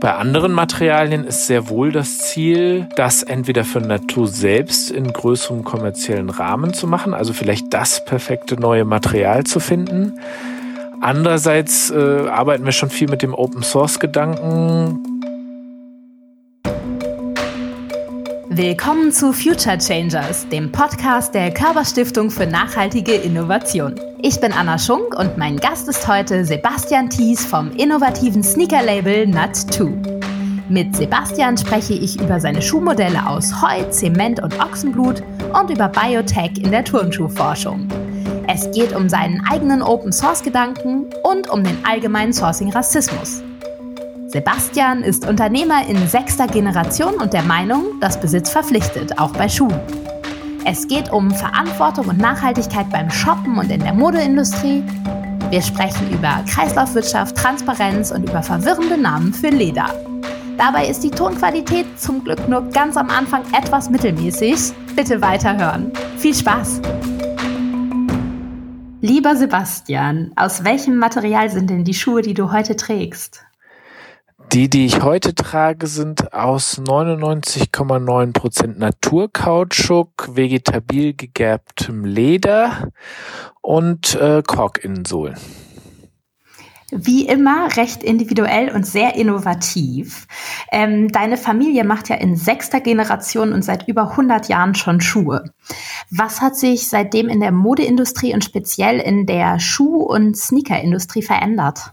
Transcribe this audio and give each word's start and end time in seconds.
Bei 0.00 0.14
anderen 0.14 0.52
Materialien 0.52 1.24
ist 1.24 1.46
sehr 1.46 1.68
wohl 1.68 1.92
das 1.92 2.16
Ziel, 2.18 2.88
das 2.96 3.22
entweder 3.22 3.64
für 3.64 3.80
Natur 3.80 4.26
selbst 4.26 4.90
in 4.90 5.12
größerem 5.12 5.62
kommerziellen 5.62 6.30
Rahmen 6.30 6.72
zu 6.72 6.86
machen, 6.86 7.12
also 7.12 7.34
vielleicht 7.34 7.74
das 7.74 8.02
perfekte 8.06 8.58
neue 8.58 8.86
Material 8.86 9.44
zu 9.44 9.60
finden. 9.60 10.14
Andererseits 11.02 11.90
äh, 11.90 12.28
arbeiten 12.28 12.64
wir 12.64 12.72
schon 12.72 12.88
viel 12.88 13.08
mit 13.08 13.20
dem 13.20 13.34
Open 13.34 13.62
Source 13.62 14.00
Gedanken. 14.00 15.09
Willkommen 18.52 19.12
zu 19.12 19.32
Future 19.32 19.78
Changers, 19.78 20.48
dem 20.48 20.72
Podcast 20.72 21.32
der 21.36 21.54
Körperstiftung 21.54 22.32
für 22.32 22.48
nachhaltige 22.48 23.12
Innovation. 23.12 23.94
Ich 24.22 24.40
bin 24.40 24.52
Anna 24.52 24.76
Schunk 24.76 25.16
und 25.16 25.38
mein 25.38 25.56
Gast 25.56 25.88
ist 25.88 26.08
heute 26.08 26.44
Sebastian 26.44 27.08
Thies 27.08 27.46
vom 27.46 27.70
innovativen 27.70 28.42
Sneaker-Label 28.42 29.26
Nut2. 29.26 30.68
Mit 30.68 30.96
Sebastian 30.96 31.58
spreche 31.58 31.94
ich 31.94 32.20
über 32.20 32.40
seine 32.40 32.60
Schuhmodelle 32.60 33.24
aus 33.24 33.62
Heu, 33.62 33.84
Zement 33.90 34.42
und 34.42 34.58
Ochsenblut 34.58 35.22
und 35.52 35.70
über 35.70 35.86
Biotech 35.86 36.58
in 36.58 36.72
der 36.72 36.84
Turnschuhforschung. 36.84 37.86
Es 38.48 38.68
geht 38.72 38.96
um 38.96 39.08
seinen 39.08 39.46
eigenen 39.48 39.80
Open-Source-Gedanken 39.80 41.06
und 41.22 41.48
um 41.50 41.62
den 41.62 41.78
allgemeinen 41.84 42.32
Sourcing-Rassismus. 42.32 43.44
Sebastian 44.32 45.02
ist 45.02 45.26
Unternehmer 45.26 45.84
in 45.88 46.06
sechster 46.06 46.46
Generation 46.46 47.14
und 47.14 47.32
der 47.32 47.42
Meinung, 47.42 47.98
dass 48.00 48.20
Besitz 48.20 48.50
verpflichtet, 48.50 49.18
auch 49.18 49.32
bei 49.32 49.48
Schuhen. 49.48 49.80
Es 50.64 50.86
geht 50.86 51.10
um 51.10 51.32
Verantwortung 51.32 52.06
und 52.06 52.18
Nachhaltigkeit 52.18 52.88
beim 52.90 53.10
Shoppen 53.10 53.58
und 53.58 53.72
in 53.72 53.80
der 53.80 53.92
Modeindustrie. 53.92 54.84
Wir 55.50 55.60
sprechen 55.60 56.12
über 56.12 56.44
Kreislaufwirtschaft, 56.48 57.36
Transparenz 57.36 58.12
und 58.12 58.30
über 58.30 58.40
verwirrende 58.40 58.96
Namen 58.96 59.34
für 59.34 59.48
Leder. 59.48 59.92
Dabei 60.56 60.86
ist 60.86 61.02
die 61.02 61.10
Tonqualität 61.10 61.98
zum 61.98 62.22
Glück 62.22 62.48
nur 62.48 62.62
ganz 62.68 62.96
am 62.96 63.10
Anfang 63.10 63.42
etwas 63.52 63.90
mittelmäßig. 63.90 64.72
Bitte 64.94 65.20
weiterhören. 65.20 65.90
Viel 66.18 66.36
Spaß! 66.36 66.82
Lieber 69.00 69.34
Sebastian, 69.34 70.30
aus 70.36 70.62
welchem 70.62 70.98
Material 70.98 71.50
sind 71.50 71.68
denn 71.68 71.82
die 71.82 71.94
Schuhe, 71.94 72.22
die 72.22 72.34
du 72.34 72.52
heute 72.52 72.76
trägst? 72.76 73.49
Die, 74.52 74.68
die 74.68 74.84
ich 74.84 75.02
heute 75.02 75.32
trage, 75.32 75.86
sind 75.86 76.32
aus 76.34 76.80
99,9% 76.80 78.78
Naturkautschuk, 78.78 80.34
vegetabil 80.34 81.14
gegerbtem 81.14 82.04
Leder 82.04 82.88
und 83.60 84.16
äh, 84.16 84.42
Korkinnensohlen. 84.44 85.36
Wie 86.90 87.28
immer 87.28 87.76
recht 87.76 88.02
individuell 88.02 88.72
und 88.72 88.84
sehr 88.84 89.14
innovativ. 89.14 90.26
Ähm, 90.72 91.12
deine 91.12 91.36
Familie 91.36 91.84
macht 91.84 92.08
ja 92.08 92.16
in 92.16 92.34
sechster 92.34 92.80
Generation 92.80 93.52
und 93.52 93.62
seit 93.62 93.86
über 93.86 94.10
100 94.10 94.48
Jahren 94.48 94.74
schon 94.74 95.00
Schuhe. 95.00 95.44
Was 96.10 96.40
hat 96.40 96.56
sich 96.56 96.88
seitdem 96.88 97.28
in 97.28 97.38
der 97.38 97.52
Modeindustrie 97.52 98.34
und 98.34 98.44
speziell 98.44 98.98
in 98.98 99.26
der 99.26 99.60
Schuh- 99.60 100.02
und 100.02 100.36
Sneakerindustrie 100.36 101.22
verändert? 101.22 101.92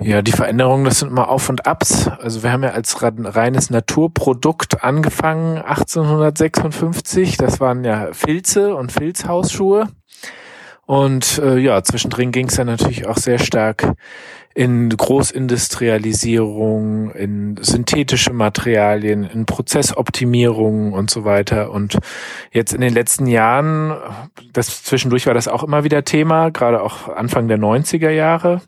Ja, 0.00 0.22
die 0.22 0.32
Veränderungen, 0.32 0.84
das 0.84 0.98
sind 0.98 1.08
immer 1.08 1.28
Auf 1.28 1.48
und 1.48 1.66
Abs. 1.66 2.08
Also 2.08 2.42
wir 2.42 2.52
haben 2.52 2.64
ja 2.64 2.70
als 2.70 3.00
reines 3.00 3.70
Naturprodukt 3.70 4.82
angefangen 4.82 5.58
1856. 5.58 7.36
Das 7.36 7.60
waren 7.60 7.84
ja 7.84 8.12
Filze 8.12 8.74
und 8.74 8.90
Filzhausschuhe. 8.92 9.88
Und 10.86 11.38
äh, 11.38 11.58
ja, 11.58 11.82
zwischendrin 11.82 12.30
ging 12.30 12.48
es 12.48 12.56
ja 12.56 12.64
natürlich 12.64 13.06
auch 13.06 13.16
sehr 13.16 13.38
stark 13.38 13.94
in 14.54 14.88
Großindustrialisierung, 14.88 17.10
in 17.10 17.56
synthetische 17.60 18.32
Materialien, 18.32 19.24
in 19.24 19.44
Prozessoptimierung 19.46 20.92
und 20.92 21.10
so 21.10 21.24
weiter. 21.24 21.72
Und 21.72 21.98
jetzt 22.52 22.72
in 22.72 22.80
den 22.80 22.94
letzten 22.94 23.26
Jahren, 23.26 23.96
das 24.52 24.84
zwischendurch 24.84 25.26
war 25.26 25.34
das 25.34 25.48
auch 25.48 25.64
immer 25.64 25.82
wieder 25.82 26.04
Thema, 26.04 26.50
gerade 26.50 26.80
auch 26.82 27.08
Anfang 27.08 27.48
der 27.48 27.58
90er 27.58 28.10
Jahre. 28.10 28.60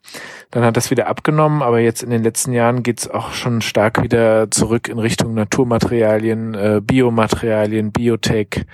Dann 0.50 0.64
hat 0.64 0.76
das 0.76 0.90
wieder 0.90 1.06
abgenommen, 1.06 1.62
aber 1.62 1.78
jetzt 1.78 2.02
in 2.02 2.10
den 2.10 2.24
letzten 2.24 2.52
Jahren 2.52 2.82
geht's 2.82 3.08
auch 3.08 3.32
schon 3.32 3.60
stark 3.60 4.02
wieder 4.02 4.50
zurück 4.50 4.88
in 4.88 4.98
Richtung 4.98 5.34
Naturmaterialien, 5.34 6.54
äh, 6.54 6.80
Biomaterialien, 6.82 7.92
Biotech 7.92 8.66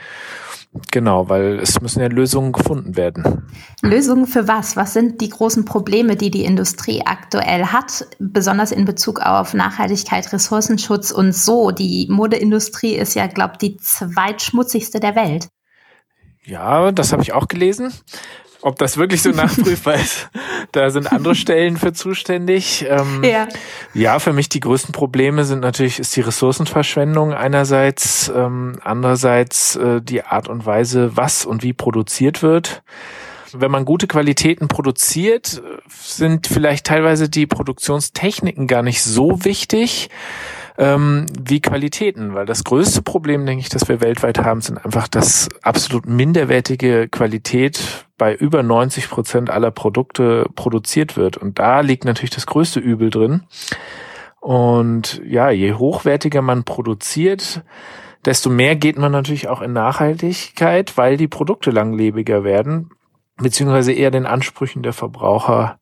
Genau, 0.91 1.28
weil 1.28 1.59
es 1.59 1.83
müssen 1.83 2.00
ja 2.00 2.06
Lösungen 2.06 2.53
gefunden 2.53 2.97
werden. 2.97 3.47
Lösungen 3.83 4.27
für 4.27 4.49
was? 4.49 4.75
Was 4.75 4.94
sind 4.94 5.21
die 5.21 5.28
großen 5.28 5.66
Probleme, 5.66 6.16
die 6.16 6.31
die 6.31 6.47
Industrie 6.47 7.03
aktuell 7.05 7.66
hat, 7.66 8.06
besonders 8.19 8.72
in 8.72 8.87
Bezug 8.87 9.21
auf 9.21 9.53
Nachhaltigkeit, 9.53 10.33
Ressourcenschutz 10.33 11.10
und 11.10 11.34
so? 11.34 11.72
Die 11.72 12.06
Modeindustrie 12.09 12.94
ist 12.94 13.15
ja, 13.15 13.27
glaube 13.27 13.55
ich, 13.55 13.59
die 13.59 13.77
zweitschmutzigste 13.77 14.99
der 14.99 15.15
Welt. 15.15 15.49
Ja, 16.44 16.91
das 16.91 17.12
habe 17.12 17.22
ich 17.22 17.34
auch 17.34 17.49
gelesen. 17.49 17.93
Ob 18.62 18.78
das 18.78 18.96
wirklich 18.96 19.22
so 19.22 19.30
nachprüfbar 19.32 19.94
ist, 19.94 20.30
da 20.70 20.88
sind 20.90 21.12
andere 21.12 21.34
Stellen 21.34 21.76
für 21.76 21.92
zuständig. 21.92 22.86
Ähm, 22.88 23.22
ja. 23.24 23.48
ja, 23.92 24.18
für 24.18 24.32
mich 24.32 24.48
die 24.48 24.60
größten 24.60 24.92
Probleme 24.92 25.44
sind 25.44 25.60
natürlich 25.60 25.98
ist 25.98 26.14
die 26.16 26.20
Ressourcenverschwendung 26.20 27.34
einerseits, 27.34 28.32
ähm, 28.34 28.78
andererseits 28.82 29.76
äh, 29.76 30.00
die 30.00 30.24
Art 30.24 30.48
und 30.48 30.64
Weise, 30.64 31.16
was 31.16 31.44
und 31.44 31.62
wie 31.62 31.72
produziert 31.72 32.42
wird. 32.42 32.82
Wenn 33.52 33.70
man 33.70 33.84
gute 33.84 34.06
Qualitäten 34.06 34.68
produziert, 34.68 35.62
sind 35.88 36.46
vielleicht 36.46 36.86
teilweise 36.86 37.28
die 37.28 37.46
Produktionstechniken 37.46 38.66
gar 38.66 38.82
nicht 38.82 39.02
so 39.02 39.44
wichtig 39.44 40.08
ähm, 40.78 41.27
wie 41.41 41.60
Qualitäten, 41.60 42.34
weil 42.34 42.47
das 42.47 42.65
größte 42.65 43.03
Problem, 43.03 43.44
denke 43.47 43.60
ich, 43.60 43.69
das 43.69 43.88
wir 43.88 44.00
weltweit 44.00 44.38
haben, 44.38 44.60
sind 44.60 44.83
einfach, 44.84 45.09
dass 45.09 45.49
absolut 45.62 46.06
minderwertige 46.06 47.09
Qualität 47.09 48.06
bei 48.16 48.34
über 48.34 48.62
90 48.62 49.10
Prozent 49.10 49.50
aller 49.50 49.71
Produkte 49.71 50.47
produziert 50.55 51.16
wird. 51.16 51.37
Und 51.37 51.59
da 51.59 51.81
liegt 51.81 52.05
natürlich 52.05 52.31
das 52.31 52.47
größte 52.47 52.81
Übel 52.81 53.10
drin. 53.10 53.43
Und 54.41 55.21
ja, 55.25 55.50
je 55.50 55.75
hochwertiger 55.75 56.43
man 56.43 56.65
produziert, 56.65 57.62
desto 58.25 58.50
mehr 58.50 58.77
geht 58.77 58.99
man 58.99 59.12
natürlich 59.12 59.49
auch 59.49 59.60
in 59.60 59.72
Nachhaltigkeit, 59.72 60.97
weil 60.97 61.16
die 61.16 61.28
Produkte 61.28 61.71
langlebiger 61.71 62.44
werden 62.44 62.91
beziehungsweise 63.42 63.92
eher 63.92 64.10
den 64.10 64.26
Ansprüchen 64.26 64.82
der 64.82 64.92
Verbraucher 64.92 65.78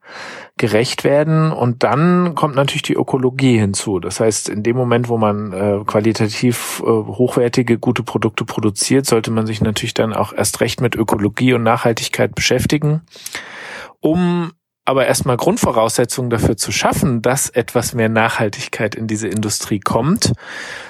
gerecht 0.57 1.05
werden. 1.05 1.53
Und 1.53 1.83
dann 1.83 2.35
kommt 2.35 2.55
natürlich 2.55 2.83
die 2.83 2.95
Ökologie 2.95 3.59
hinzu. 3.59 4.01
Das 4.01 4.21
heißt, 4.21 4.49
in 4.49 4.63
dem 4.63 4.77
Moment, 4.77 5.09
wo 5.09 5.17
man 5.17 5.53
äh, 5.53 5.81
qualitativ 5.87 6.83
äh, 6.85 6.87
hochwertige, 6.87 7.79
gute 7.79 8.03
Produkte 8.03 8.45
produziert, 8.45 9.07
sollte 9.07 9.31
man 9.31 9.47
sich 9.47 9.61
natürlich 9.61 9.95
dann 9.95 10.13
auch 10.13 10.33
erst 10.33 10.61
recht 10.61 10.81
mit 10.81 10.97
Ökologie 10.97 11.55
und 11.55 11.63
Nachhaltigkeit 11.63 12.35
beschäftigen, 12.35 13.03
um 14.01 14.53
aber 14.91 15.07
erstmal 15.07 15.37
Grundvoraussetzungen 15.37 16.31
dafür 16.31 16.57
zu 16.57 16.73
schaffen, 16.73 17.23
dass 17.23 17.49
etwas 17.49 17.95
mehr 17.95 18.09
Nachhaltigkeit 18.09 18.97
in 18.97 19.07
diese 19.07 19.29
Industrie 19.29 19.79
kommt, 19.79 20.33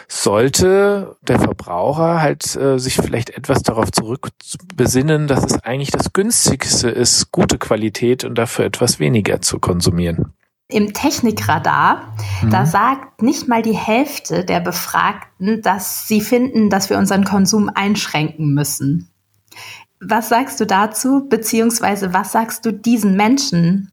sollte 0.09 1.19
der 1.21 1.39
Verbraucher 1.39 2.23
halt 2.23 2.57
äh, 2.57 2.79
sich 2.79 2.97
vielleicht 2.97 3.29
etwas 3.29 3.63
darauf 3.63 3.93
zurückbesinnen, 3.93 5.27
dass 5.27 5.45
es 5.45 5.63
eigentlich 5.63 5.91
das 5.91 6.15
günstigste 6.15 6.89
ist, 6.89 7.31
gute 7.31 7.59
Qualität 7.59 8.25
und 8.25 8.37
dafür 8.37 8.65
etwas 8.65 9.01
weniger 9.01 9.43
zu 9.43 9.59
konsumieren. 9.59 10.33
Im 10.69 10.95
Technikradar, 10.95 12.17
mhm. 12.41 12.51
da 12.51 12.65
sagt 12.65 13.21
nicht 13.21 13.49
mal 13.49 13.61
die 13.61 13.77
Hälfte 13.77 14.47
der 14.47 14.61
Befragten, 14.61 15.61
dass 15.61 16.09
sie 16.09 16.23
finden, 16.23 16.71
dass 16.71 16.89
wir 16.89 16.97
unseren 16.97 17.25
Konsum 17.25 17.69
einschränken 17.69 18.55
müssen. 18.55 19.11
Was 20.01 20.31
sagst 20.31 20.59
du 20.61 20.67
dazu, 20.67 21.27
beziehungsweise 21.29 22.15
was 22.15 22.33
sagst 22.33 22.65
du 22.65 22.73
diesen 22.73 23.17
Menschen? 23.17 23.93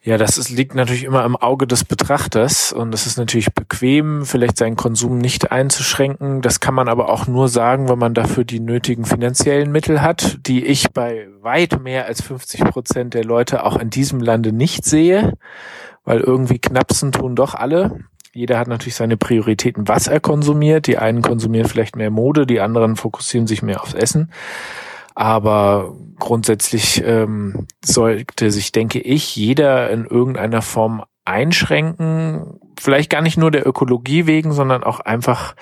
Ja, 0.00 0.18
das 0.18 0.36
ist, 0.36 0.50
liegt 0.50 0.74
natürlich 0.74 1.04
immer 1.04 1.24
im 1.24 1.34
Auge 1.34 1.66
des 1.66 1.84
Betrachters 1.84 2.72
und 2.72 2.94
es 2.94 3.06
ist 3.06 3.16
natürlich 3.16 3.54
bequem, 3.54 4.26
vielleicht 4.26 4.58
seinen 4.58 4.76
Konsum 4.76 5.16
nicht 5.16 5.50
einzuschränken. 5.50 6.42
Das 6.42 6.60
kann 6.60 6.74
man 6.74 6.88
aber 6.88 7.08
auch 7.08 7.26
nur 7.26 7.48
sagen, 7.48 7.88
wenn 7.88 7.98
man 7.98 8.12
dafür 8.12 8.44
die 8.44 8.60
nötigen 8.60 9.06
finanziellen 9.06 9.72
Mittel 9.72 10.02
hat, 10.02 10.46
die 10.46 10.64
ich 10.64 10.92
bei 10.92 11.28
weit 11.40 11.80
mehr 11.82 12.04
als 12.04 12.20
50 12.20 12.64
Prozent 12.64 13.14
der 13.14 13.24
Leute 13.24 13.64
auch 13.64 13.78
in 13.78 13.88
diesem 13.88 14.20
Lande 14.20 14.52
nicht 14.52 14.84
sehe, 14.84 15.32
weil 16.04 16.20
irgendwie 16.20 16.58
knapsen 16.58 17.12
tun 17.12 17.34
doch 17.34 17.54
alle 17.54 18.04
jeder 18.34 18.58
hat 18.58 18.66
natürlich 18.68 18.96
seine 18.96 19.16
Prioritäten, 19.16 19.86
was 19.86 20.08
er 20.08 20.18
konsumiert. 20.18 20.88
Die 20.88 20.98
einen 20.98 21.22
konsumieren 21.22 21.68
vielleicht 21.68 21.94
mehr 21.94 22.10
Mode, 22.10 22.46
die 22.46 22.60
anderen 22.60 22.96
fokussieren 22.96 23.46
sich 23.46 23.62
mehr 23.62 23.80
aufs 23.80 23.94
Essen. 23.94 24.32
Aber 25.14 25.94
grundsätzlich 26.18 27.02
ähm, 27.06 27.68
sollte 27.84 28.50
sich, 28.50 28.72
denke 28.72 28.98
ich, 28.98 29.36
jeder 29.36 29.88
in 29.90 30.04
irgendeiner 30.04 30.62
Form 30.62 31.04
einschränken. 31.24 32.58
Vielleicht 32.78 33.10
gar 33.10 33.22
nicht 33.22 33.38
nur 33.38 33.52
der 33.52 33.66
Ökologie 33.66 34.26
wegen, 34.26 34.52
sondern 34.52 34.82
auch 34.82 34.98
einfach 34.98 35.54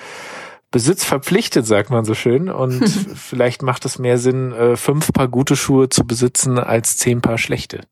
Besitz 0.71 1.05
verpflichtet, 1.05 1.67
sagt 1.67 1.91
man 1.91 2.07
so 2.07 2.15
schön. 2.15 2.49
Und 2.49 2.89
vielleicht 3.15 3.63
macht 3.63 3.85
es 3.85 3.99
mehr 3.99 4.17
Sinn, 4.17 4.53
äh, 4.53 4.77
fünf 4.77 5.13
Paar 5.13 5.29
gute 5.29 5.57
Schuhe 5.57 5.91
zu 5.91 6.07
besitzen 6.07 6.59
als 6.59 6.97
zehn 6.97 7.21
Paar 7.21 7.37
schlechte. 7.37 7.83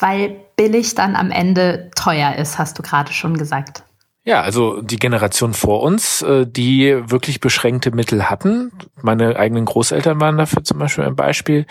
weil 0.00 0.40
billig 0.56 0.96
dann 0.96 1.14
am 1.14 1.30
Ende 1.30 1.92
teuer 1.94 2.34
ist, 2.34 2.58
hast 2.58 2.76
du 2.80 2.82
gerade 2.82 3.12
schon 3.12 3.36
gesagt. 3.36 3.84
Ja, 4.24 4.40
also 4.42 4.80
die 4.82 4.98
Generation 4.98 5.52
vor 5.52 5.82
uns, 5.82 6.22
äh, 6.22 6.46
die 6.46 6.94
wirklich 7.10 7.40
beschränkte 7.40 7.90
Mittel 7.90 8.30
hatten, 8.30 8.70
meine 9.02 9.36
eigenen 9.36 9.64
Großeltern 9.64 10.20
waren 10.20 10.38
dafür 10.38 10.62
zum 10.62 10.78
Beispiel 10.78 11.04
ein 11.04 11.16
Beispiel, 11.16 11.66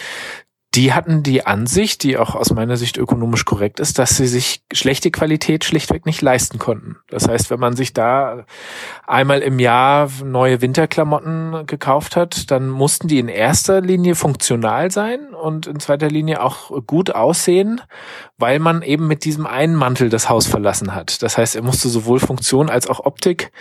die 0.74 0.94
hatten 0.94 1.22
die 1.22 1.46
Ansicht, 1.46 2.02
die 2.04 2.18
auch 2.18 2.34
aus 2.34 2.54
meiner 2.54 2.78
Sicht 2.78 2.96
ökonomisch 2.98 3.44
korrekt 3.44 3.82
ist, 3.82 4.00
dass 4.00 4.16
sie 4.16 4.28
sich 4.28 4.64
schlechte 4.72 5.12
Qualität 5.12 5.66
schlichtweg 5.66 6.06
nicht 6.06 6.22
leisten 6.22 6.60
konnten. 6.60 6.96
Das 7.10 7.28
heißt, 7.28 7.50
wenn 7.50 7.60
man 7.60 7.76
sich 7.76 7.92
da 7.92 8.46
einmal 9.06 9.42
im 9.42 9.60
Jahr 9.60 10.10
neue 10.24 10.62
Winterklamotten 10.62 11.66
gekauft 11.66 12.16
hat, 12.16 12.52
dann 12.52 12.70
mussten 12.70 13.10
die 13.10 13.20
in 13.20 13.28
erster 13.28 13.82
Linie 13.82 14.16
funktional 14.16 14.92
sein 14.92 15.34
und 15.34 15.68
in 15.68 15.82
zweiter 15.82 16.08
Linie 16.08 16.42
auch 16.42 16.72
gut 16.88 17.14
aussehen, 17.14 17.82
weil 18.38 18.60
man 18.60 18.82
eben 18.82 19.08
mit 19.08 19.26
diesem 19.26 19.46
einen 19.46 19.76
Mantel 19.76 20.08
das 20.10 20.30
Haus 20.30 20.48
verlassen 20.48 20.96
hat. 20.96 21.22
Das 21.22 21.38
heißt, 21.38 21.58
er 21.58 21.64
musste 21.64 21.90
sowohl 21.90 22.20
Funktion 22.20 22.70
als 22.70 22.88
auch 22.88 23.02
Optik 23.02 23.52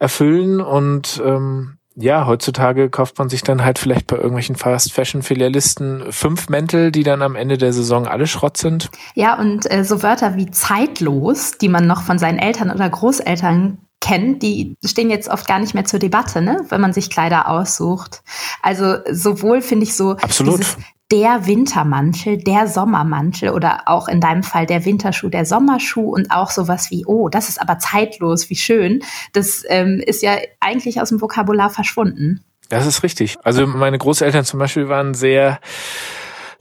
erfüllen 0.00 0.60
und 0.60 1.22
ähm, 1.24 1.78
ja, 1.94 2.26
heutzutage 2.26 2.88
kauft 2.88 3.18
man 3.18 3.28
sich 3.28 3.42
dann 3.42 3.64
halt 3.64 3.78
vielleicht 3.78 4.06
bei 4.06 4.16
irgendwelchen 4.16 4.56
Fast-Fashion-Filialisten 4.56 6.10
fünf 6.10 6.48
Mäntel, 6.48 6.90
die 6.90 7.02
dann 7.02 7.22
am 7.22 7.36
Ende 7.36 7.58
der 7.58 7.72
Saison 7.72 8.06
alle 8.06 8.26
Schrott 8.26 8.56
sind. 8.56 8.90
Ja, 9.14 9.38
und 9.38 9.70
äh, 9.70 9.84
so 9.84 10.02
Wörter 10.02 10.36
wie 10.36 10.50
zeitlos, 10.50 11.52
die 11.58 11.68
man 11.68 11.86
noch 11.86 12.02
von 12.02 12.18
seinen 12.18 12.38
Eltern 12.38 12.70
oder 12.70 12.88
Großeltern 12.88 13.78
kennt, 14.00 14.42
die 14.42 14.76
stehen 14.84 15.10
jetzt 15.10 15.28
oft 15.28 15.46
gar 15.46 15.60
nicht 15.60 15.74
mehr 15.74 15.84
zur 15.84 16.00
Debatte, 16.00 16.42
ne? 16.42 16.64
wenn 16.68 16.80
man 16.80 16.92
sich 16.92 17.08
Kleider 17.08 17.48
aussucht. 17.48 18.22
Also 18.60 18.96
sowohl 19.10 19.62
finde 19.62 19.84
ich 19.84 19.94
so 19.94 20.12
Absolut. 20.12 20.58
dieses 20.58 20.76
der 21.12 21.46
Wintermantel, 21.46 22.38
der 22.38 22.66
Sommermantel 22.66 23.50
oder 23.50 23.82
auch 23.84 24.08
in 24.08 24.20
deinem 24.20 24.42
Fall 24.42 24.64
der 24.64 24.86
Winterschuh, 24.86 25.28
der 25.28 25.44
Sommerschuh 25.44 26.08
und 26.08 26.30
auch 26.30 26.50
sowas 26.50 26.90
wie, 26.90 27.04
oh, 27.04 27.28
das 27.28 27.50
ist 27.50 27.60
aber 27.60 27.78
zeitlos, 27.78 28.48
wie 28.48 28.56
schön. 28.56 29.02
Das 29.34 29.62
ähm, 29.68 30.02
ist 30.04 30.22
ja 30.22 30.38
eigentlich 30.58 31.02
aus 31.02 31.10
dem 31.10 31.20
Vokabular 31.20 31.68
verschwunden. 31.68 32.42
Das 32.70 32.86
ist 32.86 33.02
richtig. 33.02 33.36
Also 33.44 33.66
meine 33.66 33.98
Großeltern 33.98 34.46
zum 34.46 34.58
Beispiel 34.58 34.88
waren 34.88 35.12
sehr 35.12 35.60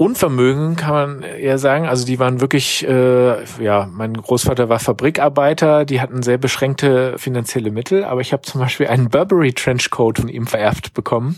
Unvermögen 0.01 0.77
kann 0.77 0.93
man 0.93 1.21
eher 1.21 1.59
sagen. 1.59 1.87
Also 1.87 2.07
die 2.07 2.17
waren 2.17 2.41
wirklich, 2.41 2.83
äh, 2.87 3.43
ja, 3.63 3.87
mein 3.91 4.15
Großvater 4.15 4.67
war 4.67 4.79
Fabrikarbeiter, 4.79 5.85
die 5.85 6.01
hatten 6.01 6.23
sehr 6.23 6.39
beschränkte 6.39 7.19
finanzielle 7.19 7.69
Mittel, 7.69 8.03
aber 8.03 8.19
ich 8.19 8.33
habe 8.33 8.41
zum 8.41 8.61
Beispiel 8.61 8.87
einen 8.87 9.09
Burberry 9.09 9.53
Trenchcoat 9.53 10.17
von 10.17 10.27
ihm 10.27 10.47
vererbt 10.47 10.95
bekommen 10.95 11.37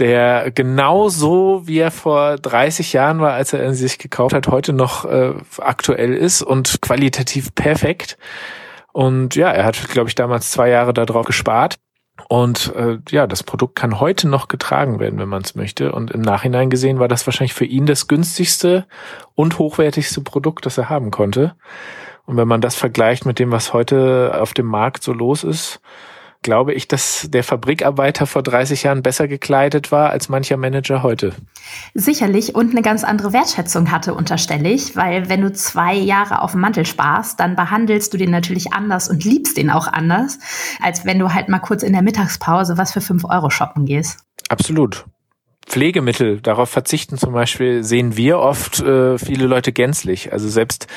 der 0.00 0.50
genauso 0.50 1.66
wie 1.66 1.78
er 1.78 1.90
vor 1.90 2.36
30 2.36 2.92
Jahren 2.92 3.20
war, 3.20 3.34
als 3.34 3.52
er 3.52 3.64
ihn 3.64 3.74
sich 3.74 3.98
gekauft 3.98 4.34
hat, 4.34 4.48
heute 4.48 4.72
noch 4.72 5.04
äh, 5.04 5.34
aktuell 5.58 6.14
ist 6.14 6.42
und 6.42 6.80
qualitativ 6.80 7.54
perfekt. 7.54 8.18
Und 8.92 9.36
ja, 9.36 9.50
er 9.50 9.64
hat, 9.64 9.88
glaube 9.90 10.08
ich, 10.08 10.14
damals 10.14 10.50
zwei 10.50 10.70
Jahre 10.70 10.92
darauf 10.92 11.26
gespart. 11.26 11.78
Und 12.28 12.74
äh, 12.74 12.98
ja, 13.10 13.26
das 13.26 13.42
Produkt 13.42 13.76
kann 13.76 14.00
heute 14.00 14.28
noch 14.28 14.48
getragen 14.48 14.98
werden, 15.00 15.18
wenn 15.18 15.28
man 15.28 15.42
es 15.42 15.54
möchte. 15.54 15.92
Und 15.92 16.10
im 16.10 16.20
Nachhinein 16.20 16.70
gesehen 16.70 16.98
war 16.98 17.08
das 17.08 17.26
wahrscheinlich 17.26 17.54
für 17.54 17.64
ihn 17.64 17.86
das 17.86 18.08
günstigste 18.08 18.86
und 19.34 19.58
hochwertigste 19.58 20.20
Produkt, 20.22 20.66
das 20.66 20.78
er 20.78 20.88
haben 20.88 21.10
konnte. 21.10 21.54
Und 22.26 22.36
wenn 22.36 22.48
man 22.48 22.60
das 22.60 22.74
vergleicht 22.74 23.26
mit 23.26 23.38
dem, 23.38 23.52
was 23.52 23.72
heute 23.72 24.38
auf 24.40 24.54
dem 24.54 24.66
Markt 24.66 25.02
so 25.02 25.12
los 25.12 25.44
ist, 25.44 25.80
glaube 26.42 26.72
ich, 26.72 26.88
dass 26.88 27.28
der 27.30 27.44
Fabrikarbeiter 27.44 28.26
vor 28.26 28.42
30 28.42 28.84
Jahren 28.84 29.02
besser 29.02 29.28
gekleidet 29.28 29.92
war 29.92 30.10
als 30.10 30.28
mancher 30.28 30.56
Manager 30.56 31.02
heute. 31.02 31.34
Sicherlich 31.94 32.54
und 32.54 32.70
eine 32.70 32.82
ganz 32.82 33.04
andere 33.04 33.32
Wertschätzung 33.32 33.90
hatte, 33.90 34.14
unterstelle 34.14 34.70
ich, 34.70 34.96
weil 34.96 35.28
wenn 35.28 35.42
du 35.42 35.52
zwei 35.52 35.94
Jahre 35.94 36.42
auf 36.42 36.52
dem 36.52 36.60
Mantel 36.60 36.86
sparst, 36.86 37.40
dann 37.40 37.56
behandelst 37.56 38.12
du 38.14 38.18
den 38.18 38.30
natürlich 38.30 38.72
anders 38.72 39.10
und 39.10 39.24
liebst 39.24 39.56
den 39.56 39.70
auch 39.70 39.86
anders, 39.86 40.38
als 40.82 41.04
wenn 41.04 41.18
du 41.18 41.34
halt 41.34 41.48
mal 41.48 41.58
kurz 41.58 41.82
in 41.82 41.92
der 41.92 42.02
Mittagspause 42.02 42.78
was 42.78 42.92
für 42.92 43.00
fünf 43.00 43.24
Euro 43.24 43.50
shoppen 43.50 43.84
gehst. 43.84 44.20
Absolut. 44.48 45.04
Pflegemittel, 45.66 46.40
darauf 46.40 46.70
verzichten 46.70 47.16
zum 47.16 47.32
Beispiel, 47.32 47.84
sehen 47.84 48.16
wir 48.16 48.38
oft 48.38 48.80
äh, 48.80 49.18
viele 49.18 49.46
Leute 49.46 49.72
gänzlich. 49.72 50.32
Also 50.32 50.48
selbst 50.48 50.88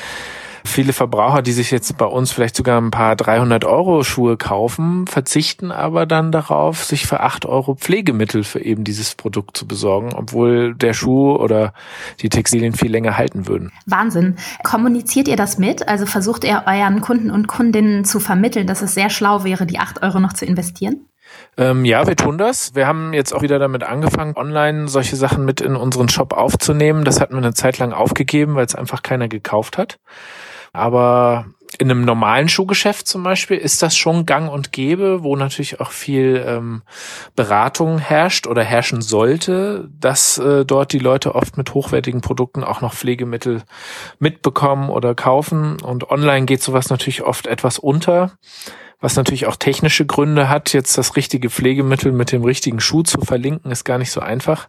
Viele 0.66 0.94
Verbraucher, 0.94 1.42
die 1.42 1.52
sich 1.52 1.70
jetzt 1.70 1.96
bei 1.98 2.06
uns 2.06 2.32
vielleicht 2.32 2.56
sogar 2.56 2.80
ein 2.80 2.90
paar 2.90 3.16
300 3.16 3.66
Euro 3.66 4.02
Schuhe 4.02 4.38
kaufen, 4.38 5.06
verzichten 5.06 5.70
aber 5.70 6.06
dann 6.06 6.32
darauf, 6.32 6.84
sich 6.84 7.06
für 7.06 7.20
8 7.20 7.44
Euro 7.44 7.74
Pflegemittel 7.74 8.44
für 8.44 8.64
eben 8.64 8.82
dieses 8.82 9.14
Produkt 9.14 9.56
zu 9.58 9.68
besorgen, 9.68 10.14
obwohl 10.14 10.74
der 10.74 10.94
Schuh 10.94 11.36
oder 11.36 11.74
die 12.20 12.30
Textilien 12.30 12.72
viel 12.72 12.90
länger 12.90 13.18
halten 13.18 13.46
würden. 13.46 13.72
Wahnsinn. 13.84 14.36
Kommuniziert 14.62 15.28
ihr 15.28 15.36
das 15.36 15.58
mit? 15.58 15.86
Also 15.86 16.06
versucht 16.06 16.44
ihr 16.44 16.64
euren 16.66 17.02
Kunden 17.02 17.30
und 17.30 17.46
Kundinnen 17.46 18.04
zu 18.06 18.18
vermitteln, 18.18 18.66
dass 18.66 18.80
es 18.80 18.94
sehr 18.94 19.10
schlau 19.10 19.44
wäre, 19.44 19.66
die 19.66 19.78
8 19.78 20.02
Euro 20.02 20.18
noch 20.18 20.32
zu 20.32 20.46
investieren? 20.46 21.06
Ähm, 21.56 21.84
ja, 21.84 22.06
wir 22.06 22.16
tun 22.16 22.38
das. 22.38 22.74
Wir 22.74 22.86
haben 22.86 23.12
jetzt 23.12 23.32
auch 23.32 23.42
wieder 23.42 23.58
damit 23.58 23.84
angefangen, 23.84 24.34
online 24.36 24.88
solche 24.88 25.16
Sachen 25.16 25.44
mit 25.44 25.60
in 25.60 25.76
unseren 25.76 26.08
Shop 26.08 26.32
aufzunehmen. 26.32 27.04
Das 27.04 27.20
hatten 27.20 27.34
wir 27.34 27.42
eine 27.42 27.54
Zeit 27.54 27.78
lang 27.78 27.92
aufgegeben, 27.92 28.54
weil 28.54 28.64
es 28.64 28.74
einfach 28.74 29.02
keiner 29.02 29.28
gekauft 29.28 29.78
hat. 29.78 29.98
Aber 30.74 31.46
in 31.78 31.90
einem 31.90 32.04
normalen 32.04 32.48
Schuhgeschäft 32.48 33.06
zum 33.06 33.22
Beispiel 33.22 33.56
ist 33.56 33.82
das 33.82 33.96
schon 33.96 34.26
gang 34.26 34.50
und 34.50 34.72
gäbe, 34.72 35.22
wo 35.22 35.36
natürlich 35.36 35.80
auch 35.80 35.90
viel 35.90 36.44
ähm, 36.46 36.82
Beratung 37.34 37.98
herrscht 37.98 38.46
oder 38.46 38.62
herrschen 38.62 39.00
sollte, 39.00 39.88
dass 39.98 40.38
äh, 40.38 40.64
dort 40.64 40.92
die 40.92 40.98
Leute 40.98 41.34
oft 41.34 41.56
mit 41.56 41.74
hochwertigen 41.74 42.20
Produkten 42.20 42.62
auch 42.62 42.80
noch 42.80 42.94
Pflegemittel 42.94 43.62
mitbekommen 44.18 44.90
oder 44.90 45.14
kaufen. 45.14 45.80
Und 45.80 46.10
online 46.10 46.46
geht 46.46 46.62
sowas 46.62 46.90
natürlich 46.90 47.22
oft 47.22 47.46
etwas 47.46 47.78
unter, 47.78 48.32
was 49.00 49.16
natürlich 49.16 49.46
auch 49.46 49.56
technische 49.56 50.06
Gründe 50.06 50.48
hat. 50.48 50.72
Jetzt 50.72 50.98
das 50.98 51.16
richtige 51.16 51.50
Pflegemittel 51.50 52.12
mit 52.12 52.30
dem 52.32 52.44
richtigen 52.44 52.80
Schuh 52.80 53.02
zu 53.02 53.20
verlinken, 53.20 53.70
ist 53.70 53.84
gar 53.84 53.98
nicht 53.98 54.12
so 54.12 54.20
einfach. 54.20 54.68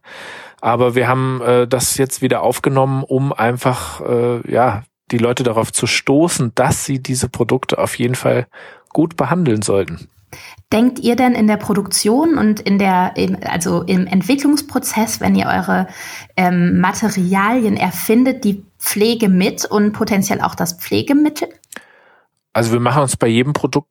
Aber 0.61 0.95
wir 0.95 1.07
haben 1.07 1.41
äh, 1.41 1.67
das 1.67 1.97
jetzt 1.97 2.21
wieder 2.21 2.41
aufgenommen, 2.41 3.03
um 3.03 3.33
einfach 3.33 4.01
äh, 4.01 4.51
ja 4.51 4.83
die 5.15 5.23
Leute 5.23 5.43
darauf 5.43 5.71
zu 5.71 5.87
stoßen, 5.87 6.51
dass 6.55 6.83
sie 6.85 7.01
diese 7.01 7.29
Produkte 7.29 7.77
auf 7.77 7.97
jeden 7.97 8.15
Fall 8.15 8.47
gut 8.89 9.15
behandeln 9.15 9.61
sollten. 9.61 10.09
Denkt 10.73 10.99
ihr 10.99 11.15
denn 11.15 11.33
in 11.33 11.47
der 11.47 11.55
Produktion 11.55 12.37
und 12.37 12.59
in 12.59 12.77
der, 12.77 13.13
also 13.49 13.83
im 13.83 14.07
Entwicklungsprozess, 14.07 15.21
wenn 15.21 15.35
ihr 15.35 15.45
eure 15.45 15.87
ähm, 16.35 16.81
Materialien 16.81 17.77
erfindet, 17.77 18.43
die 18.43 18.65
Pflege 18.77 19.29
mit 19.29 19.63
und 19.63 19.93
potenziell 19.93 20.41
auch 20.41 20.55
das 20.55 20.73
Pflegemittel? 20.73 21.47
Also 22.51 22.73
wir 22.73 22.81
machen 22.81 23.03
uns 23.03 23.15
bei 23.15 23.27
jedem 23.27 23.53
Produkt 23.53 23.87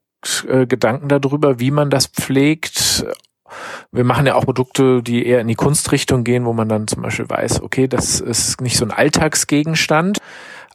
äh, 0.47 0.67
Gedanken 0.67 1.09
darüber, 1.09 1.59
wie 1.59 1.71
man 1.71 1.89
das 1.89 2.07
pflegt. 2.07 3.07
Wir 3.93 4.05
machen 4.05 4.27
ja 4.27 4.35
auch 4.35 4.45
Produkte, 4.45 5.03
die 5.03 5.25
eher 5.25 5.41
in 5.41 5.49
die 5.49 5.55
Kunstrichtung 5.55 6.25
gehen, 6.25 6.45
wo 6.45 6.53
man 6.53 6.69
dann 6.69 6.87
zum 6.87 7.03
Beispiel 7.03 7.31
weiß, 7.31 7.63
okay, 7.63 7.89
das 7.89 8.21
ist 8.21 8.61
nicht 8.61 8.77
so 8.77 8.85
ein 8.85 8.91
Alltagsgegenstand 8.91 10.19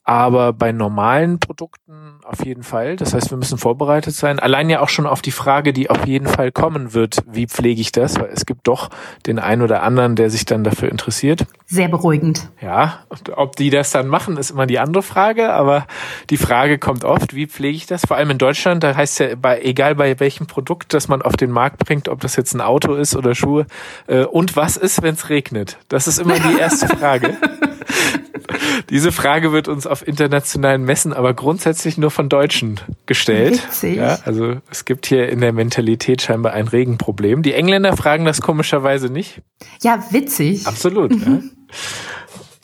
aber 0.09 0.53
bei 0.53 0.71
normalen 0.71 1.39
Produkten 1.39 2.17
auf 2.23 2.43
jeden 2.43 2.63
Fall. 2.63 2.95
Das 2.95 3.13
heißt, 3.13 3.29
wir 3.29 3.37
müssen 3.37 3.59
vorbereitet 3.59 4.15
sein. 4.15 4.39
Allein 4.39 4.67
ja 4.67 4.81
auch 4.81 4.89
schon 4.89 5.05
auf 5.05 5.21
die 5.21 5.29
Frage, 5.29 5.71
die 5.71 5.91
auf 5.91 6.07
jeden 6.07 6.25
Fall 6.25 6.51
kommen 6.51 6.95
wird, 6.95 7.19
wie 7.27 7.45
pflege 7.45 7.79
ich 7.79 7.91
das? 7.91 8.19
Weil 8.19 8.31
es 8.33 8.47
gibt 8.47 8.67
doch 8.67 8.89
den 9.27 9.37
einen 9.37 9.61
oder 9.61 9.83
anderen, 9.83 10.15
der 10.15 10.31
sich 10.31 10.45
dann 10.45 10.63
dafür 10.63 10.89
interessiert. 10.89 11.45
Sehr 11.67 11.89
beruhigend. 11.89 12.49
Ja, 12.59 13.01
ob 13.35 13.55
die 13.55 13.69
das 13.69 13.91
dann 13.91 14.07
machen, 14.07 14.37
ist 14.37 14.49
immer 14.49 14.65
die 14.65 14.79
andere 14.79 15.03
Frage. 15.03 15.53
Aber 15.53 15.85
die 16.31 16.37
Frage 16.37 16.79
kommt 16.79 17.03
oft, 17.05 17.35
wie 17.35 17.45
pflege 17.45 17.77
ich 17.77 17.85
das? 17.85 18.01
Vor 18.07 18.17
allem 18.17 18.31
in 18.31 18.39
Deutschland, 18.39 18.83
da 18.83 18.95
heißt 18.95 19.19
ja, 19.19 19.35
bei, 19.35 19.61
egal 19.61 19.93
bei 19.93 20.19
welchem 20.19 20.47
Produkt, 20.47 20.95
das 20.95 21.07
man 21.07 21.21
auf 21.21 21.37
den 21.37 21.51
Markt 21.51 21.85
bringt, 21.85 22.09
ob 22.09 22.19
das 22.21 22.35
jetzt 22.35 22.55
ein 22.55 22.61
Auto 22.61 22.95
ist 22.95 23.15
oder 23.15 23.35
Schuhe. 23.35 23.67
Äh, 24.07 24.23
und 24.23 24.55
was 24.55 24.75
ist, 24.75 25.03
wenn 25.03 25.13
es 25.13 25.29
regnet? 25.29 25.77
Das 25.87 26.07
ist 26.07 26.17
immer 26.17 26.39
die 26.39 26.57
erste 26.57 26.87
Frage. 26.87 27.37
Diese 28.89 29.11
Frage 29.11 29.51
wird 29.51 29.67
uns 29.67 29.87
auf 29.87 30.07
internationalen 30.07 30.83
Messen 30.83 31.13
aber 31.13 31.33
grundsätzlich 31.33 31.97
nur 31.97 32.11
von 32.11 32.29
Deutschen 32.29 32.79
gestellt. 33.05 33.63
Witzig. 33.67 33.97
Ja, 33.97 34.19
also 34.25 34.55
es 34.69 34.85
gibt 34.85 35.05
hier 35.05 35.29
in 35.29 35.41
der 35.41 35.53
Mentalität 35.53 36.21
scheinbar 36.21 36.53
ein 36.53 36.67
Regenproblem. 36.67 37.43
Die 37.43 37.53
Engländer 37.53 37.95
fragen 37.95 38.25
das 38.25 38.41
komischerweise 38.41 39.09
nicht. 39.09 39.41
Ja, 39.81 40.03
witzig. 40.11 40.67
Absolut. 40.67 41.11
Mhm. 41.11 41.51
Ja. 41.71 41.75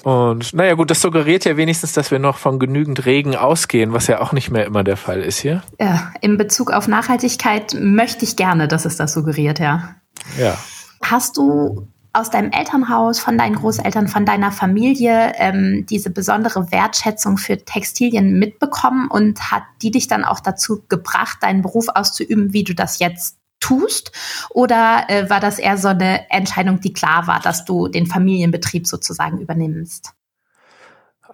Und 0.06 0.54
naja 0.54 0.76
gut, 0.76 0.92
das 0.92 1.02
suggeriert 1.02 1.46
ja 1.46 1.58
wenigstens, 1.58 1.94
dass 1.94 2.12
wir 2.12 2.20
noch 2.20 2.38
von 2.38 2.60
genügend 2.60 3.08
Regen 3.08 3.36
ausgehen, 3.36 3.92
was 3.92 4.06
ja 4.06 4.22
auch 4.22 4.34
nicht 4.34 4.52
mehr 4.52 4.64
immer 4.64 4.84
der 4.84 4.98
Fall 4.98 5.24
ist 5.24 5.40
hier. 5.40 5.64
Ja, 5.80 6.14
in 6.22 6.38
Bezug 6.38 6.72
auf 6.72 6.88
Nachhaltigkeit 6.88 7.76
möchte 7.80 8.24
ich 8.24 8.36
gerne, 8.36 8.68
dass 8.68 8.86
es 8.86 8.98
das 8.98 9.14
suggeriert, 9.14 9.58
ja. 9.58 9.96
Ja. 10.38 10.60
Hast 11.02 11.38
du 11.38 11.88
aus 12.16 12.30
deinem 12.30 12.52
Elternhaus, 12.52 13.20
von 13.20 13.38
deinen 13.38 13.56
Großeltern, 13.56 14.08
von 14.08 14.26
deiner 14.26 14.52
Familie 14.52 15.34
ähm, 15.36 15.86
diese 15.90 16.10
besondere 16.10 16.72
Wertschätzung 16.72 17.38
für 17.38 17.64
Textilien 17.64 18.40
mitbekommen 18.40 19.10
und 19.10 19.52
hat 19.52 19.64
die 19.82 19.92
dich 19.92 20.08
dann 20.08 20.24
auch 20.24 20.40
dazu 20.40 20.84
gebracht, 20.88 21.38
deinen 21.42 21.62
Beruf 21.62 21.88
auszuüben, 21.90 22.54
wie 22.54 22.64
du 22.64 22.74
das 22.74 23.00
jetzt 23.00 23.38
tust? 23.60 24.12
Oder 24.50 25.06
äh, 25.08 25.30
war 25.30 25.40
das 25.40 25.60
eher 25.60 25.78
so 25.78 25.90
eine 25.90 26.30
Entscheidung, 26.30 26.80
die 26.80 26.94
klar 26.94 27.28
war, 27.28 27.40
dass 27.40 27.66
du 27.66 27.88
den 27.88 28.08
Familienbetrieb 28.08 28.88
sozusagen 28.88 29.40
übernimmst? 29.40 30.15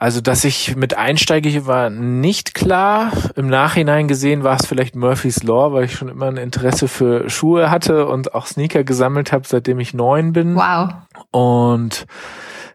Also, 0.02 0.20
dass 0.20 0.44
ich 0.46 0.76
mit 0.76 0.98
einsteige, 0.98 1.68
war 1.68 1.92
nicht 1.92 2.56
klar. 2.56 3.12
Im 3.36 3.46
Nachhinein 3.46 4.08
gesehen 4.08 4.44
war 4.44 4.60
es 4.60 4.66
vielleicht 4.66 4.96
Murphy's 4.96 5.44
Law, 5.44 5.74
weil 5.74 5.84
ich 5.84 5.94
schon 5.94 6.08
immer 6.08 6.26
ein 6.26 6.38
Interesse 6.38 6.88
für 6.88 7.30
Schuhe 7.30 7.70
hatte 7.70 8.08
und 8.08 8.34
auch 8.34 8.48
Sneaker 8.48 8.84
gesammelt 8.84 9.32
habe, 9.32 9.48
seitdem 9.48 9.80
ich 9.80 9.94
neun 9.94 10.34
bin. 10.34 10.56
Wow. 10.56 10.90
Und 11.30 12.08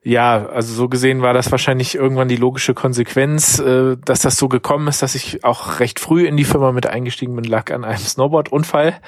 ja, 0.04 0.46
also 0.46 0.72
so 0.72 0.88
gesehen 0.88 1.20
war 1.20 1.34
das 1.34 1.50
wahrscheinlich 1.50 1.96
irgendwann 1.96 2.28
die 2.28 2.36
logische 2.36 2.74
Konsequenz, 2.74 3.58
äh, 3.58 3.96
dass 4.04 4.20
das 4.20 4.36
so 4.36 4.46
gekommen 4.46 4.86
ist, 4.86 5.02
dass 5.02 5.16
ich 5.16 5.42
auch 5.42 5.80
recht 5.80 5.98
früh 5.98 6.28
in 6.28 6.36
die 6.36 6.44
Firma 6.44 6.70
mit 6.70 6.86
eingestiegen 6.86 7.34
bin, 7.34 7.44
lag 7.44 7.72
an 7.72 7.84
einem 7.84 7.98
Snowboard-Unfall, 7.98 9.00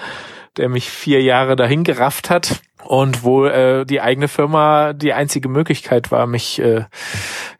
der 0.56 0.68
mich 0.68 0.90
vier 0.90 1.22
Jahre 1.22 1.54
dahin 1.54 1.84
gerafft 1.84 2.30
hat 2.30 2.62
und 2.84 3.24
wo 3.24 3.44
äh, 3.44 3.84
die 3.84 4.00
eigene 4.00 4.28
Firma 4.28 4.92
die 4.92 5.12
einzige 5.12 5.48
Möglichkeit 5.48 6.10
war, 6.10 6.26
mich 6.26 6.60
äh, 6.60 6.84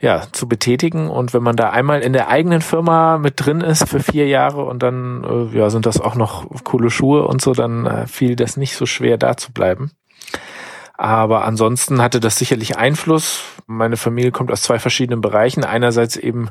ja 0.00 0.22
zu 0.32 0.48
betätigen. 0.48 1.10
Und 1.10 1.34
wenn 1.34 1.42
man 1.42 1.56
da 1.56 1.70
einmal 1.70 2.00
in 2.00 2.12
der 2.12 2.28
eigenen 2.28 2.60
Firma 2.60 3.18
mit 3.18 3.34
drin 3.37 3.60
ist 3.60 3.88
für 3.88 4.00
vier 4.00 4.26
Jahre 4.28 4.64
und 4.64 4.82
dann 4.82 5.25
äh, 5.52 5.58
ja 5.58 5.70
sind 5.70 5.87
das 5.87 6.00
auch 6.00 6.14
noch 6.14 6.46
coole 6.64 6.90
Schuhe 6.90 7.26
und 7.26 7.42
so, 7.42 7.52
dann 7.52 7.87
äh, 7.87 8.06
fiel 8.06 8.37
das 8.37 8.56
nicht 8.56 8.76
so 8.76 8.87
schwer, 8.87 9.18
da 9.18 9.37
zu 9.37 9.52
bleiben. 9.52 9.90
Aber 10.98 11.44
ansonsten 11.44 12.02
hatte 12.02 12.18
das 12.18 12.38
sicherlich 12.38 12.76
Einfluss. 12.76 13.44
Meine 13.68 13.96
Familie 13.96 14.32
kommt 14.32 14.50
aus 14.50 14.62
zwei 14.62 14.80
verschiedenen 14.80 15.20
Bereichen. 15.20 15.62
Einerseits 15.62 16.16
eben 16.16 16.50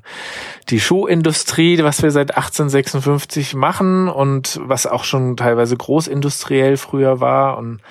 die 0.69 0.79
Schuhindustrie, 0.79 1.83
was 1.83 2.01
wir 2.01 2.11
seit 2.11 2.31
1856 2.37 3.55
machen 3.55 4.07
und 4.07 4.57
was 4.63 4.87
auch 4.87 5.03
schon 5.03 5.35
teilweise 5.35 5.75
großindustriell 5.75 6.77
früher 6.77 7.19
war 7.19 7.57
und 7.57 7.81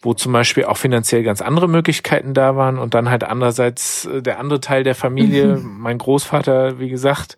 wo 0.00 0.14
zum 0.14 0.32
Beispiel 0.32 0.64
auch 0.64 0.76
finanziell 0.76 1.22
ganz 1.22 1.40
andere 1.40 1.68
Möglichkeiten 1.68 2.34
da 2.34 2.56
waren 2.56 2.78
und 2.78 2.94
dann 2.94 3.10
halt 3.10 3.24
andererseits 3.24 4.06
äh, 4.06 4.22
der 4.22 4.38
andere 4.38 4.60
Teil 4.60 4.84
der 4.84 4.94
Familie, 4.94 5.56
mhm. 5.56 5.80
mein 5.80 5.98
Großvater, 5.98 6.78
wie 6.78 6.88
gesagt, 6.88 7.36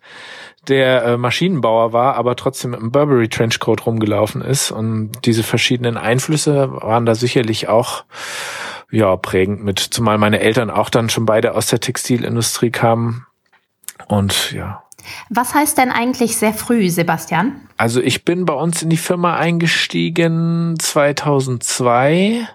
der 0.67 1.03
äh, 1.03 1.17
Maschinenbauer 1.17 1.91
war, 1.91 2.15
aber 2.15 2.35
trotzdem 2.35 2.73
im 2.73 2.91
Burberry 2.91 3.29
Trenchcoat 3.29 3.85
rumgelaufen 3.85 4.41
ist 4.41 4.71
und 4.71 5.11
diese 5.25 5.43
verschiedenen 5.43 5.97
Einflüsse 5.97 6.71
waren 6.71 7.05
da 7.05 7.15
sicherlich 7.15 7.67
auch 7.67 8.03
ja 8.91 9.15
prägend 9.15 9.63
mit, 9.63 9.79
zumal 9.79 10.17
meine 10.17 10.39
Eltern 10.39 10.69
auch 10.69 10.89
dann 10.89 11.09
schon 11.09 11.25
beide 11.25 11.55
aus 11.55 11.67
der 11.67 11.79
Textilindustrie 11.79 12.69
kamen 12.69 13.25
und 14.07 14.51
ja. 14.51 14.83
Was 15.29 15.53
heißt 15.53 15.77
denn 15.77 15.91
eigentlich 15.91 16.37
sehr 16.37 16.53
früh, 16.53 16.89
Sebastian? 16.89 17.61
Also 17.77 18.01
ich 18.01 18.25
bin 18.25 18.45
bei 18.45 18.53
uns 18.53 18.81
in 18.81 18.89
die 18.89 18.97
Firma 18.97 19.37
eingestiegen 19.37 20.75
2002. 20.79 22.47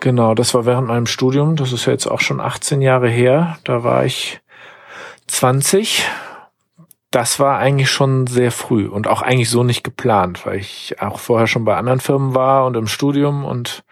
Genau, 0.00 0.34
das 0.34 0.52
war 0.54 0.66
während 0.66 0.88
meinem 0.88 1.06
Studium. 1.06 1.56
Das 1.56 1.72
ist 1.72 1.86
ja 1.86 1.92
jetzt 1.92 2.06
auch 2.06 2.20
schon 2.20 2.40
18 2.40 2.82
Jahre 2.82 3.08
her. 3.08 3.58
Da 3.64 3.84
war 3.84 4.04
ich 4.04 4.40
20. 5.28 6.04
Das 7.10 7.38
war 7.38 7.58
eigentlich 7.58 7.90
schon 7.90 8.26
sehr 8.26 8.50
früh 8.50 8.88
und 8.88 9.06
auch 9.06 9.22
eigentlich 9.22 9.50
so 9.50 9.62
nicht 9.62 9.84
geplant, 9.84 10.44
weil 10.46 10.58
ich 10.58 10.96
auch 11.00 11.18
vorher 11.18 11.46
schon 11.46 11.64
bei 11.64 11.76
anderen 11.76 12.00
Firmen 12.00 12.34
war 12.34 12.66
und 12.66 12.76
im 12.76 12.86
Studium 12.86 13.44
und 13.44 13.84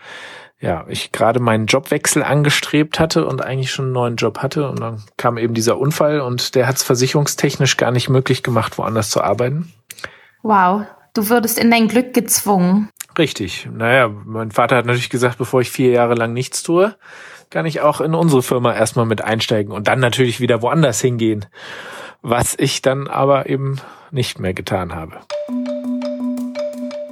ja, 0.60 0.84
ich 0.88 1.10
gerade 1.10 1.40
meinen 1.40 1.66
Jobwechsel 1.66 2.22
angestrebt 2.22 3.00
hatte 3.00 3.26
und 3.26 3.42
eigentlich 3.42 3.70
schon 3.70 3.86
einen 3.86 3.94
neuen 3.94 4.16
Job 4.16 4.38
hatte 4.38 4.68
und 4.68 4.80
dann 4.80 5.02
kam 5.16 5.38
eben 5.38 5.54
dieser 5.54 5.78
Unfall 5.78 6.20
und 6.20 6.54
der 6.54 6.66
hat 6.66 6.76
es 6.76 6.82
versicherungstechnisch 6.82 7.78
gar 7.78 7.90
nicht 7.90 8.10
möglich 8.10 8.42
gemacht, 8.42 8.76
woanders 8.76 9.08
zu 9.08 9.22
arbeiten. 9.22 9.72
Wow, 10.42 10.82
du 11.14 11.30
würdest 11.30 11.58
in 11.58 11.70
dein 11.70 11.88
Glück 11.88 12.12
gezwungen. 12.12 12.90
Richtig. 13.16 13.68
Naja, 13.72 14.08
mein 14.08 14.50
Vater 14.50 14.76
hat 14.76 14.86
natürlich 14.86 15.10
gesagt, 15.10 15.38
bevor 15.38 15.62
ich 15.62 15.70
vier 15.70 15.90
Jahre 15.90 16.14
lang 16.14 16.32
nichts 16.34 16.62
tue, 16.62 16.94
kann 17.48 17.66
ich 17.66 17.80
auch 17.80 18.00
in 18.00 18.14
unsere 18.14 18.42
Firma 18.42 18.74
erstmal 18.74 19.06
mit 19.06 19.22
einsteigen 19.22 19.72
und 19.72 19.88
dann 19.88 19.98
natürlich 19.98 20.40
wieder 20.40 20.62
woanders 20.62 21.00
hingehen. 21.00 21.46
Was 22.22 22.54
ich 22.58 22.82
dann 22.82 23.08
aber 23.08 23.48
eben 23.48 23.80
nicht 24.10 24.38
mehr 24.38 24.52
getan 24.52 24.94
habe. 24.94 25.16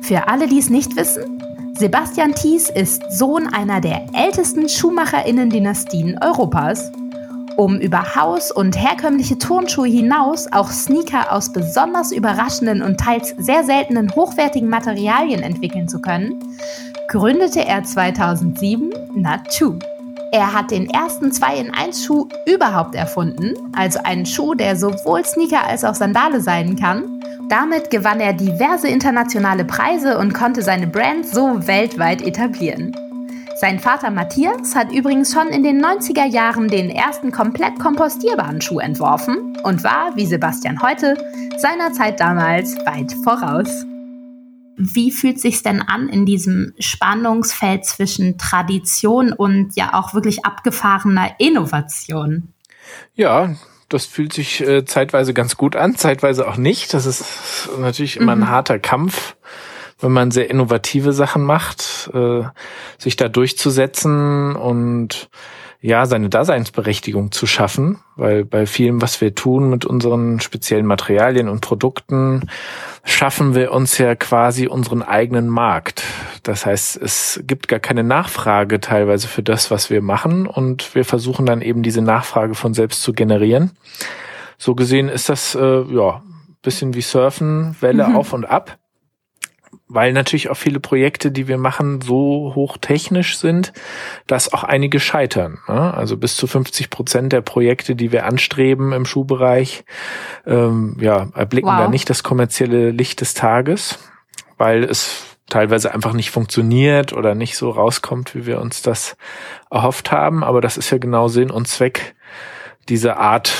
Für 0.02 0.28
alle, 0.28 0.46
die 0.48 0.58
es 0.58 0.70
nicht 0.70 0.96
wissen, 0.96 1.37
Sebastian 1.78 2.34
Thies 2.34 2.70
ist 2.70 3.04
Sohn 3.08 3.46
einer 3.46 3.80
der 3.80 4.06
ältesten 4.12 4.68
Schuhmacherinnen-Dynastien 4.68 6.18
Europas. 6.20 6.90
Um 7.56 7.78
über 7.78 8.16
Haus- 8.16 8.50
und 8.50 8.76
herkömmliche 8.76 9.38
Turnschuhe 9.38 9.86
hinaus 9.86 10.48
auch 10.50 10.72
Sneaker 10.72 11.30
aus 11.30 11.52
besonders 11.52 12.10
überraschenden 12.10 12.82
und 12.82 12.98
teils 12.98 13.32
sehr 13.38 13.62
seltenen 13.62 14.12
hochwertigen 14.12 14.68
Materialien 14.68 15.44
entwickeln 15.44 15.88
zu 15.88 16.00
können, 16.00 16.40
gründete 17.06 17.64
er 17.64 17.84
2007 17.84 18.92
Nat2. 19.16 19.97
Er 20.32 20.52
hat 20.52 20.70
den 20.70 20.90
ersten 20.90 21.30
2-in-1-Schuh 21.30 22.28
überhaupt 22.46 22.94
erfunden, 22.94 23.54
also 23.74 24.00
einen 24.04 24.26
Schuh, 24.26 24.54
der 24.54 24.76
sowohl 24.76 25.24
Sneaker 25.24 25.64
als 25.64 25.84
auch 25.84 25.94
Sandale 25.94 26.40
sein 26.40 26.76
kann 26.76 27.18
damit 27.48 27.90
gewann 27.90 28.20
er 28.20 28.34
diverse 28.34 28.88
internationale 28.88 29.64
Preise 29.64 30.18
und 30.18 30.34
konnte 30.34 30.62
seine 30.62 30.86
Brand 30.86 31.26
so 31.26 31.66
weltweit 31.66 32.22
etablieren. 32.22 32.94
Sein 33.56 33.80
Vater 33.80 34.10
Matthias 34.10 34.76
hat 34.76 34.92
übrigens 34.92 35.32
schon 35.32 35.48
in 35.48 35.62
den 35.62 35.84
90er 35.84 36.26
Jahren 36.26 36.68
den 36.68 36.90
ersten 36.90 37.32
komplett 37.32 37.78
kompostierbaren 37.80 38.60
Schuh 38.60 38.78
entworfen 38.78 39.56
und 39.64 39.82
war, 39.82 40.14
wie 40.14 40.26
Sebastian 40.26 40.80
heute, 40.80 41.16
seiner 41.56 41.92
Zeit 41.92 42.20
damals 42.20 42.76
weit 42.86 43.12
voraus. 43.24 43.87
Wie 44.78 45.10
fühlt 45.10 45.40
sich's 45.40 45.64
denn 45.64 45.82
an 45.82 46.08
in 46.08 46.24
diesem 46.24 46.72
Spannungsfeld 46.78 47.84
zwischen 47.84 48.38
Tradition 48.38 49.32
und 49.32 49.74
ja 49.74 49.94
auch 49.94 50.14
wirklich 50.14 50.44
abgefahrener 50.44 51.32
Innovation? 51.38 52.52
Ja, 53.14 53.56
das 53.88 54.06
fühlt 54.06 54.32
sich 54.32 54.60
äh, 54.60 54.84
zeitweise 54.84 55.34
ganz 55.34 55.56
gut 55.56 55.74
an, 55.74 55.96
zeitweise 55.96 56.46
auch 56.46 56.56
nicht. 56.56 56.94
Das 56.94 57.06
ist 57.06 57.68
natürlich 57.78 58.16
immer 58.16 58.36
mhm. 58.36 58.44
ein 58.44 58.50
harter 58.50 58.78
Kampf, 58.78 59.34
wenn 59.98 60.12
man 60.12 60.30
sehr 60.30 60.48
innovative 60.48 61.12
Sachen 61.12 61.42
macht, 61.42 62.10
äh, 62.14 62.42
sich 62.98 63.16
da 63.16 63.28
durchzusetzen 63.28 64.54
und 64.54 65.28
ja, 65.80 66.06
seine 66.06 66.28
Daseinsberechtigung 66.28 67.30
zu 67.30 67.46
schaffen, 67.46 68.00
weil 68.16 68.44
bei 68.44 68.66
vielem, 68.66 69.00
was 69.00 69.20
wir 69.20 69.34
tun 69.34 69.70
mit 69.70 69.84
unseren 69.84 70.40
speziellen 70.40 70.86
Materialien 70.86 71.48
und 71.48 71.60
Produkten, 71.60 72.48
schaffen 73.04 73.54
wir 73.54 73.72
uns 73.72 73.96
ja 73.98 74.16
quasi 74.16 74.66
unseren 74.66 75.02
eigenen 75.02 75.48
Markt. 75.48 76.02
Das 76.42 76.66
heißt, 76.66 76.96
es 77.00 77.40
gibt 77.46 77.68
gar 77.68 77.78
keine 77.78 78.02
Nachfrage 78.02 78.80
teilweise 78.80 79.28
für 79.28 79.44
das, 79.44 79.70
was 79.70 79.88
wir 79.88 80.02
machen 80.02 80.46
und 80.48 80.94
wir 80.96 81.04
versuchen 81.04 81.46
dann 81.46 81.62
eben 81.62 81.82
diese 81.84 82.02
Nachfrage 82.02 82.54
von 82.54 82.74
selbst 82.74 83.02
zu 83.02 83.12
generieren. 83.12 83.70
So 84.56 84.74
gesehen 84.74 85.08
ist 85.08 85.28
das 85.28 85.54
äh, 85.54 85.82
ja 85.82 86.22
bisschen 86.60 86.94
wie 86.94 87.02
Surfen, 87.02 87.76
Welle 87.80 88.08
mhm. 88.08 88.16
auf 88.16 88.32
und 88.32 88.44
ab 88.44 88.78
weil 89.88 90.12
natürlich 90.12 90.50
auch 90.50 90.56
viele 90.56 90.80
Projekte, 90.80 91.32
die 91.32 91.48
wir 91.48 91.58
machen, 91.58 92.00
so 92.02 92.52
hochtechnisch 92.54 93.38
sind, 93.38 93.72
dass 94.26 94.52
auch 94.52 94.62
einige 94.62 95.00
scheitern. 95.00 95.58
Ne? 95.66 95.94
Also 95.94 96.16
bis 96.16 96.36
zu 96.36 96.46
50 96.46 96.90
Prozent 96.90 97.32
der 97.32 97.40
Projekte, 97.40 97.96
die 97.96 98.12
wir 98.12 98.26
anstreben 98.26 98.92
im 98.92 99.06
Schuhbereich, 99.06 99.84
ähm, 100.46 100.96
ja, 101.00 101.28
erblicken 101.34 101.70
wow. 101.70 101.78
da 101.78 101.88
nicht 101.88 102.10
das 102.10 102.22
kommerzielle 102.22 102.90
Licht 102.90 103.20
des 103.22 103.34
Tages, 103.34 103.98
weil 104.58 104.84
es 104.84 105.24
teilweise 105.48 105.94
einfach 105.94 106.12
nicht 106.12 106.30
funktioniert 106.30 107.14
oder 107.14 107.34
nicht 107.34 107.56
so 107.56 107.70
rauskommt, 107.70 108.34
wie 108.34 108.44
wir 108.44 108.60
uns 108.60 108.82
das 108.82 109.16
erhofft 109.70 110.12
haben. 110.12 110.44
Aber 110.44 110.60
das 110.60 110.76
ist 110.76 110.90
ja 110.90 110.98
genau 110.98 111.28
Sinn 111.28 111.50
und 111.50 111.66
Zweck 111.66 112.14
dieser 112.88 113.18
Art 113.18 113.52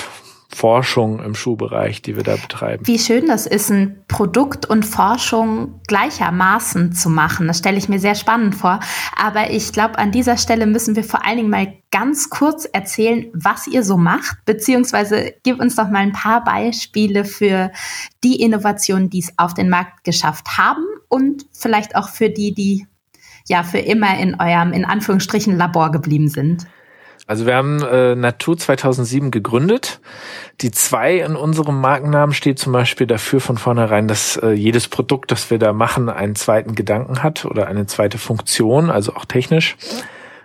Forschung 0.51 1.23
im 1.23 1.35
Schuhbereich, 1.35 2.01
die 2.01 2.17
wir 2.17 2.23
da 2.23 2.37
betreiben. 2.37 2.87
Wie 2.87 2.99
schön 2.99 3.27
das 3.27 3.47
ist, 3.47 3.71
ein 3.71 4.03
Produkt 4.09 4.65
und 4.65 4.85
Forschung 4.85 5.81
gleichermaßen 5.87 6.93
zu 6.93 7.11
machen. 7.11 7.47
Das 7.47 7.59
stelle 7.59 7.77
ich 7.77 7.89
mir 7.89 8.01
sehr 8.01 8.15
spannend 8.15 8.55
vor. 8.55 8.81
Aber 9.15 9.51
ich 9.51 9.73
glaube, 9.73 9.99
an 9.99 10.11
dieser 10.11 10.39
Stelle 10.39 10.67
müssen 10.67 10.97
wir 10.97 11.05
vor 11.05 11.25
allen 11.27 11.37
Dingen 11.37 11.51
mal 11.51 11.75
ganz 11.91 12.31
kurz 12.31 12.65
erzählen, 12.65 13.27
was 13.35 13.67
ihr 13.67 13.85
so 13.85 13.99
macht, 13.99 14.39
beziehungsweise 14.47 15.35
gib 15.43 15.61
uns 15.61 15.77
doch 15.77 15.91
mal 15.91 15.99
ein 15.99 16.13
paar 16.13 16.43
Beispiele 16.43 17.27
für 17.27 17.71
die 18.25 18.41
Innovationen, 18.41 19.11
die 19.11 19.21
es 19.21 19.33
auf 19.37 19.53
den 19.53 19.69
Markt 19.69 20.03
geschafft 20.03 20.57
haben 20.57 20.85
und 21.09 21.45
vielleicht 21.53 21.95
auch 21.95 22.09
für 22.09 22.31
die, 22.31 22.55
die 22.55 22.87
ja 23.49 23.63
für 23.63 23.79
immer 23.79 24.19
in 24.19 24.41
eurem, 24.41 24.73
in 24.73 24.85
Anführungsstrichen, 24.85 25.57
Labor 25.57 25.91
geblieben 25.91 26.29
sind. 26.29 26.67
Also 27.29 27.45
wir 27.45 27.57
haben 27.57 27.83
äh, 27.83 28.15
Natur 28.15 28.57
2007 28.57 29.31
gegründet. 29.31 30.01
Die 30.63 30.71
zwei 30.71 31.19
in 31.19 31.37
unserem 31.37 31.79
Markennamen 31.79 32.35
steht 32.35 32.59
zum 32.59 32.73
Beispiel 32.73 33.07
dafür 33.07 33.43
von 33.43 33.59
vornherein, 33.59 34.09
dass 34.09 34.39
äh, 34.39 34.53
jedes 34.53 34.89
Produkt, 34.89 35.31
das 35.31 35.51
wir 35.51 35.59
da 35.59 35.75
machen, 35.75 36.09
einen 36.09 36.37
zweiten 36.37 36.75
Gedanken 36.75 37.23
hat 37.23 37.45
oder 37.45 37.67
eine 37.67 37.87
zweite 37.87 38.17
Funktion, 38.17 38.89
also 38.89 39.15
auch 39.15 39.27
technisch. 39.27 39.77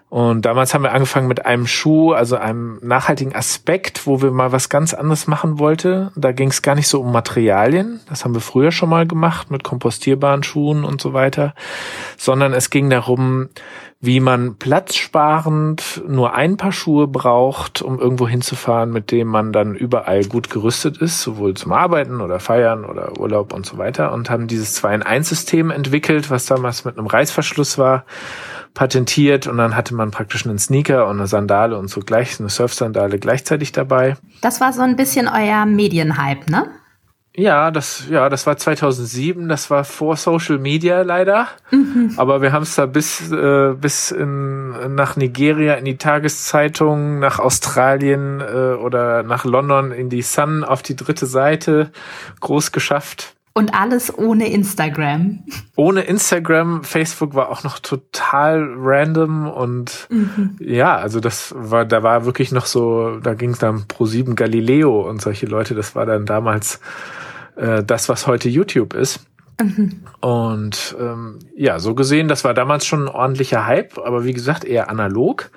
Und 0.10 0.46
damals 0.46 0.74
haben 0.74 0.84
wir 0.84 0.92
angefangen 0.92 1.28
mit 1.28 1.46
einem 1.46 1.66
Schuh, 1.66 2.12
also 2.12 2.36
einem 2.36 2.80
nachhaltigen 2.84 3.34
Aspekt, 3.34 4.06
wo 4.06 4.22
wir 4.22 4.30
mal 4.30 4.52
was 4.52 4.70
ganz 4.70 4.94
anderes 4.94 5.25
machen 5.25 5.58
wollten. 5.58 6.12
Da 6.16 6.34
ging 6.34 6.50
es 6.50 6.62
gar 6.62 6.75
nicht 6.75 6.88
so 6.90 7.02
um 7.02 7.12
Materialien, 7.12 8.02
das 8.10 8.24
haben 8.24 8.36
wir 8.36 8.42
früher 8.42 8.72
schon 8.72 8.90
mal 8.90 9.08
gemacht 9.08 9.50
mit 9.50 9.63
kompostierbaren 9.63 10.44
Schuhen 10.44 10.84
und 10.84 11.02
so 11.02 11.13
weiter, 11.13 11.56
sondern 12.18 12.54
es 12.54 12.70
ging 12.70 12.92
darum, 12.92 13.50
wie 14.03 14.19
man 14.19 14.57
platzsparend 14.57 16.03
nur 16.05 16.36
ein 16.36 16.57
Paar 16.57 16.74
Schuhe 16.74 17.07
braucht, 17.07 17.81
um 17.81 18.01
irgendwo 18.01 18.27
hinzufahren, 18.27 18.91
mit 18.91 19.12
dem 19.12 19.29
man 19.29 19.53
dann 19.53 19.75
überall 19.75 20.25
gut 20.25 20.50
gerüstet 20.50 20.98
ist, 20.98 21.22
sowohl 21.22 21.53
zum 21.53 21.72
Arbeiten 21.72 22.19
oder 22.19 22.41
Feiern 22.41 22.83
oder 22.83 23.17
Urlaub 23.17 23.53
und 23.53 23.65
so 23.65 23.77
weiter. 23.77 24.12
Und 24.12 24.29
haben 24.29 24.48
dieses 24.48 24.83
2-in-1-System 24.83 25.72
entwickelt, 25.72 26.29
was 26.29 26.45
damals 26.45 26.83
mit 26.83 26.98
einem 26.98 27.07
Reißverschluss 27.07 27.77
war 27.77 28.03
patentiert 28.74 29.48
und 29.48 29.57
dann 29.57 29.75
hatte 29.75 29.93
man 29.93 30.12
praktisch 30.12 30.45
einen 30.45 30.57
Sneaker 30.57 31.07
und 31.07 31.19
eine 31.19 31.27
Sandale 31.27 31.77
und 31.77 31.89
so 31.89 32.01
gleich 32.01 32.39
eine 32.39 32.50
Surfsandale 32.50 33.19
gleichzeitig 33.19 33.72
dabei. 33.72 34.17
Das 34.41 34.60
war 34.60 34.74
so 34.74 34.81
ein 34.81 34.98
bisschen 34.98 35.29
euer 35.29 35.65
Medienhype, 35.65 36.51
ne? 36.51 36.65
Ja, 37.36 37.72
das, 37.72 38.08
ja, 38.10 38.30
das 38.30 38.46
war 38.46 38.58
2007, 38.58 39.50
das 39.50 39.72
war 39.72 39.86
vor 39.86 40.16
Social 40.18 40.60
Media 40.60 41.02
leider. 41.02 41.48
Mhm. 41.72 42.13
Aber 42.18 42.44
wir 42.44 42.52
haben 42.52 42.62
es 42.62 42.75
da 42.75 42.86
bis, 42.86 43.32
äh, 43.32 43.74
bis 43.74 44.12
in, 44.12 44.94
nach 44.94 45.16
Nigeria 45.16 45.74
in 45.74 45.86
die 45.86 45.98
Tageszeitung, 45.98 47.18
nach 47.18 47.40
Australien 47.40 48.40
äh, 48.40 48.75
oder 48.75 49.24
nach 49.24 49.46
London 49.46 49.92
in 49.92 50.10
die 50.10 50.22
Sun 50.22 50.63
auf 50.63 50.84
die 50.84 50.96
dritte 50.96 51.25
Seite 51.25 51.92
groß 52.40 52.72
geschafft. 52.72 53.33
Und 53.55 53.75
alles 53.75 54.17
ohne 54.17 54.51
Instagram. 54.51 55.43
Ohne 55.75 56.01
Instagram, 56.01 56.83
Facebook 56.83 57.36
war 57.36 57.50
auch 57.50 57.63
noch 57.63 57.77
total 57.77 58.67
random 58.75 59.48
und 59.48 60.07
mhm. 60.10 60.57
ja, 60.60 60.95
also 60.95 61.19
das 61.19 61.53
war, 61.55 61.86
da 61.86 62.01
war 62.01 62.25
wirklich 62.25 62.51
noch 62.51 62.65
so, 62.65 63.19
da 63.19 63.36
ging 63.36 63.51
es 63.51 63.60
dann 63.60 63.88
pro 63.88 64.07
sieben 64.07 64.36
Galileo 64.36 65.07
und 65.07 65.22
solche 65.22 65.45
Leute, 65.45 65.75
das 65.75 65.93
war 65.95 66.07
dann 66.07 66.25
damals 66.25 66.79
äh, 67.55 67.83
das, 67.83 68.10
was 68.10 68.25
heute 68.25 68.50
YouTube 68.50 68.95
ist. 68.95 69.19
Mhm. 69.62 70.01
Und 70.19 70.95
ähm, 71.00 71.38
ja, 71.55 71.79
so 71.79 71.93
gesehen, 71.93 72.27
das 72.27 72.43
war 72.43 72.55
damals 72.55 72.88
schon 72.88 73.03
ein 73.03 73.10
ordentlicher 73.10 73.67
Hype, 73.67 74.00
aber 74.00 74.25
wie 74.25 74.33
gesagt, 74.33 74.65
eher 74.65 74.89
analog. 74.89 75.51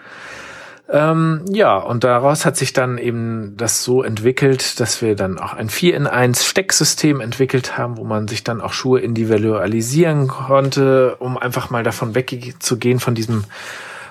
Ähm, 0.88 1.44
ja, 1.50 1.76
und 1.76 2.04
daraus 2.04 2.46
hat 2.46 2.56
sich 2.56 2.72
dann 2.72 2.96
eben 2.98 3.56
das 3.56 3.82
so 3.82 4.04
entwickelt, 4.04 4.78
dass 4.78 5.02
wir 5.02 5.16
dann 5.16 5.38
auch 5.38 5.52
ein 5.52 5.68
4 5.68 5.96
in 5.96 6.06
1 6.06 6.44
Stecksystem 6.44 7.20
entwickelt 7.20 7.76
haben, 7.76 7.96
wo 7.96 8.04
man 8.04 8.28
sich 8.28 8.44
dann 8.44 8.60
auch 8.60 8.72
Schuhe 8.72 9.00
individualisieren 9.00 10.28
konnte, 10.28 11.16
um 11.18 11.36
einfach 11.36 11.70
mal 11.70 11.82
davon 11.82 12.14
wegzugehen 12.14 13.00
von 13.00 13.16
diesem 13.16 13.44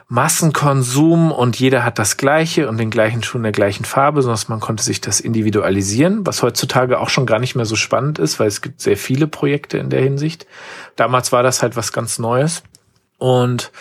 Massenkonsum 0.07 1.31
und 1.31 1.57
jeder 1.57 1.83
hat 1.83 1.97
das 1.97 2.17
gleiche 2.17 2.69
und 2.69 2.77
den 2.77 2.91
gleichen 2.91 3.23
Schuh 3.23 3.37
in 3.37 3.43
der 3.43 3.51
gleichen 3.51 3.85
Farbe, 3.85 4.21
sondern 4.21 4.39
man 4.49 4.59
konnte 4.59 4.83
sich 4.83 5.01
das 5.01 5.19
individualisieren, 5.19 6.27
was 6.27 6.43
heutzutage 6.43 6.99
auch 6.99 7.09
schon 7.09 7.25
gar 7.25 7.39
nicht 7.39 7.55
mehr 7.55 7.65
so 7.65 7.75
spannend 7.75 8.19
ist, 8.19 8.39
weil 8.39 8.47
es 8.47 8.61
gibt 8.61 8.81
sehr 8.81 8.97
viele 8.97 9.27
Projekte 9.27 9.77
in 9.79 9.89
der 9.89 10.01
Hinsicht. 10.01 10.45
Damals 10.95 11.31
war 11.31 11.41
das 11.41 11.63
halt 11.63 11.75
was 11.75 11.91
ganz 11.91 12.19
Neues. 12.19 12.61
Und 13.17 13.71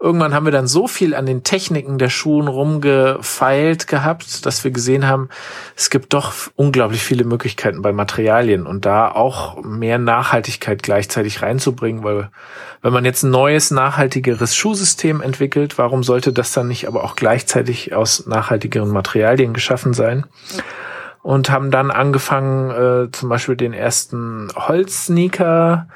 Irgendwann 0.00 0.32
haben 0.32 0.46
wir 0.46 0.52
dann 0.52 0.68
so 0.68 0.86
viel 0.86 1.12
an 1.12 1.26
den 1.26 1.42
Techniken 1.42 1.98
der 1.98 2.08
Schuhen 2.08 2.46
rumgefeilt 2.46 3.88
gehabt, 3.88 4.46
dass 4.46 4.62
wir 4.62 4.70
gesehen 4.70 5.08
haben, 5.08 5.28
es 5.74 5.90
gibt 5.90 6.14
doch 6.14 6.32
unglaublich 6.54 7.02
viele 7.02 7.24
Möglichkeiten 7.24 7.82
bei 7.82 7.92
Materialien 7.92 8.64
und 8.64 8.86
da 8.86 9.10
auch 9.10 9.60
mehr 9.64 9.98
Nachhaltigkeit 9.98 10.84
gleichzeitig 10.84 11.42
reinzubringen, 11.42 12.04
weil 12.04 12.30
wenn 12.80 12.92
man 12.92 13.04
jetzt 13.04 13.24
ein 13.24 13.30
neues, 13.30 13.72
nachhaltigeres 13.72 14.54
Schuhsystem 14.54 15.20
entwickelt, 15.20 15.78
warum 15.78 16.04
sollte 16.04 16.32
das 16.32 16.52
dann 16.52 16.68
nicht 16.68 16.86
aber 16.86 17.02
auch 17.02 17.16
gleichzeitig 17.16 17.92
aus 17.92 18.24
nachhaltigeren 18.26 18.90
Materialien 18.90 19.52
geschaffen 19.52 19.94
sein? 19.94 20.26
Und 21.28 21.50
haben 21.50 21.70
dann 21.70 21.90
angefangen, 21.90 22.70
äh, 22.70 23.12
zum 23.12 23.28
Beispiel 23.28 23.54
den 23.54 23.74
ersten 23.74 24.48
Holzsneaker 24.56 25.86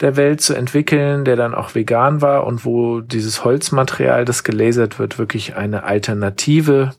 der 0.00 0.16
Welt 0.16 0.40
zu 0.40 0.52
entwickeln, 0.52 1.24
der 1.24 1.36
dann 1.36 1.54
auch 1.54 1.76
vegan 1.76 2.22
war 2.22 2.44
und 2.44 2.64
wo 2.64 3.00
dieses 3.00 3.44
Holzmaterial, 3.44 4.24
das 4.24 4.42
gelasert 4.42 4.98
wird, 4.98 5.16
wirklich 5.16 5.54
eine 5.54 5.84
Alternative 5.84 6.90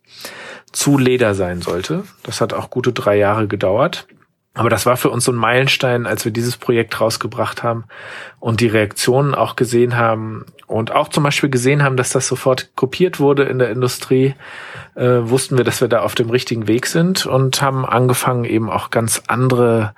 zu 0.71 0.97
Leder 0.97 1.35
sein 1.35 1.61
sollte. 1.61 2.03
Das 2.23 2.39
hat 2.39 2.53
auch 2.53 2.69
gute 2.69 2.93
drei 2.93 3.17
Jahre 3.17 3.49
gedauert. 3.49 4.07
Aber 4.53 4.69
das 4.69 4.85
war 4.85 4.97
für 4.97 5.09
uns 5.09 5.23
so 5.23 5.31
ein 5.31 5.37
Meilenstein, 5.37 6.05
als 6.05 6.25
wir 6.25 6.31
dieses 6.33 6.57
Projekt 6.57 6.99
rausgebracht 6.99 7.63
haben 7.63 7.85
und 8.39 8.59
die 8.59 8.67
Reaktionen 8.67 9.33
auch 9.33 9.55
gesehen 9.55 9.95
haben 9.95 10.45
und 10.67 10.91
auch 10.91 11.07
zum 11.07 11.23
Beispiel 11.23 11.49
gesehen 11.49 11.83
haben, 11.83 11.95
dass 11.95 12.09
das 12.09 12.27
sofort 12.27 12.75
kopiert 12.75 13.21
wurde 13.21 13.43
in 13.43 13.59
der 13.59 13.69
Industrie, 13.69 14.35
äh, 14.95 15.19
wussten 15.21 15.57
wir, 15.57 15.63
dass 15.63 15.79
wir 15.79 15.87
da 15.87 16.01
auf 16.01 16.15
dem 16.15 16.29
richtigen 16.29 16.67
Weg 16.67 16.87
sind 16.87 17.25
und 17.25 17.61
haben 17.61 17.85
angefangen, 17.85 18.43
eben 18.43 18.69
auch 18.69 18.89
ganz 18.89 19.23
andere 19.27 19.93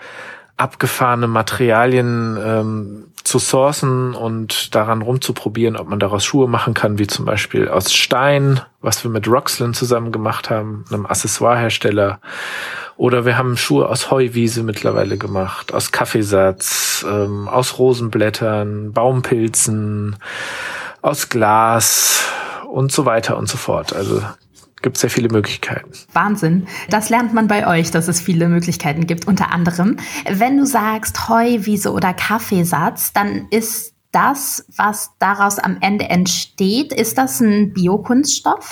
abgefahrene 0.56 1.28
Materialien 1.28 2.38
ähm, 2.44 3.06
zu 3.24 3.40
sourcen 3.40 4.14
und 4.14 4.76
daran 4.76 5.02
rumzuprobieren, 5.02 5.78
ob 5.78 5.90
man 5.90 6.00
daraus 6.00 6.24
Schuhe 6.24 6.48
machen 6.48 6.74
kann, 6.74 7.00
wie 7.00 7.08
zum 7.08 7.26
Beispiel 7.26 7.70
aus 7.70 7.94
Stein, 7.94 8.62
was 8.82 9.04
wir 9.04 9.10
mit 9.10 9.28
Roxlin 9.28 9.74
zusammen 9.74 10.12
gemacht 10.12 10.50
haben, 10.50 10.86
einem 10.92 11.06
Accessoirehersteller. 11.06 12.20
Oder 12.96 13.26
wir 13.26 13.38
haben 13.38 13.58
Schuhe 13.58 13.90
aus 13.90 14.12
Heuwiese 14.12 14.64
mittlerweile 14.64 15.18
gemacht, 15.18 15.74
aus 15.74 15.92
Kaffeesatz, 15.92 17.06
ähm, 17.10 17.48
aus 17.48 17.80
Rosenblättern, 17.80 18.94
Baumpilzen, 18.94 20.16
aus 21.02 21.30
Glas 21.30 22.24
und 22.70 22.92
so 22.92 23.06
weiter 23.06 23.38
und 23.38 23.50
so 23.50 23.58
fort. 23.58 23.94
Also 23.94 24.22
gibt 24.84 24.98
sehr 24.98 25.10
viele 25.10 25.30
Möglichkeiten. 25.30 25.92
Wahnsinn. 26.12 26.68
Das 26.90 27.10
lernt 27.10 27.34
man 27.34 27.48
bei 27.48 27.66
euch, 27.68 27.90
dass 27.90 28.08
es 28.08 28.22
viele 28.22 28.48
Möglichkeiten 28.48 29.08
gibt. 29.08 29.26
Unter 29.28 29.52
anderem, 29.52 29.98
wenn 30.30 30.58
du 30.58 30.66
sagst 30.66 31.30
Heuwiese 31.30 31.92
oder 31.92 32.14
Kaffeesatz, 32.14 33.14
dann 33.14 33.48
ist 33.50 33.94
das, 34.12 34.66
was 34.76 35.12
daraus 35.18 35.58
am 35.58 35.78
Ende 35.82 36.06
entsteht, 36.06 36.94
ist 36.94 37.18
das 37.18 37.40
ein 37.40 37.74
Biokunststoff? 37.74 38.70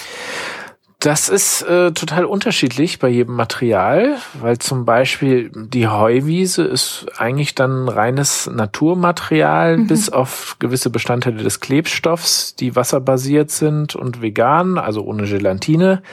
Das 1.02 1.30
ist 1.30 1.64
äh, 1.64 1.94
total 1.94 2.26
unterschiedlich 2.26 3.00
bei 3.00 3.10
jedem 3.10 3.36
Material, 3.36 4.18
weil 4.40 4.60
zum 4.60 4.86
Beispiel 4.86 5.50
die 5.52 5.88
Heuwiese 5.88 6.62
ist 6.62 7.08
eigentlich 7.18 7.56
dann 7.56 7.90
reines 7.90 8.46
Naturmaterial, 8.46 9.78
mhm. 9.78 9.88
bis 9.88 10.12
auf 10.12 10.58
gewisse 10.60 10.92
Bestandteile 10.92 11.42
des 11.42 11.60
Klebstoffs, 11.60 12.56
die 12.56 12.76
wasserbasiert 12.76 13.50
sind 13.50 13.96
und 13.96 14.22
vegan, 14.22 14.78
also 14.78 15.02
ohne 15.02 15.24
Gelatine, 15.24 16.04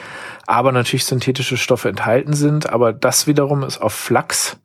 aber 0.47 0.71
natürlich 0.71 1.05
synthetische 1.05 1.57
Stoffe 1.57 1.87
enthalten 1.87 2.33
sind. 2.33 2.71
Aber 2.71 2.91
das 2.91 3.27
wiederum 3.27 3.61
ist 3.61 3.79
auf 3.79 3.93
Flachs, 3.93 4.57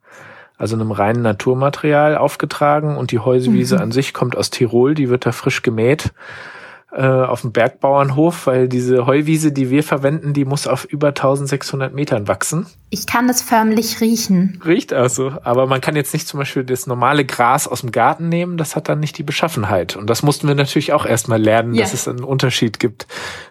also 0.57 0.75
einem 0.75 0.91
reinen 0.91 1.21
Naturmaterial, 1.21 2.17
aufgetragen 2.17 2.97
und 2.97 3.11
die 3.11 3.19
Heuwiese 3.19 3.75
mhm. 3.75 3.81
an 3.81 3.91
sich 3.91 4.15
kommt 4.15 4.35
aus 4.35 4.49
Tirol, 4.49 4.95
die 4.95 5.09
wird 5.09 5.27
da 5.27 5.31
frisch 5.31 5.61
gemäht 5.61 6.05
äh, 6.05 6.64
auf 6.91 7.41
dem 7.41 7.51
Bergbauernhof, 7.51 8.47
weil 8.47 8.69
diese 8.69 9.05
Heuwiese, 9.05 9.51
die 9.51 9.69
wir 9.69 9.83
verwenden, 9.83 10.33
die 10.33 10.45
muss 10.45 10.65
auf 10.65 10.85
über 10.85 11.09
1600 11.09 11.93
Metern 11.93 12.27
wachsen. 12.27 12.67
Ich 12.97 13.07
kann 13.07 13.27
es 13.27 13.41
förmlich 13.41 13.99
riechen. 13.99 14.61
Riecht 14.65 14.93
also. 14.93 15.33
Aber 15.43 15.67
man 15.67 15.81
kann 15.81 15.97
jetzt 15.97 16.13
nicht 16.13 16.29
zum 16.29 16.39
Beispiel 16.39 16.63
das 16.63 16.87
normale 16.87 17.25
Gras 17.25 17.67
aus 17.67 17.81
dem 17.81 17.91
Garten 17.91 18.29
nehmen, 18.29 18.55
das 18.55 18.77
hat 18.77 18.87
dann 18.87 19.01
nicht 19.01 19.17
die 19.17 19.23
Beschaffenheit. 19.23 19.97
Und 19.97 20.09
das 20.09 20.23
mussten 20.23 20.47
wir 20.47 20.55
natürlich 20.55 20.93
auch 20.93 21.05
erstmal 21.05 21.41
lernen, 21.41 21.73
ja. 21.73 21.81
dass 21.81 21.93
es 21.93 22.07
einen 22.07 22.23
Unterschied 22.23 22.79
gibt 22.79 23.05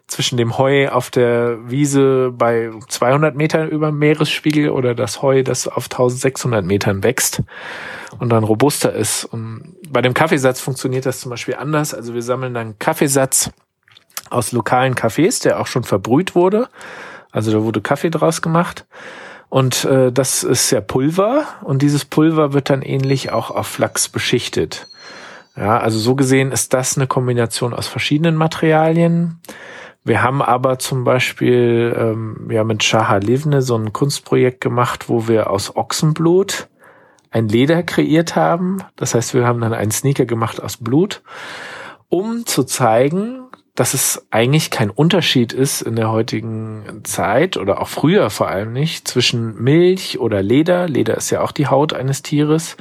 zwischen 0.06 0.38
dem 0.38 0.56
Heu 0.56 0.88
auf 0.88 1.10
der 1.10 1.58
Wiese 1.68 2.32
bei 2.32 2.70
200 2.88 3.36
Metern 3.36 3.68
über 3.68 3.92
Meeresspiegel 3.92 4.70
oder 4.70 4.94
das 4.94 5.20
Heu, 5.20 5.42
das 5.42 5.68
auf 5.68 5.84
1600 5.84 6.64
Metern 6.64 7.02
wächst 7.02 7.42
und 8.18 8.30
dann 8.30 8.44
robuster 8.44 8.94
ist. 8.94 9.26
Und 9.26 9.74
bei 9.90 10.00
dem 10.00 10.14
Kaffeesatz 10.14 10.62
funktioniert 10.62 11.04
das 11.04 11.20
zum 11.20 11.28
Beispiel 11.28 11.56
anders. 11.56 11.92
Also 11.92 12.14
wir 12.14 12.22
sammeln 12.22 12.54
dann 12.54 12.78
Kaffeesatz 12.78 13.50
aus 14.30 14.52
lokalen 14.52 14.94
Kaffees, 14.94 15.40
der 15.40 15.60
auch 15.60 15.66
schon 15.66 15.84
verbrüht 15.84 16.34
wurde. 16.34 16.70
Also 17.30 17.52
da 17.52 17.62
wurde 17.62 17.82
Kaffee 17.82 18.10
draus 18.10 18.40
gemacht. 18.40 18.86
Und 19.54 19.84
äh, 19.84 20.10
das 20.10 20.42
ist 20.42 20.72
ja 20.72 20.80
Pulver 20.80 21.44
und 21.62 21.80
dieses 21.80 22.04
Pulver 22.04 22.52
wird 22.54 22.70
dann 22.70 22.82
ähnlich 22.82 23.30
auch 23.30 23.52
auf 23.52 23.68
Flachs 23.68 24.08
beschichtet. 24.08 24.88
Ja, 25.56 25.78
also 25.78 25.96
so 26.00 26.16
gesehen 26.16 26.50
ist 26.50 26.74
das 26.74 26.96
eine 26.96 27.06
Kombination 27.06 27.72
aus 27.72 27.86
verschiedenen 27.86 28.34
Materialien. 28.34 29.38
Wir 30.02 30.24
haben 30.24 30.42
aber 30.42 30.80
zum 30.80 31.04
Beispiel 31.04 31.94
ähm, 31.96 32.48
ja 32.50 32.64
mit 32.64 32.82
Shaha 32.82 33.18
Livne 33.18 33.62
so 33.62 33.76
ein 33.76 33.92
Kunstprojekt 33.92 34.60
gemacht, 34.60 35.08
wo 35.08 35.28
wir 35.28 35.50
aus 35.50 35.76
Ochsenblut 35.76 36.66
ein 37.30 37.46
Leder 37.46 37.84
kreiert 37.84 38.34
haben. 38.34 38.78
Das 38.96 39.14
heißt, 39.14 39.34
wir 39.34 39.46
haben 39.46 39.60
dann 39.60 39.72
einen 39.72 39.92
Sneaker 39.92 40.24
gemacht 40.24 40.60
aus 40.60 40.78
Blut, 40.78 41.22
um 42.08 42.44
zu 42.44 42.64
zeigen, 42.64 43.43
dass 43.74 43.92
es 43.92 44.26
eigentlich 44.30 44.70
kein 44.70 44.90
Unterschied 44.90 45.52
ist 45.52 45.82
in 45.82 45.96
der 45.96 46.10
heutigen 46.10 47.00
Zeit 47.02 47.56
oder 47.56 47.80
auch 47.80 47.88
früher 47.88 48.30
vor 48.30 48.48
allem 48.48 48.72
nicht 48.72 49.08
zwischen 49.08 49.60
Milch 49.60 50.20
oder 50.20 50.42
Leder, 50.42 50.88
Leder 50.88 51.16
ist 51.16 51.30
ja 51.30 51.40
auch 51.40 51.50
die 51.50 51.66
Haut 51.66 51.92
eines 51.92 52.22
Tieres, 52.22 52.76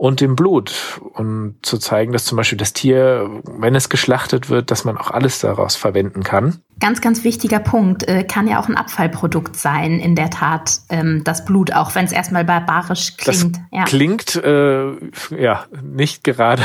und 0.00 0.22
dem 0.22 0.34
Blut. 0.34 0.98
Und 1.12 1.56
zu 1.60 1.76
zeigen, 1.76 2.12
dass 2.12 2.24
zum 2.24 2.36
Beispiel 2.36 2.56
das 2.56 2.72
Tier, 2.72 3.28
wenn 3.44 3.74
es 3.74 3.90
geschlachtet 3.90 4.48
wird, 4.48 4.70
dass 4.70 4.86
man 4.86 4.96
auch 4.96 5.10
alles 5.10 5.40
daraus 5.40 5.76
verwenden 5.76 6.22
kann. 6.22 6.62
Ganz, 6.80 7.00
ganz 7.00 7.24
wichtiger 7.24 7.58
Punkt. 7.58 8.08
Äh, 8.08 8.24
kann 8.24 8.48
ja 8.48 8.58
auch 8.58 8.68
ein 8.68 8.76
Abfallprodukt 8.76 9.56
sein, 9.56 10.00
in 10.00 10.14
der 10.14 10.30
Tat, 10.30 10.80
ähm, 10.88 11.22
das 11.24 11.44
Blut, 11.44 11.72
auch 11.72 11.94
wenn 11.94 12.06
es 12.06 12.12
erstmal 12.12 12.44
barbarisch 12.44 13.16
klingt. 13.16 13.56
Das 13.56 13.62
ja. 13.70 13.84
Klingt 13.84 14.36
äh, 14.36 14.92
ja 15.38 15.66
nicht 15.82 16.24
gerade 16.24 16.62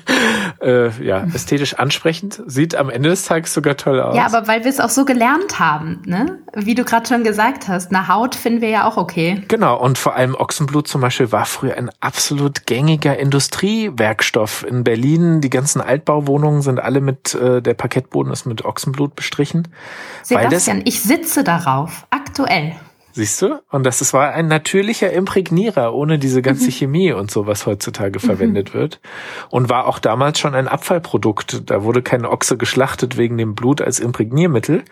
äh, 0.62 0.90
ja, 1.04 1.26
ästhetisch 1.34 1.74
ansprechend, 1.74 2.42
sieht 2.46 2.76
am 2.76 2.88
Ende 2.88 3.08
des 3.08 3.24
Tages 3.24 3.52
sogar 3.52 3.76
toll 3.76 4.00
aus. 4.00 4.16
Ja, 4.16 4.26
aber 4.26 4.46
weil 4.46 4.64
wir 4.64 4.70
es 4.70 4.80
auch 4.80 4.90
so 4.90 5.04
gelernt 5.04 5.58
haben, 5.58 6.02
ne? 6.06 6.38
Wie 6.54 6.74
du 6.74 6.84
gerade 6.84 7.06
schon 7.06 7.24
gesagt 7.24 7.68
hast, 7.68 7.90
eine 7.90 8.08
Haut 8.08 8.34
finden 8.34 8.60
wir 8.60 8.70
ja 8.70 8.88
auch 8.88 8.96
okay. 8.96 9.42
Genau, 9.48 9.78
und 9.78 9.98
vor 9.98 10.14
allem 10.14 10.34
Ochsenblut 10.34 10.88
zum 10.88 11.00
Beispiel 11.00 11.32
war 11.32 11.44
früher 11.44 11.76
ein 11.76 11.90
absolut 12.00 12.66
gängiger 12.66 13.18
Industriewerkstoff. 13.18 14.64
In 14.68 14.84
Berlin, 14.84 15.40
die 15.40 15.50
ganzen 15.50 15.80
Altbauwohnungen 15.80 16.62
sind 16.62 16.78
alle 16.78 17.00
mit, 17.00 17.34
äh, 17.34 17.60
der 17.60 17.74
Parkettboden 17.74 18.32
ist 18.32 18.46
mit 18.46 18.64
Ochsenblut 18.64 19.16
bestrichen. 19.16 19.47
Sebastian, 20.22 20.82
ich 20.84 21.00
sitze 21.00 21.44
darauf, 21.44 22.06
aktuell. 22.10 22.74
Siehst 23.18 23.42
du? 23.42 23.60
Und 23.70 23.84
das, 23.84 23.98
das 23.98 24.14
war 24.14 24.32
ein 24.32 24.46
natürlicher 24.46 25.12
Imprägnierer, 25.12 25.92
ohne 25.92 26.20
diese 26.20 26.40
ganze 26.40 26.66
mhm. 26.66 26.70
Chemie 26.70 27.12
und 27.12 27.32
so, 27.32 27.48
was 27.48 27.66
heutzutage 27.66 28.20
mhm. 28.20 28.24
verwendet 28.24 28.74
wird. 28.74 29.00
Und 29.50 29.68
war 29.68 29.88
auch 29.88 29.98
damals 29.98 30.38
schon 30.38 30.54
ein 30.54 30.68
Abfallprodukt. 30.68 31.68
Da 31.68 31.82
wurde 31.82 32.00
kein 32.00 32.24
Ochse 32.24 32.56
geschlachtet 32.56 33.16
wegen 33.16 33.36
dem 33.36 33.56
Blut 33.56 33.80
als 33.80 33.98
Imprägniermittel. 33.98 34.84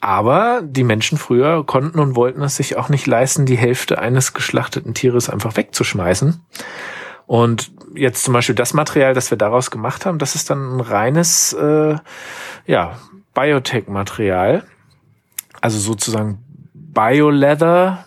Aber 0.00 0.62
die 0.64 0.84
Menschen 0.84 1.18
früher 1.18 1.66
konnten 1.66 1.98
und 1.98 2.16
wollten 2.16 2.42
es 2.42 2.56
sich 2.56 2.78
auch 2.78 2.88
nicht 2.88 3.06
leisten, 3.06 3.44
die 3.44 3.58
Hälfte 3.58 3.98
eines 3.98 4.32
geschlachteten 4.32 4.94
Tieres 4.94 5.28
einfach 5.28 5.56
wegzuschmeißen. 5.58 6.40
Und 7.26 7.72
jetzt 7.94 8.24
zum 8.24 8.32
Beispiel 8.32 8.54
das 8.54 8.72
Material, 8.72 9.12
das 9.12 9.30
wir 9.30 9.36
daraus 9.36 9.70
gemacht 9.70 10.06
haben, 10.06 10.18
das 10.18 10.34
ist 10.34 10.48
dann 10.48 10.76
ein 10.76 10.80
reines 10.80 11.52
äh, 11.52 11.96
ja, 12.66 12.96
Biotech-Material. 13.36 14.64
Also 15.60 15.78
sozusagen 15.78 16.38
Bioleather. 16.74 18.06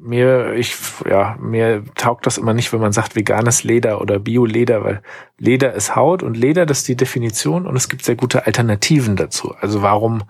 Mir, 0.00 0.54
ich, 0.54 0.76
ja, 1.10 1.36
mir 1.40 1.82
taugt 1.96 2.24
das 2.26 2.38
immer 2.38 2.54
nicht, 2.54 2.72
wenn 2.72 2.80
man 2.80 2.92
sagt 2.92 3.16
veganes 3.16 3.64
Leder 3.64 4.00
oder 4.00 4.20
Bio-Leder, 4.20 4.84
weil 4.84 5.02
Leder 5.38 5.72
ist 5.72 5.96
Haut 5.96 6.22
und 6.22 6.36
Leder, 6.36 6.66
das 6.66 6.78
ist 6.78 6.88
die 6.88 6.96
Definition 6.96 7.66
und 7.66 7.74
es 7.74 7.88
gibt 7.88 8.04
sehr 8.04 8.14
gute 8.14 8.46
Alternativen 8.46 9.16
dazu. 9.16 9.56
Also 9.60 9.82
warum 9.82 10.22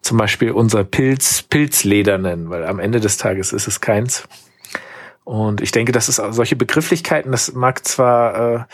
zum 0.00 0.18
Beispiel 0.18 0.50
unser 0.50 0.82
Pilz 0.82 1.42
Pilzleder 1.42 2.18
nennen, 2.18 2.50
weil 2.50 2.66
am 2.66 2.80
Ende 2.80 2.98
des 2.98 3.16
Tages 3.16 3.52
ist 3.52 3.68
es 3.68 3.80
keins. 3.80 4.26
Und 5.22 5.60
ich 5.60 5.70
denke, 5.70 5.92
das 5.92 6.08
ist 6.08 6.16
solche 6.16 6.56
Begrifflichkeiten, 6.56 7.30
das 7.30 7.52
mag 7.52 7.86
zwar 7.86 8.54
äh, 8.54 8.64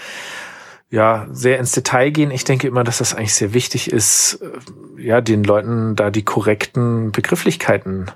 ja 0.90 1.27
sehr 1.31 1.59
ins 1.59 1.72
Detail 1.72 2.11
gehen. 2.11 2.31
Ich 2.31 2.44
denke 2.44 2.66
immer, 2.66 2.85
dass 2.85 2.98
das 2.98 3.14
eigentlich 3.14 3.35
sehr 3.35 3.53
wichtig 3.53 3.92
ist, 3.92 4.40
äh, 4.42 5.03
ja, 5.03 5.20
den 5.20 5.44
Leuten 5.44 5.96
da 5.96 6.11
die 6.11 6.24
korrekten 6.24 7.12
Begrifflichkeiten 7.12 8.11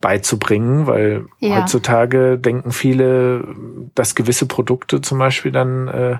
beizubringen, 0.00 0.86
weil 0.86 1.26
ja. 1.40 1.56
heutzutage 1.56 2.38
denken 2.38 2.70
viele, 2.70 3.44
dass 3.94 4.14
gewisse 4.14 4.46
Produkte 4.46 5.00
zum 5.00 5.18
Beispiel 5.18 5.52
dann 5.52 5.88
äh, 5.88 6.16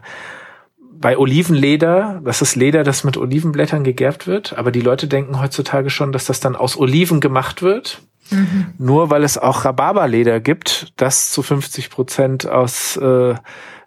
bei 0.98 1.18
Olivenleder, 1.18 2.22
das 2.24 2.40
ist 2.40 2.56
Leder, 2.56 2.82
das 2.82 3.04
mit 3.04 3.16
Olivenblättern 3.16 3.84
gegerbt 3.84 4.26
wird, 4.26 4.56
aber 4.56 4.70
die 4.70 4.80
Leute 4.80 5.08
denken 5.08 5.40
heutzutage 5.40 5.90
schon, 5.90 6.10
dass 6.10 6.24
das 6.24 6.40
dann 6.40 6.56
aus 6.56 6.76
Oliven 6.76 7.20
gemacht 7.20 7.62
wird. 7.62 8.00
Mhm. 8.30 8.74
Nur 8.78 9.10
weil 9.10 9.22
es 9.22 9.38
auch 9.38 9.64
Rhabarberleder 9.64 10.40
gibt, 10.40 10.92
das 10.96 11.30
zu 11.30 11.42
50 11.42 11.90
Prozent 11.90 12.48
aus, 12.48 12.96
äh, 12.96 13.34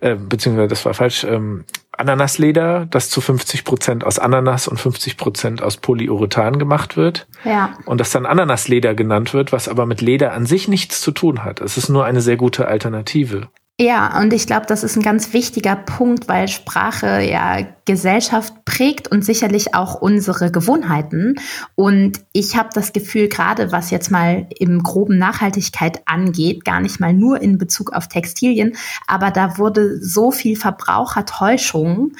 äh, 0.01 0.15
beziehungsweise 0.15 0.67
das 0.67 0.85
war 0.85 0.93
falsch, 0.93 1.23
ähm, 1.23 1.65
Ananasleder, 1.91 2.87
das 2.89 3.09
zu 3.09 3.19
50 3.19 3.65
Prozent 3.65 4.03
aus 4.05 4.19
Ananas 4.19 4.69
und 4.69 4.79
50 4.79 5.17
Prozent 5.17 5.61
aus 5.61 5.77
Polyurethan 5.77 6.57
gemacht 6.57 6.95
wird. 6.95 7.27
Ja. 7.43 7.73
Und 7.85 7.99
das 7.99 8.11
dann 8.11 8.25
Ananasleder 8.25 8.95
genannt 8.95 9.33
wird, 9.33 9.51
was 9.51 9.67
aber 9.67 9.85
mit 9.85 9.99
Leder 9.99 10.31
an 10.31 10.45
sich 10.45 10.69
nichts 10.69 11.01
zu 11.01 11.11
tun 11.11 11.43
hat. 11.43 11.59
Es 11.59 11.77
ist 11.77 11.89
nur 11.89 12.05
eine 12.05 12.21
sehr 12.21 12.37
gute 12.37 12.69
Alternative. 12.69 13.49
Ja, 13.81 14.19
und 14.19 14.33
ich 14.33 14.45
glaube, 14.45 14.65
das 14.65 14.83
ist 14.83 14.97
ein 14.97 15.03
ganz 15.03 15.31
wichtiger 15.31 15.77
Punkt, 15.77 16.27
weil 16.27 16.49
Sprache 16.49 17.21
ja 17.21 17.65
Gesellschaft 17.85 18.65
prägt 18.65 19.07
und 19.09 19.23
sicherlich 19.23 19.73
auch 19.73 19.95
unsere 19.95 20.51
Gewohnheiten. 20.51 21.35
Und 21.75 22.19
ich 22.33 22.57
habe 22.57 22.67
das 22.73 22.91
Gefühl, 22.91 23.29
gerade 23.29 23.71
was 23.71 23.89
jetzt 23.89 24.11
mal 24.11 24.47
im 24.59 24.83
groben 24.83 25.17
Nachhaltigkeit 25.17 26.01
angeht, 26.07 26.65
gar 26.65 26.81
nicht 26.81 26.99
mal 26.99 27.13
nur 27.13 27.41
in 27.41 27.57
Bezug 27.57 27.93
auf 27.93 28.09
Textilien, 28.09 28.75
aber 29.07 29.31
da 29.31 29.57
wurde 29.57 29.97
so 30.03 30.31
viel 30.31 30.57
Verbrauchertäuschung 30.57 32.11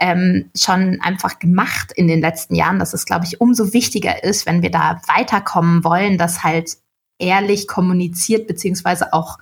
ähm, 0.00 0.50
schon 0.56 1.00
einfach 1.00 1.40
gemacht 1.40 1.90
in 1.96 2.06
den 2.06 2.20
letzten 2.20 2.54
Jahren, 2.54 2.78
dass 2.78 2.94
es, 2.94 3.06
glaube 3.06 3.24
ich, 3.24 3.40
umso 3.40 3.72
wichtiger 3.72 4.22
ist, 4.22 4.46
wenn 4.46 4.62
wir 4.62 4.70
da 4.70 5.00
weiterkommen 5.08 5.82
wollen, 5.82 6.16
dass 6.16 6.44
halt 6.44 6.76
ehrlich 7.18 7.66
kommuniziert 7.66 8.46
beziehungsweise 8.46 9.12
auch 9.12 9.38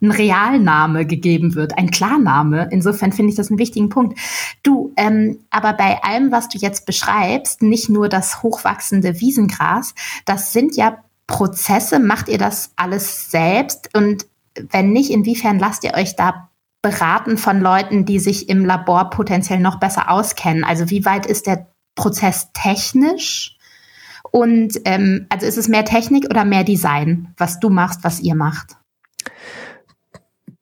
ein 0.00 0.10
Realname 0.10 1.06
gegeben 1.06 1.54
wird, 1.54 1.76
ein 1.76 1.90
Klarname. 1.90 2.68
Insofern 2.70 3.12
finde 3.12 3.30
ich 3.30 3.36
das 3.36 3.50
einen 3.50 3.58
wichtigen 3.58 3.88
Punkt. 3.88 4.18
Du, 4.62 4.92
ähm, 4.96 5.38
aber 5.50 5.74
bei 5.74 6.02
allem, 6.02 6.32
was 6.32 6.48
du 6.48 6.58
jetzt 6.58 6.86
beschreibst, 6.86 7.62
nicht 7.62 7.88
nur 7.88 8.08
das 8.08 8.42
hochwachsende 8.42 9.20
Wiesengras, 9.20 9.94
das 10.24 10.52
sind 10.52 10.76
ja 10.76 10.98
Prozesse. 11.26 11.98
Macht 11.98 12.28
ihr 12.28 12.38
das 12.38 12.72
alles 12.76 13.30
selbst? 13.30 13.90
Und 13.94 14.26
wenn 14.70 14.92
nicht, 14.92 15.10
inwiefern 15.10 15.58
lasst 15.58 15.84
ihr 15.84 15.94
euch 15.94 16.16
da 16.16 16.50
beraten 16.82 17.36
von 17.36 17.60
Leuten, 17.60 18.04
die 18.04 18.18
sich 18.18 18.48
im 18.48 18.64
Labor 18.64 19.10
potenziell 19.10 19.60
noch 19.60 19.78
besser 19.78 20.10
auskennen? 20.10 20.64
Also 20.64 20.90
wie 20.90 21.04
weit 21.04 21.26
ist 21.26 21.46
der 21.46 21.66
Prozess 21.94 22.48
technisch? 22.54 23.56
Und 24.32 24.80
ähm, 24.84 25.26
also 25.28 25.46
ist 25.46 25.58
es 25.58 25.68
mehr 25.68 25.84
Technik 25.84 26.26
oder 26.30 26.44
mehr 26.44 26.64
Design, 26.64 27.34
was 27.36 27.60
du 27.60 27.68
machst, 27.68 28.04
was 28.04 28.20
ihr 28.20 28.34
macht? 28.34 28.79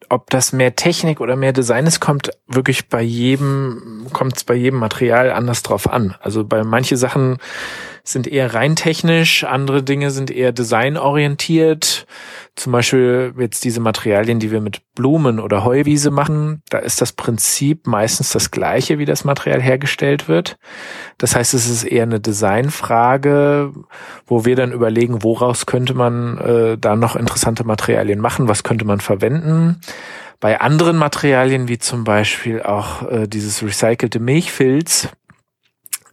Ob 0.08 0.30
das 0.30 0.52
mehr 0.52 0.76
Technik 0.76 1.20
oder 1.20 1.36
mehr 1.36 1.52
Design 1.52 1.86
ist, 1.86 2.00
kommt 2.00 2.30
wirklich 2.46 2.88
bei 2.88 3.02
jedem, 3.02 4.06
kommt 4.12 4.36
es 4.36 4.44
bei 4.44 4.54
jedem 4.54 4.78
Material 4.78 5.30
anders 5.30 5.62
drauf 5.62 5.90
an. 5.90 6.14
Also 6.20 6.44
bei 6.44 6.64
manche 6.64 6.96
Sachen 6.96 7.38
sind 8.12 8.26
eher 8.26 8.54
rein 8.54 8.76
technisch, 8.76 9.44
andere 9.44 9.82
Dinge 9.82 10.10
sind 10.10 10.30
eher 10.30 10.52
designorientiert. 10.52 12.06
Zum 12.56 12.72
Beispiel 12.72 13.34
jetzt 13.38 13.64
diese 13.64 13.80
Materialien, 13.80 14.40
die 14.40 14.50
wir 14.50 14.60
mit 14.60 14.80
Blumen 14.94 15.38
oder 15.38 15.64
Heuwiese 15.64 16.10
machen, 16.10 16.62
da 16.70 16.78
ist 16.78 17.00
das 17.00 17.12
Prinzip 17.12 17.86
meistens 17.86 18.30
das 18.30 18.50
gleiche, 18.50 18.98
wie 18.98 19.04
das 19.04 19.24
Material 19.24 19.60
hergestellt 19.60 20.28
wird. 20.28 20.58
Das 21.18 21.36
heißt, 21.36 21.54
es 21.54 21.68
ist 21.68 21.84
eher 21.84 22.02
eine 22.02 22.20
Designfrage, 22.20 23.72
wo 24.26 24.44
wir 24.44 24.56
dann 24.56 24.72
überlegen, 24.72 25.22
woraus 25.22 25.66
könnte 25.66 25.94
man 25.94 26.38
äh, 26.38 26.78
da 26.78 26.96
noch 26.96 27.14
interessante 27.14 27.64
Materialien 27.64 28.20
machen, 28.20 28.48
was 28.48 28.62
könnte 28.62 28.84
man 28.84 29.00
verwenden. 29.00 29.80
Bei 30.40 30.60
anderen 30.60 30.96
Materialien, 30.96 31.68
wie 31.68 31.78
zum 31.78 32.04
Beispiel 32.04 32.62
auch 32.62 33.08
äh, 33.10 33.26
dieses 33.26 33.62
recycelte 33.62 34.20
Milchfilz, 34.20 35.08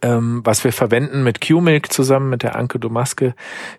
ähm, 0.06 0.40
was 0.44 0.62
wir 0.62 0.72
verwenden 0.72 1.24
mit 1.24 1.46
Q-Milk 1.46 1.92
zusammen 1.92 2.30
mit 2.30 2.42
der 2.42 2.54
Anke 2.54 2.78
Domaske, 2.78 3.34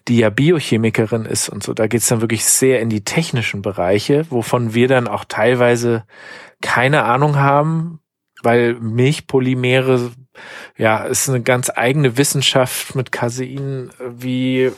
die 0.08 0.18
ja 0.18 0.30
Biochemikerin 0.30 1.26
ist 1.26 1.48
und 1.48 1.64
so. 1.64 1.74
Da 1.74 1.88
geht's 1.88 2.08
dann 2.08 2.22
wirklich 2.22 2.44
sehr 2.44 2.82
in 2.82 2.90
die 2.90 3.04
technischen 3.04 3.62
Bereiche, 3.62 4.26
wovon 4.30 4.74
wir 4.74 4.88
dann 4.88 5.08
auch 5.08 5.24
teilweise 5.26 6.04
keine 6.62 7.04
Ahnung 7.04 7.38
haben, 7.38 8.00
weil 8.44 8.76
Milchpolymere 8.76 10.12
ja 10.78 11.04
ist 11.06 11.30
eine 11.30 11.42
ganz 11.42 11.72
eigene 11.74 12.18
Wissenschaft 12.18 12.94
mit 12.94 13.12
Casein, 13.12 13.90
wie 14.00 14.72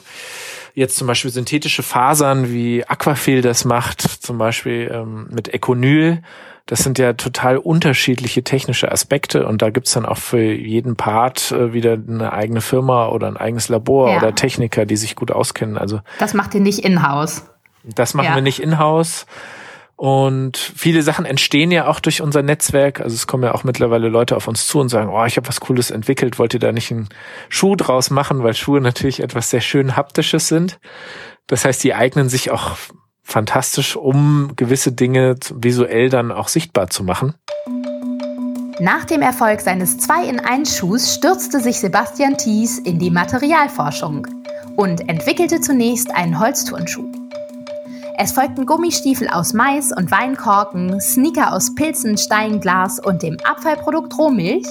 jetzt 0.76 0.98
zum 0.98 1.08
Beispiel 1.08 1.32
synthetische 1.32 1.84
Fasern 1.84 2.52
wie 2.52 2.86
Aquafil 2.86 3.42
das 3.42 3.66
macht, 3.66 4.02
zum 4.02 4.38
Beispiel 4.38 4.90
ähm, 4.94 5.28
mit 5.32 5.54
Econyl 5.54 6.22
das 6.70 6.84
sind 6.84 7.00
ja 7.00 7.14
total 7.14 7.58
unterschiedliche 7.58 8.44
technische 8.44 8.92
Aspekte 8.92 9.48
und 9.48 9.64
da 9.64 9.72
gibt's 9.72 9.94
dann 9.94 10.06
auch 10.06 10.20
für 10.20 10.40
jeden 10.40 10.96
Part 10.96 11.52
äh, 11.52 11.74
wieder 11.74 11.94
eine 11.94 12.32
eigene 12.32 12.62
Firma 12.62 13.08
oder 13.08 13.26
ein 13.26 13.38
eigenes 13.38 13.70
Labor 13.70 14.12
ja. 14.12 14.18
oder 14.18 14.36
Techniker, 14.36 14.86
die 14.86 14.96
sich 14.96 15.16
gut 15.16 15.32
auskennen. 15.32 15.80
Also 15.80 16.02
das 16.20 16.36
macht 16.36 16.54
ihr 16.54 16.62
nicht 16.62 16.86
in-house. 16.86 17.50
Das 17.84 18.14
machen 18.14 18.28
ja. 18.28 18.36
wir 18.36 18.44
nicht 18.44 18.60
in-house. 18.60 19.26
Und 19.96 20.58
viele 20.58 21.02
Sachen 21.02 21.26
entstehen 21.26 21.72
ja 21.72 21.88
auch 21.88 22.00
durch 22.00 22.22
unser 22.22 22.44
Netzwerk. 22.44 23.02
Also 23.02 23.16
es 23.16 23.26
kommen 23.26 23.44
ja 23.44 23.56
auch 23.56 23.64
mittlerweile 23.64 24.08
Leute 24.08 24.36
auf 24.36 24.48
uns 24.48 24.68
zu 24.68 24.80
und 24.80 24.90
sagen, 24.90 25.10
oh, 25.10 25.26
ich 25.26 25.38
habe 25.38 25.48
was 25.48 25.62
Cooles 25.62 25.90
entwickelt, 25.90 26.38
wollt 26.38 26.54
ihr 26.54 26.60
da 26.60 26.72
nicht 26.72 26.92
einen 26.92 27.10
Schuh 27.50 27.76
draus 27.76 28.12
machen, 28.12 28.44
weil 28.44 28.54
Schuhe 28.54 28.80
natürlich 28.80 29.24
etwas 29.24 29.50
sehr 29.50 29.62
schön 29.62 29.98
haptisches 29.98 30.48
sind. 30.48 30.80
Das 31.48 31.66
heißt, 31.66 31.84
die 31.84 31.96
eignen 31.96 32.30
sich 32.30 32.52
auch 32.52 32.78
fantastisch, 33.32 33.96
um 33.96 34.52
gewisse 34.56 34.92
Dinge 34.92 35.36
visuell 35.54 36.10
dann 36.10 36.32
auch 36.32 36.48
sichtbar 36.48 36.90
zu 36.90 37.04
machen. 37.04 37.36
Nach 38.80 39.04
dem 39.04 39.22
Erfolg 39.22 39.60
seines 39.60 39.98
2 39.98 40.26
in 40.26 40.40
1 40.40 40.78
Schuhs 40.78 41.14
stürzte 41.16 41.60
sich 41.60 41.80
Sebastian 41.80 42.38
Thies 42.38 42.80
in 42.80 42.98
die 42.98 43.12
Materialforschung 43.12 44.26
und 44.78 45.10
entwickelte 45.10 45.60
zunächst 45.60 46.10
einen 46.16 46.40
Holzturnschuh. 46.40 47.12
Es 48.22 48.34
folgten 48.34 48.66
Gummistiefel 48.66 49.30
aus 49.30 49.54
Mais 49.54 49.94
und 49.96 50.12
Weinkorken, 50.12 51.00
Sneaker 51.00 51.54
aus 51.54 51.74
Pilzen, 51.76 52.18
Stein, 52.18 52.60
Glas 52.60 53.00
und 53.00 53.24
dem 53.24 53.38
Abfallprodukt 53.46 54.18
Rohmilch, 54.18 54.68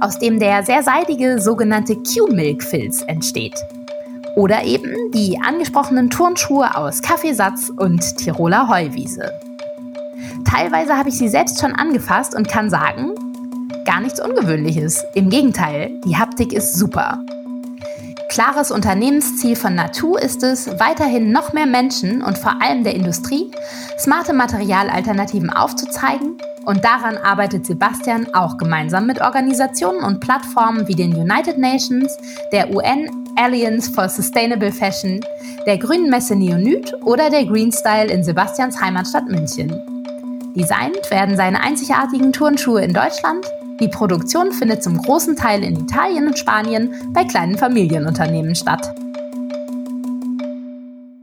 aus 0.00 0.18
dem 0.18 0.38
der 0.38 0.62
sehr 0.62 0.82
seidige 0.82 1.40
sogenannte 1.40 1.96
Q-Milk-Filz 1.96 3.02
entsteht. 3.06 3.54
Oder 4.36 4.64
eben 4.64 4.94
die 5.12 5.40
angesprochenen 5.40 6.10
Turnschuhe 6.10 6.76
aus 6.76 7.00
Kaffeesatz 7.00 7.72
und 7.74 8.18
Tiroler 8.18 8.68
Heuwiese. 8.68 9.32
Teilweise 10.44 10.96
habe 10.96 11.08
ich 11.08 11.16
sie 11.16 11.28
selbst 11.28 11.58
schon 11.58 11.72
angefasst 11.74 12.34
und 12.34 12.46
kann 12.46 12.68
sagen, 12.70 13.12
gar 13.86 14.00
nichts 14.00 14.20
Ungewöhnliches. 14.20 15.04
Im 15.14 15.30
Gegenteil, 15.30 16.00
die 16.04 16.16
Haptik 16.16 16.52
ist 16.52 16.74
super. 16.74 17.24
Klares 18.28 18.70
Unternehmensziel 18.70 19.56
von 19.56 19.74
Natu 19.74 20.16
ist 20.16 20.42
es, 20.42 20.68
weiterhin 20.78 21.32
noch 21.32 21.54
mehr 21.54 21.64
Menschen 21.64 22.22
und 22.22 22.36
vor 22.36 22.60
allem 22.60 22.84
der 22.84 22.94
Industrie 22.94 23.50
smarte 23.98 24.34
Materialalternativen 24.34 25.48
aufzuzeigen 25.48 26.36
und 26.66 26.84
daran 26.84 27.16
arbeitet 27.16 27.64
Sebastian 27.64 28.34
auch 28.34 28.58
gemeinsam 28.58 29.06
mit 29.06 29.20
Organisationen 29.20 30.02
und 30.02 30.20
Plattformen 30.20 30.86
wie 30.88 30.96
den 30.96 31.14
United 31.14 31.58
Nations, 31.58 32.18
der 32.52 32.74
UN 32.74 33.08
Alliance 33.36 33.90
for 33.90 34.08
Sustainable 34.08 34.72
Fashion, 34.72 35.20
der 35.64 35.78
Grünen 35.78 36.10
Messe 36.10 36.34
Neonyd 36.34 36.92
oder 37.04 37.30
der 37.30 37.46
Green 37.46 37.70
Style 37.70 38.10
in 38.10 38.24
Sebastians 38.24 38.80
Heimatstadt 38.80 39.28
München. 39.28 39.70
Designt 40.56 41.10
werden 41.10 41.36
seine 41.36 41.60
einzigartigen 41.62 42.32
Turnschuhe 42.32 42.82
in 42.82 42.92
Deutschland, 42.92 43.46
die 43.78 43.88
Produktion 43.88 44.52
findet 44.52 44.82
zum 44.82 45.00
großen 45.00 45.36
Teil 45.36 45.62
in 45.62 45.78
Italien 45.78 46.26
und 46.26 46.38
Spanien 46.38 46.94
bei 47.12 47.24
kleinen 47.24 47.58
Familienunternehmen 47.58 48.54
statt. 48.54 48.92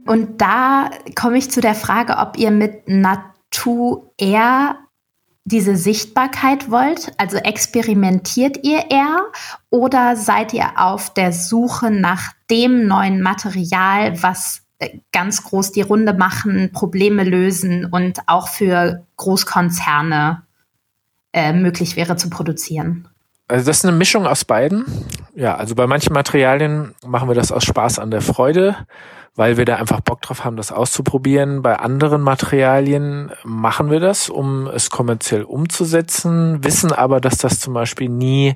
Und 0.06 0.40
da 0.40 0.90
komme 1.16 1.38
ich 1.38 1.50
zu 1.50 1.60
der 1.60 1.76
Frage, 1.76 2.18
ob 2.18 2.38
ihr 2.38 2.52
mit 2.52 2.88
Natu 2.88 4.12
eher 4.18 4.76
diese 5.46 5.76
Sichtbarkeit 5.76 6.72
wollt? 6.72 7.12
Also 7.18 7.38
experimentiert 7.38 8.64
ihr 8.64 8.90
eher 8.90 9.26
oder 9.70 10.16
seid 10.16 10.54
ihr 10.54 10.78
auf 10.78 11.14
der 11.14 11.34
Suche 11.34 11.92
nach 11.92 12.34
dem 12.50 12.88
neuen 12.88 13.22
Material, 13.22 14.22
was 14.24 14.62
äh, 14.80 15.00
ganz 15.12 15.44
groß 15.44 15.72
die 15.72 15.82
Runde 15.82 16.14
machen, 16.14 16.72
Probleme 16.72 17.24
lösen 17.24 17.86
und 17.86 18.20
auch 18.28 18.48
für 18.48 19.06
Großkonzerne 19.18 20.44
äh, 21.34 21.54
möglich 21.54 21.96
wäre 21.96 22.16
zu 22.16 22.30
produzieren? 22.30 23.10
Also 23.48 23.66
das 23.66 23.78
ist 23.78 23.86
eine 23.86 23.98
Mischung 23.98 24.26
aus 24.26 24.46
beiden. 24.46 24.86
Ja, 25.36 25.56
also 25.56 25.76
bei 25.76 25.86
manchen 25.86 26.14
Materialien 26.14 26.96
machen 27.06 27.28
wir 27.28 27.36
das 27.36 27.52
aus 27.52 27.64
Spaß 27.64 28.00
an 28.00 28.10
der 28.10 28.22
Freude, 28.22 28.78
weil 29.36 29.58
wir 29.58 29.66
da 29.66 29.76
einfach 29.76 30.00
Bock 30.00 30.22
drauf 30.22 30.46
haben, 30.46 30.56
das 30.56 30.72
auszuprobieren. 30.72 31.62
Bei 31.62 31.78
anderen 31.78 32.22
Materialien 32.22 33.32
machen 33.44 33.90
wir 33.92 34.00
das, 34.00 34.30
um 34.30 34.68
es 34.68 34.90
kommerziell 34.90 35.44
umzusetzen, 35.44 36.64
wissen 36.64 36.94
aber, 36.94 37.20
dass 37.20 37.38
das 37.38 37.60
zum 37.60 37.74
Beispiel 37.74 38.10
nie 38.10 38.56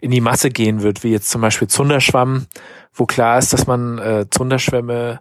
in 0.00 0.10
die 0.10 0.20
Masse 0.20 0.50
gehen 0.50 0.82
wird, 0.82 1.02
wie 1.02 1.12
jetzt 1.12 1.30
zum 1.30 1.40
Beispiel 1.40 1.68
Zunderschwamm, 1.68 2.46
wo 2.92 3.06
klar 3.06 3.38
ist, 3.38 3.52
dass 3.52 3.66
man 3.66 3.98
äh, 3.98 4.26
Zunderschwämme 4.28 5.20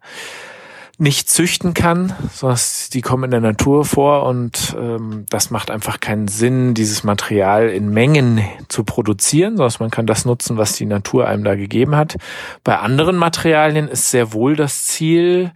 nicht 0.97 1.29
züchten 1.29 1.73
kann, 1.73 2.13
sondern 2.34 2.60
die 2.93 3.01
kommen 3.01 3.25
in 3.25 3.31
der 3.31 3.41
Natur 3.41 3.86
vor 3.86 4.23
und 4.23 4.75
ähm, 4.79 5.25
das 5.29 5.49
macht 5.49 5.69
einfach 5.69 5.99
keinen 5.99 6.27
Sinn, 6.27 6.73
dieses 6.73 7.03
Material 7.03 7.69
in 7.69 7.89
Mengen 7.89 8.41
zu 8.69 8.84
produzieren, 8.84 9.58
sondern 9.58 9.75
man 9.79 9.91
kann 9.91 10.08
das 10.08 10.25
nutzen, 10.25 10.58
was 10.58 10.73
die 10.73 10.86
Natur 10.86 11.27
einem 11.27 11.43
da 11.43 11.55
gegeben 11.55 11.95
hat. 11.95 12.15
Bei 12.63 12.79
anderen 12.79 13.17
Materialien 13.17 13.88
ist 13.88 14.10
sehr 14.10 14.31
wohl 14.31 14.55
das 14.55 14.86
Ziel, 14.86 15.51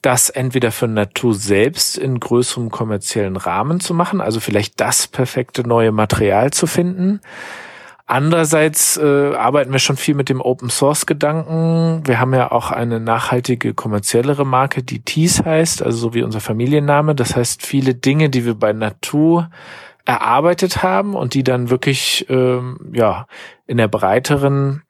das 0.00 0.30
entweder 0.30 0.70
für 0.70 0.88
Natur 0.88 1.34
selbst 1.34 1.96
in 1.96 2.20
größerem 2.20 2.70
kommerziellen 2.70 3.36
Rahmen 3.36 3.80
zu 3.80 3.94
machen, 3.94 4.20
also 4.20 4.40
vielleicht 4.40 4.80
das 4.80 5.06
perfekte 5.06 5.66
neue 5.66 5.92
Material 5.92 6.52
zu 6.52 6.66
finden, 6.66 7.20
Andererseits 8.06 8.98
äh, 8.98 9.34
arbeiten 9.34 9.72
wir 9.72 9.78
schon 9.78 9.96
viel 9.96 10.14
mit 10.14 10.28
dem 10.28 10.42
Open 10.42 10.68
Source 10.68 11.06
Gedanken. 11.06 12.02
Wir 12.06 12.20
haben 12.20 12.34
ja 12.34 12.52
auch 12.52 12.70
eine 12.70 13.00
nachhaltige 13.00 13.72
kommerziellere 13.72 14.44
Marke, 14.44 14.82
die 14.82 15.00
Tees 15.00 15.42
heißt, 15.42 15.82
also 15.82 15.96
so 15.96 16.14
wie 16.14 16.22
unser 16.22 16.40
Familienname. 16.40 17.14
Das 17.14 17.34
heißt, 17.34 17.64
viele 17.64 17.94
Dinge, 17.94 18.28
die 18.28 18.44
wir 18.44 18.54
bei 18.54 18.74
Natur 18.74 19.50
erarbeitet 20.04 20.82
haben 20.82 21.14
und 21.14 21.32
die 21.32 21.44
dann 21.44 21.70
wirklich 21.70 22.26
ähm, 22.28 22.90
ja 22.92 23.26
in 23.66 23.78
der 23.78 23.88
breiteren 23.88 24.82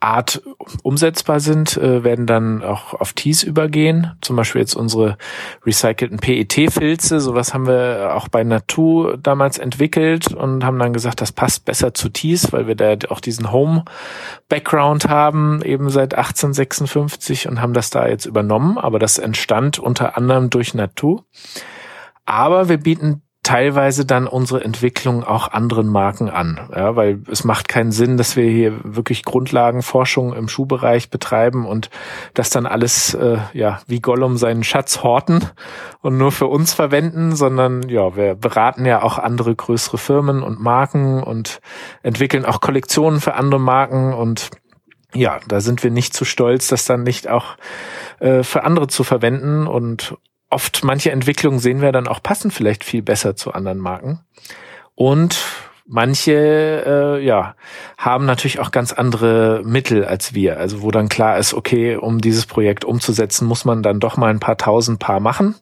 Art 0.00 0.42
umsetzbar 0.82 1.40
sind, 1.40 1.76
äh, 1.76 2.04
werden 2.04 2.26
dann 2.26 2.62
auch 2.62 2.94
auf 2.94 3.14
Tees 3.14 3.42
übergehen. 3.42 4.12
Zum 4.20 4.36
Beispiel 4.36 4.60
jetzt 4.60 4.74
unsere 4.74 5.18
recycelten 5.66 6.18
PET-Filze. 6.18 7.18
Sowas 7.18 7.52
haben 7.52 7.66
wir 7.66 8.14
auch 8.14 8.28
bei 8.28 8.44
Natu 8.44 9.16
damals 9.16 9.58
entwickelt 9.58 10.32
und 10.32 10.64
haben 10.64 10.78
dann 10.78 10.92
gesagt, 10.92 11.20
das 11.20 11.32
passt 11.32 11.64
besser 11.64 11.94
zu 11.94 12.10
Tees, 12.10 12.52
weil 12.52 12.68
wir 12.68 12.76
da 12.76 12.94
auch 13.08 13.20
diesen 13.20 13.50
Home-Background 13.50 15.08
haben, 15.08 15.62
eben 15.62 15.90
seit 15.90 16.14
1856 16.14 17.48
und 17.48 17.60
haben 17.60 17.72
das 17.72 17.90
da 17.90 18.06
jetzt 18.06 18.26
übernommen. 18.26 18.78
Aber 18.78 19.00
das 19.00 19.18
entstand 19.18 19.80
unter 19.80 20.16
anderem 20.16 20.48
durch 20.48 20.74
Natu. 20.74 21.22
Aber 22.24 22.68
wir 22.68 22.78
bieten 22.78 23.22
teilweise 23.42 24.04
dann 24.04 24.26
unsere 24.26 24.62
Entwicklung 24.62 25.24
auch 25.24 25.50
anderen 25.52 25.86
Marken 25.86 26.28
an, 26.28 26.68
ja, 26.74 26.96
weil 26.96 27.22
es 27.30 27.44
macht 27.44 27.68
keinen 27.68 27.92
Sinn, 27.92 28.16
dass 28.16 28.36
wir 28.36 28.44
hier 28.50 28.80
wirklich 28.82 29.24
Grundlagenforschung 29.24 30.34
im 30.34 30.48
Schuhbereich 30.48 31.08
betreiben 31.08 31.66
und 31.66 31.88
das 32.34 32.50
dann 32.50 32.66
alles 32.66 33.14
äh, 33.14 33.38
ja 33.54 33.80
wie 33.86 34.00
Gollum 34.00 34.36
seinen 34.36 34.64
Schatz 34.64 35.02
horten 35.02 35.46
und 36.02 36.18
nur 36.18 36.32
für 36.32 36.46
uns 36.46 36.74
verwenden, 36.74 37.34
sondern 37.36 37.88
ja, 37.88 38.16
wir 38.16 38.34
beraten 38.34 38.84
ja 38.84 39.02
auch 39.02 39.18
andere 39.18 39.54
größere 39.54 39.98
Firmen 39.98 40.42
und 40.42 40.60
Marken 40.60 41.22
und 41.22 41.60
entwickeln 42.02 42.44
auch 42.44 42.60
Kollektionen 42.60 43.20
für 43.20 43.34
andere 43.34 43.60
Marken 43.60 44.12
und 44.12 44.50
ja, 45.14 45.40
da 45.48 45.60
sind 45.60 45.82
wir 45.82 45.90
nicht 45.90 46.12
zu 46.12 46.26
stolz, 46.26 46.68
das 46.68 46.84
dann 46.84 47.02
nicht 47.02 47.28
auch 47.28 47.56
äh, 48.18 48.42
für 48.42 48.64
andere 48.64 48.88
zu 48.88 49.04
verwenden 49.04 49.66
und 49.66 50.16
oft 50.50 50.84
manche 50.84 51.10
Entwicklungen 51.10 51.58
sehen 51.58 51.80
wir 51.80 51.92
dann 51.92 52.08
auch 52.08 52.22
passen 52.22 52.50
vielleicht 52.50 52.84
viel 52.84 53.02
besser 53.02 53.36
zu 53.36 53.52
anderen 53.52 53.78
Marken. 53.78 54.20
Und 54.94 55.38
manche 55.86 56.32
äh, 56.86 57.24
ja 57.24 57.54
haben 57.96 58.26
natürlich 58.26 58.60
auch 58.60 58.70
ganz 58.70 58.92
andere 58.92 59.62
Mittel 59.64 60.04
als 60.04 60.34
wir. 60.34 60.58
Also 60.58 60.82
wo 60.82 60.90
dann 60.90 61.08
klar 61.08 61.38
ist, 61.38 61.54
okay, 61.54 61.96
um 61.96 62.20
dieses 62.20 62.46
Projekt 62.46 62.84
umzusetzen, 62.84 63.46
muss 63.46 63.64
man 63.64 63.82
dann 63.82 64.00
doch 64.00 64.16
mal 64.16 64.30
ein 64.30 64.40
paar 64.40 64.58
tausend 64.58 64.98
Paar 64.98 65.20
machen. 65.20 65.54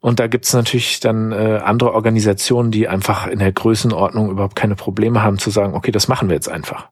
Und 0.00 0.20
da 0.20 0.26
gibt's 0.26 0.52
natürlich 0.52 1.00
dann 1.00 1.32
äh, 1.32 1.60
andere 1.64 1.92
Organisationen, 1.92 2.70
die 2.70 2.86
einfach 2.86 3.26
in 3.26 3.38
der 3.38 3.52
Größenordnung 3.52 4.30
überhaupt 4.30 4.54
keine 4.54 4.76
Probleme 4.76 5.22
haben 5.22 5.38
zu 5.38 5.50
sagen, 5.50 5.74
okay, 5.74 5.90
das 5.90 6.06
machen 6.06 6.28
wir 6.28 6.34
jetzt 6.34 6.48
einfach. 6.48 6.90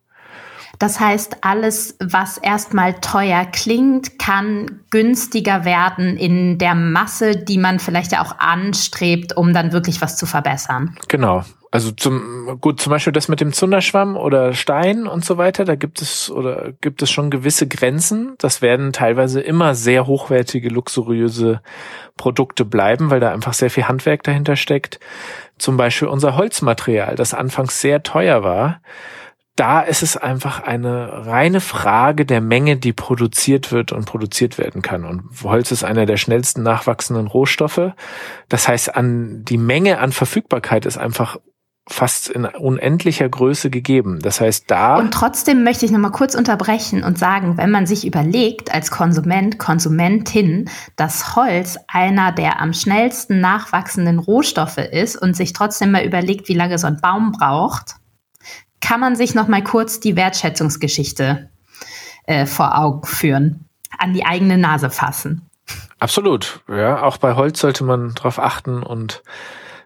Das 0.79 1.01
heißt, 1.01 1.39
alles, 1.43 1.97
was 2.01 2.39
erstmal 2.39 2.95
teuer 2.95 3.45
klingt, 3.45 4.19
kann 4.19 4.83
günstiger 4.91 5.65
werden 5.65 6.17
in 6.17 6.59
der 6.59 6.75
Masse, 6.75 7.37
die 7.37 7.59
man 7.59 7.79
vielleicht 7.79 8.13
ja 8.13 8.23
auch 8.23 8.39
anstrebt, 8.39 9.37
um 9.37 9.53
dann 9.53 9.73
wirklich 9.73 10.01
was 10.01 10.17
zu 10.17 10.27
verbessern. 10.27 10.97
Genau. 11.09 11.45
Also 11.71 11.91
zum 11.91 12.61
gut 12.61 12.81
zum 12.81 12.91
Beispiel 12.93 13.13
das 13.13 13.27
mit 13.27 13.41
dem 13.41 13.53
Zunderschwamm 13.53 14.17
oder 14.17 14.53
Stein 14.53 15.09
und 15.09 15.25
so 15.25 15.39
weiter, 15.39 15.65
da 15.65 15.75
gibt 15.75 16.01
es 16.01 16.31
oder 16.31 16.71
gibt 16.81 17.03
es 17.03 17.11
schon 17.11 17.33
gewisse 17.33 17.67
Grenzen. 17.67 18.37
Das 18.39 18.63
werden 18.63 18.93
teilweise 18.93 19.41
immer 19.41 19.75
sehr 19.75 20.07
hochwertige, 20.07 20.69
luxuriöse 20.69 21.63
Produkte 22.17 22.65
bleiben, 22.65 23.11
weil 23.11 23.19
da 23.19 23.33
einfach 23.33 23.55
sehr 23.55 23.71
viel 23.71 23.89
Handwerk 23.89 24.23
dahinter 24.23 24.55
steckt. 24.55 25.01
Zum 25.59 25.77
Beispiel 25.77 26.07
unser 26.07 26.37
Holzmaterial, 26.37 27.17
das 27.17 27.35
anfangs 27.35 27.81
sehr 27.81 28.05
teuer 28.05 28.45
war 28.45 28.81
da 29.57 29.81
ist 29.81 30.03
es 30.03 30.17
einfach 30.17 30.63
eine 30.65 31.27
reine 31.27 31.61
Frage 31.61 32.27
der 32.27 32.41
Menge, 32.41 32.77
die 32.77 32.93
produziert 32.93 33.71
wird 33.71 33.93
und 33.93 34.05
produziert 34.05 34.59
werden 34.59 34.83
kann. 34.83 35.05
Und 35.05 35.43
Holz 35.45 35.71
ist 35.71 35.85
einer 35.85 36.07
der 36.07 36.17
schnellsten 36.17 36.63
nachwachsenden 36.63 37.29
Rohstoffe. 37.29 37.93
Das 38.49 38.67
heißt, 38.67 38.97
an 38.97 39.45
die 39.45 39.59
Menge 39.59 40.01
an 40.01 40.11
Verfügbarkeit 40.11 40.87
ist 40.87 40.99
einfach 40.99 41.39
fast 41.87 42.31
in 42.31 42.47
unendlicher 42.47 43.29
Größe 43.29 43.69
gegeben. 43.69 44.19
Das 44.21 44.41
heißt, 44.41 44.71
da. 44.71 44.97
Und 44.97 45.13
trotzdem 45.13 45.65
möchte 45.65 45.85
ich 45.85 45.93
nochmal 45.93 46.13
kurz 46.13 46.35
unterbrechen 46.35 47.05
und 47.05 47.19
sagen, 47.19 47.59
wenn 47.59 47.71
man 47.71 47.87
sich 47.87 48.07
überlegt 48.07 48.73
als 48.73 48.91
Konsument, 48.91 49.59
Konsumentin, 49.59 50.71
dass 50.97 51.37
Holz 51.37 51.79
einer 51.87 52.33
der 52.33 52.61
am 52.61 52.73
schnellsten 52.73 53.41
nachwachsenden 53.41 54.19
Rohstoffe 54.19 54.79
ist 54.79 55.17
und 55.17 55.37
sich 55.37 55.53
trotzdem 55.53 55.93
mal 55.93 56.05
überlegt, 56.05 56.49
wie 56.49 56.55
lange 56.55 56.79
so 56.79 56.87
ein 56.87 57.01
Baum 57.03 57.33
braucht, 57.33 57.97
kann 58.85 59.01
man 59.01 59.17
sich 59.17 59.35
noch 59.35 59.49
mal 59.49 59.65
kurz 59.65 59.99
die 59.99 60.15
Wertschätzungsgeschichte 60.15 61.49
äh, 62.27 62.45
vor 62.45 62.79
Augen 62.79 63.07
führen, 63.07 63.69
an 63.99 64.13
die 64.13 64.27
eigene 64.27 64.59
Nase 64.59 64.91
fassen. 64.91 65.49
Absolut, 65.99 66.61
ja. 66.69 67.03
Auch 67.03 67.17
bei 67.17 67.35
Holz 67.35 67.61
sollte 67.61 67.83
man 67.83 68.15
darauf 68.15 68.39
achten 68.39 68.83
und 68.83 69.23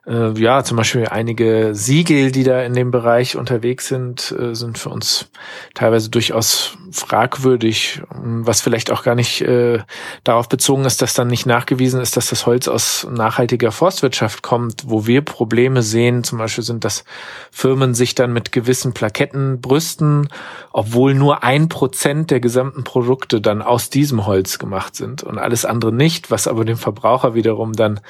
äh, 0.09 0.33
ja, 0.41 0.65
zum 0.65 0.79
Beispiel 0.79 1.07
einige 1.07 1.75
Siegel, 1.75 2.33
die 2.33 2.43
da 2.43 2.63
in 2.63 2.73
dem 2.73 2.91
Bereich 2.91 3.37
unterwegs 3.37 3.89
sind, 3.89 4.35
äh, 4.39 4.55
sind 4.55 4.79
für 4.79 4.89
uns 4.89 5.31
teilweise 5.75 6.09
durchaus 6.09 6.79
fragwürdig, 6.91 8.01
was 8.11 8.63
vielleicht 8.63 8.91
auch 8.91 9.03
gar 9.03 9.15
nicht 9.15 9.43
äh, 9.43 9.81
darauf 10.25 10.49
bezogen 10.49 10.87
ist, 10.87 11.03
dass 11.03 11.13
dann 11.13 11.29
nicht 11.29 11.45
nachgewiesen 11.45 12.01
ist, 12.01 12.17
dass 12.17 12.31
das 12.31 12.47
Holz 12.47 12.69
aus 12.69 13.07
nachhaltiger 13.11 13.71
Forstwirtschaft 13.71 14.43
kommt. 14.43 14.85
Wo 14.87 15.07
wir 15.07 15.21
Probleme 15.21 15.83
sehen, 15.83 16.25
zum 16.25 16.39
Beispiel 16.39 16.65
sind, 16.65 16.85
dass 16.85 17.05
Firmen 17.51 17.93
sich 17.95 18.15
dann 18.15 18.33
mit 18.33 18.51
gewissen 18.51 18.95
Plaketten 18.95 19.61
brüsten, 19.61 20.29
obwohl 20.73 21.15
nur 21.15 21.45
ein 21.45 21.69
Prozent 21.69 22.31
der 22.31 22.41
gesamten 22.41 22.83
Produkte 22.83 23.43
dann 23.43 23.61
aus 23.61 23.91
diesem 23.91 24.25
Holz 24.25 24.59
gemacht 24.59 24.97
sind 24.97 25.23
und 25.23 25.37
alles 25.37 25.67
andere 25.67 25.93
nicht, 25.93 26.31
was 26.31 26.49
aber 26.49 26.65
dem 26.65 26.79
Verbraucher 26.79 27.35
wiederum 27.35 27.75
dann 27.75 28.01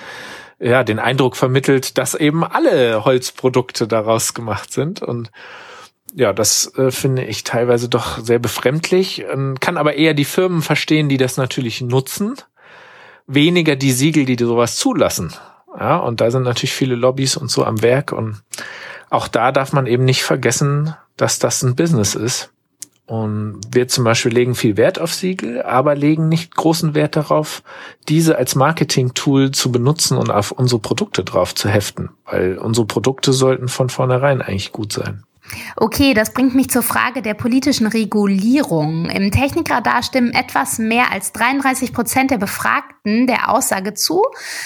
ja, 0.59 0.85
den 0.85 0.99
Eindruck 0.99 1.37
vermittelt, 1.37 1.99
dass 1.99 2.15
eben 2.15 2.45
alle 2.45 3.05
Holzprodukte 3.05 3.87
daraus 3.87 4.35
gemacht 4.35 4.73
sind. 4.73 5.03
Und 5.03 5.31
ja, 6.15 6.33
das 6.33 6.73
äh, 6.77 6.91
finde 6.91 7.25
ich 7.25 7.45
teilweise 7.45 7.89
doch 7.89 8.19
sehr 8.19 8.39
befremdlich, 8.39 9.25
ähm, 9.31 9.57
kann 9.61 9.77
aber 9.77 9.95
eher 9.95 10.15
die 10.15 10.25
Firmen 10.25 10.63
verstehen, 10.63 11.09
die 11.09 11.17
das 11.17 11.37
natürlich 11.37 11.81
nutzen, 11.81 12.35
weniger 13.27 13.77
die 13.77 13.93
Siegel, 13.93 14.25
die 14.25 14.43
sowas 14.43 14.77
zulassen. 14.77 15.33
Ja, 15.79 15.99
und 15.99 16.21
da 16.21 16.31
sind 16.31 16.43
natürlich 16.43 16.73
viele 16.73 16.97
Lobbys 16.97 17.37
und 17.37 17.51
so 17.51 17.65
am 17.65 17.83
Werk 17.83 18.13
und 18.13 18.43
auch 19.11 19.29
da 19.29 19.53
darf 19.53 19.73
man 19.73 19.87
eben 19.87 20.05
nicht 20.05 20.23
vergessen, 20.23 20.95
dass 21.17 21.39
das 21.39 21.63
ein 21.63 21.77
Business 21.77 22.15
ist. 22.15 22.51
Und 23.09 23.61
wir 23.71 23.89
zum 23.89 24.05
Beispiel 24.05 24.33
legen 24.33 24.55
viel 24.55 24.77
Wert 24.77 25.01
auf 25.01 25.15
Siegel, 25.15 25.63
aber 25.63 25.95
legen 25.95 26.29
nicht 26.29 26.55
großen 26.55 26.95
Wert 26.95 27.17
darauf, 27.17 27.63
diese 28.07 28.37
als 28.37 28.55
Marketing-Tool 28.55 29.51
zu 29.51 29.73
benutzen 29.73 30.19
und 30.19 30.31
auf 30.31 30.53
unsere 30.53 30.79
Produkte 30.79 31.25
drauf 31.25 31.55
zu 31.55 31.71
heften, 31.71 32.11
weil 32.27 32.59
unsere 32.59 32.87
Produkte 32.87 33.33
sollten 33.33 33.69
von 33.69 33.89
vornherein 33.89 34.43
eigentlich 34.43 34.73
gut 34.73 34.93
sein. 34.93 35.25
Okay, 35.77 36.15
das 36.15 36.33
bringt 36.33 36.55
mich 36.55 36.71
zur 36.71 36.83
Frage 36.83 37.23
der 37.23 37.35
politischen 37.35 37.87
Regulierung. 37.87 39.07
Im 39.07 39.31
Technikradar 39.31 40.03
stimmen 40.03 40.33
etwas 40.33 40.79
mehr 40.79 41.13
als 41.13 41.33
33 41.33 41.93
Prozent 41.93 42.31
der 42.31 42.39
Befragten 42.39 43.27
der 43.27 43.51
Aussage 43.51 43.95
zu, 43.95 44.23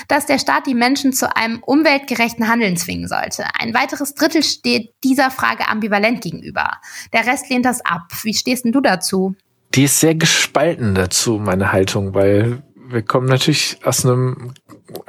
dass 0.08 0.26
der 0.26 0.38
Staat 0.38 0.66
die 0.66 0.74
Menschen 0.74 1.12
zu 1.12 1.34
einem 1.36 1.62
umweltgerechten 1.62 2.48
Handeln 2.48 2.76
zwingen 2.76 3.08
sollte. 3.08 3.44
Ein 3.58 3.74
weiteres 3.74 4.14
Drittel 4.14 4.42
steht 4.42 4.94
dieser 5.04 5.30
Frage 5.30 5.68
ambivalent 5.68 6.22
gegenüber. 6.22 6.70
Der 7.12 7.26
Rest 7.26 7.50
lehnt 7.50 7.64
das 7.64 7.84
ab. 7.84 8.08
Wie 8.22 8.34
stehst 8.34 8.64
denn 8.64 8.72
du 8.72 8.80
dazu? 8.80 9.34
Die 9.74 9.84
ist 9.84 10.00
sehr 10.00 10.14
gespalten 10.14 10.94
dazu, 10.94 11.38
meine 11.38 11.72
Haltung, 11.72 12.14
weil 12.14 12.62
wir 12.88 13.02
kommen 13.02 13.26
natürlich 13.26 13.78
aus 13.84 14.04
einem 14.04 14.52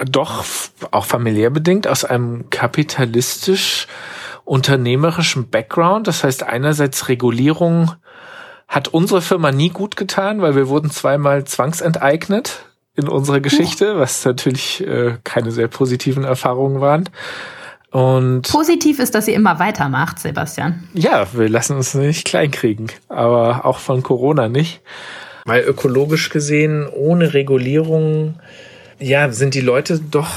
doch 0.09 0.45
auch 0.91 1.05
familiär 1.05 1.49
bedingt 1.49 1.87
aus 1.87 2.05
einem 2.05 2.49
kapitalistisch 2.49 3.87
unternehmerischen 4.45 5.49
Background. 5.49 6.07
Das 6.07 6.23
heißt, 6.23 6.43
einerseits 6.43 7.09
Regulierung 7.09 7.91
hat 8.67 8.87
unsere 8.87 9.21
Firma 9.21 9.51
nie 9.51 9.69
gut 9.69 9.95
getan, 9.95 10.41
weil 10.41 10.55
wir 10.55 10.67
wurden 10.67 10.89
zweimal 10.89 11.43
zwangsenteignet 11.45 12.65
in 12.95 13.07
unserer 13.07 13.39
Geschichte, 13.39 13.97
was 13.97 14.23
natürlich 14.25 14.85
äh, 14.85 15.17
keine 15.23 15.51
sehr 15.51 15.67
positiven 15.67 16.23
Erfahrungen 16.23 16.81
waren. 16.81 17.09
Und 17.91 18.49
Positiv 18.51 18.97
ist, 18.97 19.13
dass 19.13 19.27
ihr 19.27 19.35
immer 19.35 19.59
weitermacht, 19.59 20.17
Sebastian. 20.19 20.87
Ja, 20.95 21.27
wir 21.33 21.47
lassen 21.47 21.77
uns 21.77 21.93
nicht 21.93 22.25
kleinkriegen, 22.25 22.91
aber 23.07 23.65
auch 23.65 23.77
von 23.77 24.01
Corona 24.01 24.49
nicht. 24.49 24.81
Weil 25.45 25.63
ökologisch 25.63 26.29
gesehen, 26.29 26.87
ohne 26.87 27.35
Regulierung, 27.35 28.39
ja, 29.03 29.31
sind 29.31 29.53
die 29.53 29.61
Leute 29.61 29.99
doch 29.99 30.29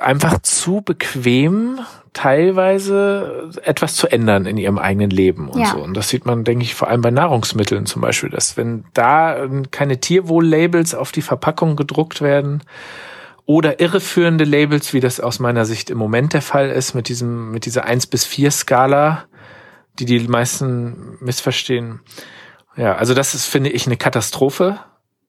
einfach 0.00 0.40
zu 0.40 0.80
bequem, 0.80 1.80
teilweise 2.12 3.50
etwas 3.64 3.96
zu 3.96 4.06
ändern 4.06 4.46
in 4.46 4.56
ihrem 4.56 4.78
eigenen 4.78 5.10
Leben 5.10 5.48
und 5.48 5.60
ja. 5.60 5.72
so. 5.72 5.78
Und 5.78 5.94
das 5.94 6.08
sieht 6.08 6.24
man, 6.24 6.44
denke 6.44 6.64
ich, 6.64 6.74
vor 6.74 6.88
allem 6.88 7.00
bei 7.00 7.10
Nahrungsmitteln 7.10 7.86
zum 7.86 8.02
Beispiel, 8.02 8.30
dass 8.30 8.56
wenn 8.56 8.84
da 8.94 9.48
keine 9.72 9.98
Tierwohl-Labels 9.98 10.94
auf 10.94 11.10
die 11.10 11.22
Verpackung 11.22 11.74
gedruckt 11.74 12.20
werden 12.20 12.62
oder 13.46 13.80
irreführende 13.80 14.44
Labels, 14.44 14.94
wie 14.94 15.00
das 15.00 15.18
aus 15.18 15.40
meiner 15.40 15.64
Sicht 15.64 15.90
im 15.90 15.98
Moment 15.98 16.34
der 16.34 16.42
Fall 16.42 16.70
ist, 16.70 16.94
mit 16.94 17.08
diesem, 17.08 17.50
mit 17.50 17.66
dieser 17.66 17.84
1 17.84 18.06
bis 18.06 18.24
4 18.24 18.52
Skala, 18.52 19.24
die 19.98 20.04
die 20.04 20.20
meisten 20.20 21.18
missverstehen. 21.20 22.00
Ja, 22.76 22.94
also 22.94 23.14
das 23.14 23.34
ist, 23.34 23.46
finde 23.46 23.70
ich, 23.70 23.86
eine 23.86 23.96
Katastrophe 23.96 24.78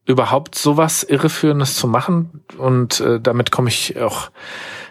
überhaupt 0.05 0.55
sowas 0.55 1.03
Irreführendes 1.03 1.75
zu 1.75 1.87
machen. 1.87 2.43
Und 2.57 2.99
äh, 2.99 3.19
damit 3.19 3.51
komme 3.51 3.69
ich 3.69 3.99
auch 3.99 4.29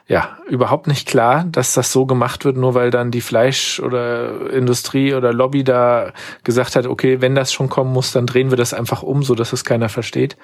ja, 0.06 0.36
überhaupt 0.48 0.86
nicht 0.86 1.08
klar, 1.08 1.46
dass 1.50 1.72
das 1.72 1.90
so 1.90 2.04
gemacht 2.04 2.44
wird, 2.44 2.58
nur 2.58 2.74
weil 2.74 2.90
dann 2.90 3.10
die 3.10 3.22
Fleisch- 3.22 3.80
oder 3.80 4.50
Industrie 4.50 5.14
oder 5.14 5.32
Lobby 5.32 5.64
da 5.64 6.12
gesagt 6.42 6.76
hat, 6.76 6.86
okay, 6.86 7.22
wenn 7.22 7.34
das 7.34 7.52
schon 7.52 7.70
kommen 7.70 7.92
muss, 7.92 8.12
dann 8.12 8.26
drehen 8.26 8.50
wir 8.50 8.58
das 8.58 8.74
einfach 8.74 9.02
um, 9.02 9.22
so 9.22 9.34
dass 9.34 9.54
es 9.54 9.64
keiner 9.64 9.88
versteht. 9.88 10.36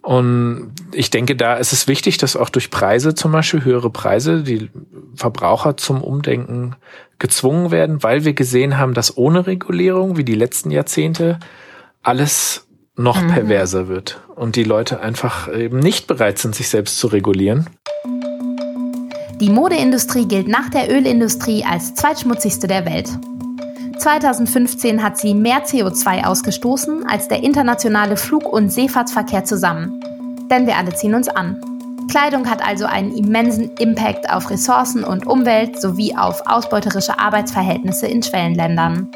Und 0.00 0.72
ich 0.92 1.10
denke, 1.10 1.36
da 1.36 1.56
ist 1.56 1.72
es 1.72 1.86
wichtig, 1.86 2.16
dass 2.16 2.36
auch 2.36 2.48
durch 2.48 2.70
Preise 2.70 3.14
zum 3.14 3.32
Beispiel, 3.32 3.64
höhere 3.64 3.90
Preise, 3.90 4.42
die 4.42 4.70
Verbraucher 5.14 5.76
zum 5.76 6.02
Umdenken 6.02 6.76
gezwungen 7.18 7.70
werden, 7.70 8.02
weil 8.02 8.24
wir 8.24 8.32
gesehen 8.32 8.78
haben, 8.78 8.94
dass 8.94 9.18
ohne 9.18 9.46
Regulierung, 9.46 10.16
wie 10.16 10.24
die 10.24 10.36
letzten 10.36 10.70
Jahrzehnte, 10.70 11.38
alles 12.02 12.67
noch 12.98 13.22
mhm. 13.22 13.28
perverser 13.28 13.88
wird 13.88 14.20
und 14.34 14.56
die 14.56 14.64
Leute 14.64 15.00
einfach 15.00 15.52
eben 15.52 15.78
nicht 15.78 16.06
bereit 16.06 16.38
sind, 16.38 16.54
sich 16.54 16.68
selbst 16.68 16.98
zu 16.98 17.06
regulieren. 17.06 17.68
Die 19.40 19.50
Modeindustrie 19.50 20.26
gilt 20.26 20.48
nach 20.48 20.68
der 20.68 20.90
Ölindustrie 20.90 21.64
als 21.64 21.94
zweitschmutzigste 21.94 22.66
der 22.66 22.84
Welt. 22.84 23.08
2015 23.98 25.02
hat 25.02 25.16
sie 25.16 25.34
mehr 25.34 25.64
CO2 25.64 26.24
ausgestoßen 26.24 27.06
als 27.06 27.28
der 27.28 27.42
internationale 27.42 28.16
Flug- 28.16 28.52
und 28.52 28.72
Seefahrtsverkehr 28.72 29.44
zusammen. 29.44 30.00
Denn 30.50 30.66
wir 30.66 30.76
alle 30.76 30.92
ziehen 30.94 31.14
uns 31.14 31.28
an. 31.28 31.60
Kleidung 32.08 32.48
hat 32.48 32.66
also 32.66 32.86
einen 32.86 33.14
immensen 33.14 33.70
Impact 33.78 34.30
auf 34.30 34.50
Ressourcen 34.50 35.04
und 35.04 35.26
Umwelt 35.26 35.80
sowie 35.80 36.16
auf 36.16 36.42
ausbeuterische 36.46 37.18
Arbeitsverhältnisse 37.18 38.06
in 38.06 38.22
Schwellenländern. 38.22 39.08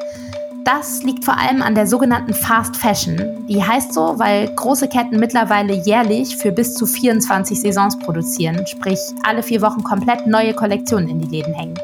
Das 0.65 1.03
liegt 1.03 1.25
vor 1.25 1.37
allem 1.37 1.61
an 1.61 1.75
der 1.75 1.89
sogenannten 1.89 2.35
Fast 2.35 2.77
Fashion. 2.77 3.47
Die 3.49 3.63
heißt 3.63 3.93
so, 3.93 4.15
weil 4.19 4.47
große 4.55 4.87
Ketten 4.87 5.19
mittlerweile 5.19 5.73
jährlich 5.73 6.37
für 6.37 6.53
bis 6.53 6.75
zu 6.75 6.87
24 6.87 7.61
Saisons 7.61 7.99
produzieren, 7.99 8.65
sprich 8.69 8.99
alle 9.25 9.43
vier 9.43 9.61
Wochen 9.61 9.83
komplett 9.83 10.29
neue 10.29 10.55
Kollektionen 10.55 11.09
in 11.09 11.19
die 11.19 11.37
Läden 11.37 11.53
hängen. 11.53 11.75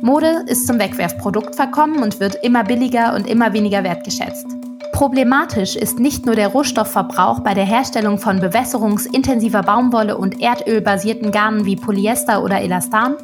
Mode 0.00 0.44
ist 0.46 0.66
zum 0.66 0.78
Wegwerfprodukt 0.78 1.56
verkommen 1.56 2.02
und 2.02 2.20
wird 2.20 2.36
immer 2.44 2.62
billiger 2.62 3.14
und 3.16 3.26
immer 3.26 3.52
weniger 3.52 3.82
wertgeschätzt. 3.82 4.46
Problematisch 4.92 5.74
ist 5.74 5.98
nicht 5.98 6.24
nur 6.24 6.36
der 6.36 6.48
Rohstoffverbrauch 6.48 7.40
bei 7.40 7.54
der 7.54 7.64
Herstellung 7.64 8.18
von 8.18 8.38
bewässerungsintensiver 8.38 9.62
Baumwolle 9.62 10.16
und 10.16 10.40
erdölbasierten 10.40 11.32
Garnen 11.32 11.64
wie 11.64 11.76
Polyester 11.76 12.44
oder 12.44 12.60
Elastan, 12.60 13.16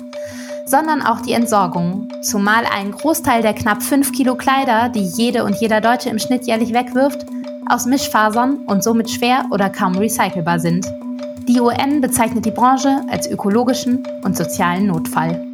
sondern 0.66 1.00
auch 1.00 1.20
die 1.20 1.32
Entsorgung, 1.32 2.08
zumal 2.22 2.64
ein 2.66 2.90
Großteil 2.90 3.40
der 3.40 3.54
knapp 3.54 3.82
5 3.82 4.12
Kilo 4.12 4.34
Kleider, 4.34 4.88
die 4.88 5.04
jede 5.04 5.44
und 5.44 5.56
jeder 5.60 5.80
Deutsche 5.80 6.10
im 6.10 6.18
Schnitt 6.18 6.46
jährlich 6.46 6.74
wegwirft, 6.74 7.24
aus 7.68 7.86
Mischfasern 7.86 8.58
und 8.66 8.82
somit 8.82 9.10
schwer 9.10 9.46
oder 9.50 9.70
kaum 9.70 9.96
recycelbar 9.96 10.58
sind. 10.58 10.86
Die 11.48 11.60
UN 11.60 12.00
bezeichnet 12.00 12.44
die 12.44 12.50
Branche 12.50 13.02
als 13.08 13.30
ökologischen 13.30 14.02
und 14.24 14.36
sozialen 14.36 14.88
Notfall. 14.88 15.45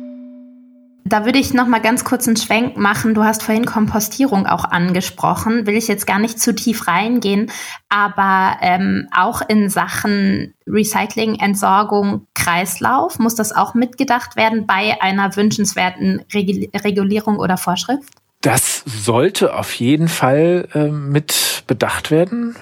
Da 1.04 1.24
würde 1.24 1.38
ich 1.38 1.52
noch 1.52 1.66
mal 1.66 1.80
ganz 1.80 2.04
kurz 2.04 2.28
einen 2.28 2.36
Schwenk 2.36 2.76
machen. 2.76 3.14
Du 3.14 3.24
hast 3.24 3.42
vorhin 3.42 3.64
Kompostierung 3.64 4.46
auch 4.46 4.64
angesprochen. 4.64 5.66
Will 5.66 5.76
ich 5.76 5.88
jetzt 5.88 6.06
gar 6.06 6.18
nicht 6.18 6.38
zu 6.38 6.54
tief 6.54 6.86
reingehen, 6.86 7.50
aber 7.88 8.56
ähm, 8.60 9.08
auch 9.14 9.42
in 9.46 9.68
Sachen 9.68 10.54
Recycling, 10.66 11.34
Entsorgung, 11.34 12.26
Kreislauf 12.34 13.18
muss 13.18 13.34
das 13.34 13.54
auch 13.54 13.74
mitgedacht 13.74 14.36
werden 14.36 14.66
bei 14.66 15.00
einer 15.02 15.34
wünschenswerten 15.36 16.24
Regul 16.32 16.68
Regulierung 16.74 17.38
oder 17.38 17.56
Vorschrift? 17.56 18.12
Das 18.40 18.82
sollte 18.86 19.56
auf 19.56 19.72
jeden 19.74 20.08
Fall 20.08 20.68
äh, 20.74 20.88
mit 20.88 21.64
bedacht 21.66 22.10
werden, 22.10 22.56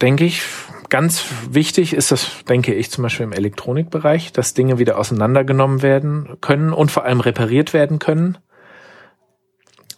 denke 0.00 0.24
ich 0.24 0.42
ganz 0.88 1.24
wichtig 1.50 1.92
ist 1.92 2.12
das, 2.12 2.44
denke 2.48 2.74
ich, 2.74 2.90
zum 2.90 3.02
Beispiel 3.02 3.24
im 3.24 3.32
Elektronikbereich, 3.32 4.32
dass 4.32 4.54
Dinge 4.54 4.78
wieder 4.78 4.98
auseinandergenommen 4.98 5.82
werden 5.82 6.36
können 6.40 6.72
und 6.72 6.90
vor 6.90 7.04
allem 7.04 7.20
repariert 7.20 7.72
werden 7.72 7.98
können. 7.98 8.38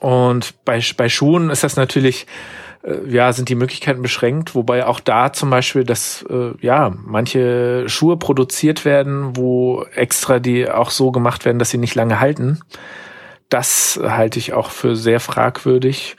Und 0.00 0.64
bei, 0.64 0.80
bei 0.96 1.08
Schuhen 1.08 1.50
ist 1.50 1.64
das 1.64 1.76
natürlich, 1.76 2.26
äh, 2.82 3.08
ja, 3.08 3.32
sind 3.32 3.48
die 3.48 3.56
Möglichkeiten 3.56 4.02
beschränkt, 4.02 4.54
wobei 4.54 4.86
auch 4.86 5.00
da 5.00 5.32
zum 5.32 5.50
Beispiel, 5.50 5.84
dass, 5.84 6.24
äh, 6.30 6.52
ja, 6.60 6.94
manche 7.04 7.88
Schuhe 7.88 8.16
produziert 8.16 8.84
werden, 8.84 9.36
wo 9.36 9.84
extra 9.94 10.38
die 10.38 10.70
auch 10.70 10.90
so 10.90 11.10
gemacht 11.10 11.44
werden, 11.44 11.58
dass 11.58 11.70
sie 11.70 11.78
nicht 11.78 11.94
lange 11.94 12.20
halten. 12.20 12.60
Das 13.48 13.98
halte 14.02 14.38
ich 14.38 14.52
auch 14.52 14.70
für 14.70 14.94
sehr 14.94 15.20
fragwürdig. 15.20 16.16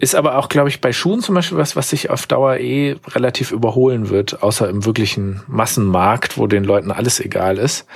Ist 0.00 0.14
aber 0.14 0.38
auch, 0.38 0.48
glaube 0.48 0.70
ich, 0.70 0.80
bei 0.80 0.92
Schuhen 0.92 1.20
zum 1.20 1.34
Beispiel 1.34 1.58
was, 1.58 1.76
was 1.76 1.90
sich 1.90 2.08
auf 2.08 2.26
Dauer 2.26 2.56
eh 2.56 2.96
relativ 3.08 3.52
überholen 3.52 4.08
wird, 4.08 4.42
außer 4.42 4.66
im 4.68 4.86
wirklichen 4.86 5.42
Massenmarkt, 5.46 6.38
wo 6.38 6.46
den 6.46 6.64
Leuten 6.64 6.90
alles 6.90 7.20
egal 7.20 7.58
ist. 7.58 7.86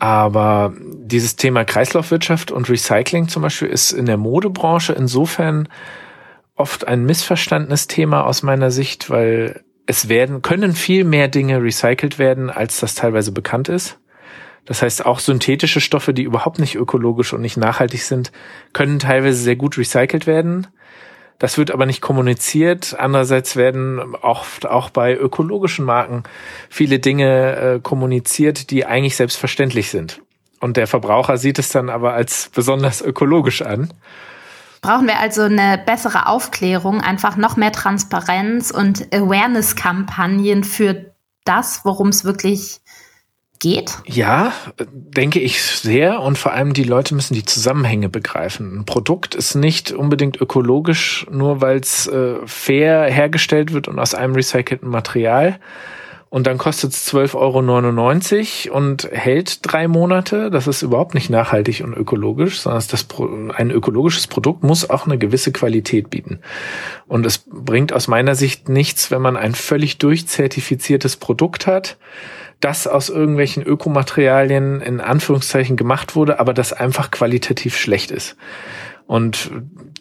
Aber 0.00 0.72
dieses 0.80 1.36
Thema 1.36 1.64
Kreislaufwirtschaft 1.64 2.50
und 2.50 2.68
Recycling 2.68 3.28
zum 3.28 3.42
Beispiel 3.42 3.68
ist 3.68 3.92
in 3.92 4.06
der 4.06 4.16
Modebranche 4.16 4.92
insofern 4.92 5.68
oft 6.56 6.88
ein 6.88 7.04
missverstandenes 7.04 7.86
Thema 7.86 8.26
aus 8.26 8.42
meiner 8.42 8.72
Sicht, 8.72 9.08
weil 9.08 9.62
es 9.86 10.08
werden, 10.08 10.42
können 10.42 10.72
viel 10.72 11.04
mehr 11.04 11.28
Dinge 11.28 11.62
recycelt 11.62 12.18
werden, 12.18 12.50
als 12.50 12.80
das 12.80 12.96
teilweise 12.96 13.30
bekannt 13.30 13.68
ist. 13.68 13.98
Das 14.64 14.82
heißt, 14.82 15.06
auch 15.06 15.20
synthetische 15.20 15.80
Stoffe, 15.80 16.12
die 16.12 16.22
überhaupt 16.22 16.58
nicht 16.58 16.74
ökologisch 16.74 17.32
und 17.32 17.40
nicht 17.40 17.56
nachhaltig 17.56 18.02
sind, 18.02 18.32
können 18.72 18.98
teilweise 18.98 19.38
sehr 19.38 19.56
gut 19.56 19.78
recycelt 19.78 20.26
werden. 20.26 20.66
Das 21.40 21.56
wird 21.56 21.70
aber 21.70 21.86
nicht 21.86 22.02
kommuniziert. 22.02 22.94
Andererseits 22.98 23.56
werden 23.56 24.14
oft 24.14 24.66
auch 24.66 24.90
bei 24.90 25.16
ökologischen 25.16 25.86
Marken 25.86 26.22
viele 26.68 26.98
Dinge 26.98 27.56
äh, 27.56 27.80
kommuniziert, 27.80 28.70
die 28.70 28.84
eigentlich 28.84 29.16
selbstverständlich 29.16 29.90
sind. 29.90 30.20
Und 30.60 30.76
der 30.76 30.86
Verbraucher 30.86 31.38
sieht 31.38 31.58
es 31.58 31.70
dann 31.70 31.88
aber 31.88 32.12
als 32.12 32.50
besonders 32.54 33.00
ökologisch 33.00 33.62
an. 33.62 33.90
Brauchen 34.82 35.06
wir 35.06 35.18
also 35.18 35.42
eine 35.42 35.82
bessere 35.84 36.26
Aufklärung, 36.26 37.00
einfach 37.00 37.38
noch 37.38 37.56
mehr 37.56 37.72
Transparenz 37.72 38.70
und 38.70 39.12
Awareness-Kampagnen 39.14 40.62
für 40.62 41.14
das, 41.44 41.80
worum 41.84 42.08
es 42.08 42.22
wirklich 42.22 42.80
geht? 43.60 43.98
Ja, 44.06 44.52
denke 44.90 45.38
ich 45.38 45.62
sehr. 45.62 46.20
Und 46.20 46.38
vor 46.38 46.52
allem 46.52 46.72
die 46.72 46.84
Leute 46.84 47.14
müssen 47.14 47.34
die 47.34 47.44
Zusammenhänge 47.44 48.08
begreifen. 48.08 48.80
Ein 48.80 48.84
Produkt 48.84 49.34
ist 49.34 49.54
nicht 49.54 49.92
unbedingt 49.92 50.40
ökologisch, 50.40 51.26
nur 51.30 51.60
weil 51.60 51.78
es 51.78 52.08
äh, 52.08 52.34
fair 52.46 53.04
hergestellt 53.04 53.72
wird 53.72 53.86
und 53.86 53.98
aus 53.98 54.14
einem 54.14 54.34
recycelten 54.34 54.88
Material. 54.88 55.60
Und 56.30 56.46
dann 56.46 56.58
kostet 56.58 56.92
es 56.92 57.12
12,99 57.12 58.68
Euro 58.70 58.76
und 58.76 59.08
hält 59.10 59.58
drei 59.62 59.88
Monate. 59.88 60.50
Das 60.50 60.68
ist 60.68 60.82
überhaupt 60.82 61.14
nicht 61.14 61.28
nachhaltig 61.28 61.82
und 61.82 61.92
ökologisch, 61.92 62.60
sondern 62.60 62.84
das 62.88 63.06
ein 63.56 63.72
ökologisches 63.72 64.28
Produkt 64.28 64.62
muss 64.62 64.88
auch 64.88 65.06
eine 65.06 65.18
gewisse 65.18 65.50
Qualität 65.50 66.08
bieten. 66.08 66.38
Und 67.08 67.26
es 67.26 67.38
bringt 67.38 67.92
aus 67.92 68.06
meiner 68.06 68.36
Sicht 68.36 68.68
nichts, 68.68 69.10
wenn 69.10 69.20
man 69.20 69.36
ein 69.36 69.56
völlig 69.56 69.98
durchzertifiziertes 69.98 71.16
Produkt 71.16 71.66
hat, 71.66 71.98
das 72.60 72.86
aus 72.86 73.08
irgendwelchen 73.08 73.62
Ökomaterialien 73.62 74.80
in 74.80 75.00
Anführungszeichen 75.00 75.76
gemacht 75.76 76.14
wurde, 76.14 76.38
aber 76.38 76.54
das 76.54 76.72
einfach 76.72 77.10
qualitativ 77.10 77.76
schlecht 77.76 78.10
ist. 78.10 78.36
Und 79.06 79.50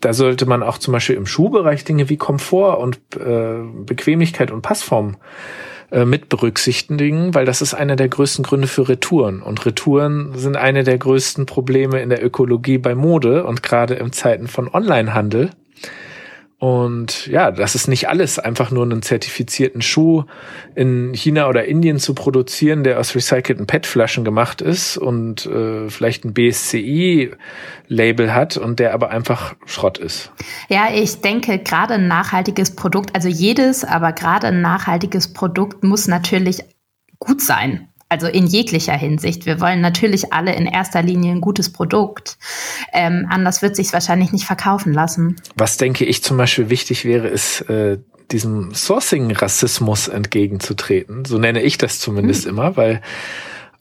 da 0.02 0.14
sollte 0.14 0.46
man 0.46 0.62
auch 0.62 0.78
zum 0.78 0.92
Beispiel 0.92 1.16
im 1.16 1.26
Schuhbereich 1.26 1.84
Dinge 1.84 2.10
wie 2.10 2.18
Komfort 2.18 2.80
und 2.80 3.00
äh, 3.16 3.56
Bequemlichkeit 3.86 4.52
und 4.52 4.62
Passform 4.62 5.18
äh, 5.92 6.06
mit 6.06 6.30
berücksichtigen, 6.30 7.34
weil 7.34 7.46
das 7.46 7.64
ist 7.64 7.74
einer 7.74 7.96
der 7.96 8.10
größten 8.10 8.44
Gründe 8.44 8.68
für 8.68 8.88
Retouren. 8.88 9.42
Und 9.42 9.66
Retouren 9.66 10.34
sind 10.36 10.58
eine 10.58 10.84
der 10.84 11.00
größten 11.00 11.48
Probleme 11.48 12.00
in 12.02 12.10
der 12.10 12.24
Ökologie 12.24 12.78
bei 12.78 12.94
Mode 12.94 13.46
und 13.46 13.64
gerade 13.64 13.96
in 13.96 14.12
Zeiten 14.12 14.48
von 14.48 14.70
Onlinehandel 14.72 15.50
und 16.60 17.28
ja, 17.28 17.52
das 17.52 17.74
ist 17.74 17.88
nicht 17.88 18.10
alles, 18.10 18.38
einfach 18.38 18.70
nur 18.70 18.84
einen 18.84 19.02
zertifizierten 19.02 19.82
Schuh 19.82 20.26
in 20.76 21.14
China 21.14 21.48
oder 21.48 21.64
Indien 21.64 22.00
zu 22.00 22.14
produzieren, 22.14 22.84
der 22.84 23.00
aus 23.00 23.16
recycelten 23.16 23.66
PET-Flaschen 23.66 24.26
gemacht 24.26 24.62
ist 24.62 24.98
und 24.98 25.46
äh, 25.46 25.90
vielleicht 25.90 26.26
ein 26.26 26.34
BSCI-Label 26.34 28.34
hat 28.34 28.58
und 28.58 28.80
der 28.80 28.94
aber 28.94 29.10
einfach 29.10 29.56
Schrott 29.66 29.98
ist. 29.98 30.34
Ja, 30.68 30.90
ich 30.94 31.22
denke, 31.22 31.60
gerade 31.60 31.94
ein 31.94 32.10
nachhaltiges 32.10 32.76
Produkt, 32.76 33.16
also 33.16 33.30
jedes, 33.30 33.86
aber 33.86 34.12
gerade 34.12 34.48
ein 34.48 34.60
nachhaltiges 34.60 35.32
Produkt 35.32 35.86
muss 35.86 36.10
natürlich 36.10 36.66
gut 37.20 37.42
sein. 37.42 37.89
Also 38.12 38.26
in 38.26 38.48
jeglicher 38.48 38.94
Hinsicht. 38.94 39.46
Wir 39.46 39.62
wollen 39.62 39.82
natürlich 39.82 40.34
alle 40.34 40.56
in 40.56 40.66
erster 40.66 41.04
Linie 41.04 41.32
ein 41.32 41.42
gutes 41.42 41.72
Produkt. 41.72 42.40
Ähm, 42.92 43.28
anders 43.30 43.62
wird 43.62 43.76
sich 43.76 43.94
wahrscheinlich 43.94 44.32
nicht 44.32 44.46
verkaufen 44.46 44.94
lassen. 44.94 45.36
Was 45.56 45.78
denke 45.78 46.06
ich 46.06 46.24
zum 46.24 46.36
Beispiel 46.36 46.72
wichtig 46.72 47.06
wäre, 47.06 47.28
ist 47.28 47.62
äh, 47.70 48.00
diesem 48.32 48.74
Sourcing-Rassismus 48.74 50.08
entgegenzutreten. 50.08 51.26
So 51.26 51.38
nenne 51.38 51.62
ich 51.62 51.78
das 51.78 52.00
zumindest 52.00 52.46
hm. 52.46 52.50
immer, 52.50 52.78
weil 52.78 53.02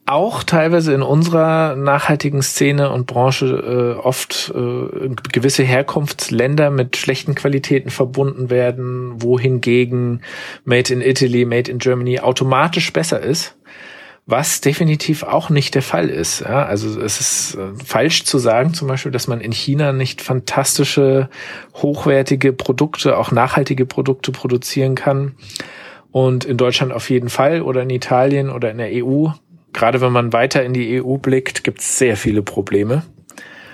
auch 0.05 0.43
teilweise 0.43 0.93
in 0.93 1.03
unserer 1.03 1.75
nachhaltigen 1.75 2.41
Szene 2.41 2.91
und 2.91 3.05
Branche 3.05 3.45
äh, 3.45 3.99
oft 3.99 4.51
äh, 4.55 5.09
gewisse 5.31 5.63
Herkunftsländer 5.63 6.71
mit 6.71 6.97
schlechten 6.97 7.35
Qualitäten 7.35 7.91
verbunden 7.91 8.49
werden, 8.49 9.21
wohingegen 9.21 10.21
Made 10.65 10.91
in 10.91 11.01
Italy, 11.01 11.45
Made 11.45 11.69
in 11.69 11.77
Germany 11.77 12.19
automatisch 12.19 12.91
besser 12.91 13.19
ist 13.19 13.55
was 14.29 14.61
definitiv 14.61 15.23
auch 15.23 15.49
nicht 15.49 15.75
der 15.75 15.81
Fall 15.81 16.09
ist. 16.09 16.41
Ja, 16.41 16.65
also 16.65 17.01
es 17.01 17.19
ist 17.19 17.55
äh, 17.55 17.83
falsch 17.83 18.25
zu 18.25 18.37
sagen, 18.37 18.73
zum 18.73 18.87
Beispiel, 18.87 19.11
dass 19.11 19.27
man 19.27 19.41
in 19.41 19.51
China 19.51 19.91
nicht 19.91 20.21
fantastische, 20.21 21.29
hochwertige 21.75 22.53
Produkte, 22.53 23.17
auch 23.17 23.31
nachhaltige 23.31 23.85
Produkte 23.85 24.31
produzieren 24.31 24.95
kann. 24.95 25.35
Und 26.11 26.45
in 26.45 26.57
Deutschland 26.57 26.91
auf 26.91 27.09
jeden 27.09 27.29
Fall 27.29 27.61
oder 27.61 27.83
in 27.83 27.89
Italien 27.89 28.49
oder 28.49 28.71
in 28.71 28.77
der 28.77 28.89
EU. 29.05 29.27
Gerade 29.73 30.01
wenn 30.01 30.11
man 30.11 30.33
weiter 30.33 30.63
in 30.63 30.73
die 30.73 31.01
EU 31.01 31.17
blickt, 31.17 31.63
gibt 31.63 31.81
es 31.81 31.97
sehr 31.97 32.17
viele 32.17 32.41
Probleme. 32.41 33.03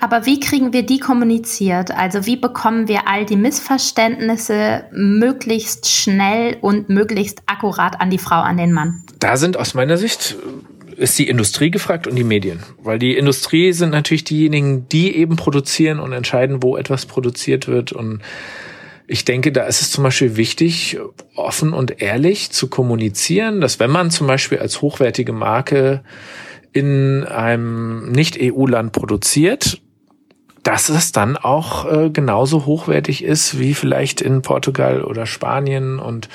Aber 0.00 0.26
wie 0.26 0.40
kriegen 0.40 0.72
wir 0.72 0.84
die 0.84 0.98
kommuniziert? 0.98 1.90
Also 1.90 2.26
wie 2.26 2.36
bekommen 2.36 2.88
wir 2.88 3.08
all 3.08 3.24
die 3.24 3.36
Missverständnisse 3.36 4.84
möglichst 4.92 5.88
schnell 5.88 6.58
und 6.60 6.88
möglichst 6.88 7.42
akkurat 7.46 8.00
an 8.00 8.10
die 8.10 8.18
Frau, 8.18 8.40
an 8.40 8.56
den 8.56 8.72
Mann? 8.72 9.02
Da 9.18 9.36
sind 9.36 9.56
aus 9.56 9.74
meiner 9.74 9.96
Sicht 9.96 10.36
äh, 10.96 11.02
ist 11.02 11.18
die 11.18 11.28
Industrie 11.28 11.70
gefragt 11.70 12.06
und 12.06 12.16
die 12.16 12.24
Medien. 12.24 12.60
Weil 12.82 12.98
die 12.98 13.16
Industrie 13.16 13.72
sind 13.72 13.90
natürlich 13.90 14.24
diejenigen, 14.24 14.88
die 14.88 15.14
eben 15.16 15.36
produzieren 15.36 16.00
und 16.00 16.12
entscheiden, 16.12 16.62
wo 16.62 16.76
etwas 16.76 17.06
produziert 17.06 17.68
wird. 17.68 17.92
Und 17.92 18.22
ich 19.06 19.24
denke, 19.24 19.52
da 19.52 19.64
ist 19.64 19.82
es 19.82 19.90
zum 19.90 20.04
Beispiel 20.04 20.36
wichtig, 20.36 20.98
offen 21.34 21.72
und 21.72 22.00
ehrlich 22.00 22.50
zu 22.50 22.68
kommunizieren, 22.68 23.60
dass 23.60 23.78
wenn 23.78 23.90
man 23.90 24.10
zum 24.10 24.26
Beispiel 24.26 24.58
als 24.58 24.80
hochwertige 24.80 25.32
Marke 25.32 26.02
in 26.72 27.24
einem 27.24 28.10
Nicht-EU-Land 28.12 28.92
produziert, 28.92 29.80
dass 30.66 30.88
es 30.88 31.12
dann 31.12 31.36
auch 31.36 31.84
äh, 31.90 32.10
genauso 32.10 32.66
hochwertig 32.66 33.22
ist 33.22 33.60
wie 33.60 33.72
vielleicht 33.72 34.20
in 34.20 34.42
Portugal 34.42 35.04
oder 35.04 35.24
Spanien. 35.24 36.00
Und 36.00 36.28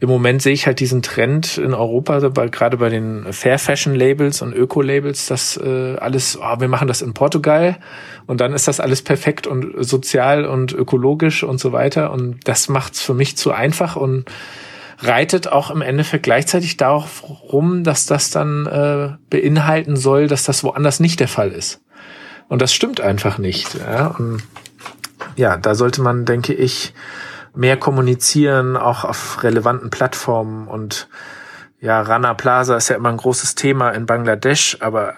im 0.00 0.08
Moment 0.08 0.42
sehe 0.42 0.52
ich 0.52 0.66
halt 0.66 0.80
diesen 0.80 1.00
Trend 1.00 1.58
in 1.58 1.74
Europa, 1.74 2.18
gerade 2.18 2.78
bei 2.78 2.88
den 2.88 3.32
Fair 3.32 3.60
Fashion 3.60 3.94
Labels 3.94 4.42
und 4.42 4.52
Öko-Labels, 4.52 5.26
dass 5.26 5.56
äh, 5.58 5.94
alles, 5.96 6.36
oh, 6.42 6.58
wir 6.58 6.66
machen 6.66 6.88
das 6.88 7.02
in 7.02 7.14
Portugal 7.14 7.78
und 8.26 8.40
dann 8.40 8.52
ist 8.52 8.66
das 8.66 8.80
alles 8.80 9.02
perfekt 9.02 9.46
und 9.46 9.72
sozial 9.78 10.44
und 10.44 10.72
ökologisch 10.72 11.44
und 11.44 11.60
so 11.60 11.70
weiter. 11.70 12.10
Und 12.10 12.48
das 12.48 12.68
macht 12.68 12.94
es 12.94 13.00
für 13.00 13.14
mich 13.14 13.36
zu 13.36 13.52
einfach 13.52 13.94
und 13.94 14.24
reitet 14.98 15.52
auch 15.52 15.70
im 15.70 15.82
Endeffekt 15.82 16.24
gleichzeitig 16.24 16.78
darauf 16.78 17.22
rum, 17.52 17.84
dass 17.84 18.06
das 18.06 18.30
dann 18.30 18.66
äh, 18.66 19.10
beinhalten 19.30 19.94
soll, 19.94 20.26
dass 20.26 20.42
das 20.42 20.64
woanders 20.64 20.98
nicht 20.98 21.20
der 21.20 21.28
Fall 21.28 21.52
ist. 21.52 21.80
Und 22.48 22.62
das 22.62 22.72
stimmt 22.72 23.00
einfach 23.00 23.38
nicht. 23.38 23.74
Ja, 23.74 24.08
und 24.08 24.42
ja 25.36 25.56
da 25.56 25.74
sollte 25.74 26.02
man, 26.02 26.24
denke 26.24 26.54
ich, 26.54 26.94
mehr 27.54 27.76
kommunizieren, 27.76 28.76
auch 28.76 29.04
auf 29.04 29.42
relevanten 29.42 29.90
Plattformen. 29.90 30.68
Und 30.68 31.08
ja, 31.80 32.00
Rana 32.00 32.34
Plaza 32.34 32.76
ist 32.76 32.88
ja 32.88 32.96
immer 32.96 33.10
ein 33.10 33.16
großes 33.16 33.54
Thema 33.54 33.90
in 33.90 34.06
Bangladesch, 34.06 34.78
aber 34.80 35.14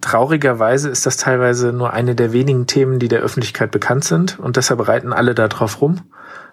traurigerweise 0.00 0.88
ist 0.88 1.06
das 1.06 1.16
teilweise 1.16 1.72
nur 1.72 1.92
eine 1.92 2.14
der 2.14 2.32
wenigen 2.32 2.66
Themen, 2.66 2.98
die 2.98 3.08
der 3.08 3.20
Öffentlichkeit 3.20 3.70
bekannt 3.70 4.04
sind. 4.04 4.38
Und 4.38 4.56
deshalb 4.56 4.86
reiten 4.86 5.12
alle 5.12 5.34
da 5.34 5.48
drauf 5.48 5.80
rum. 5.80 6.00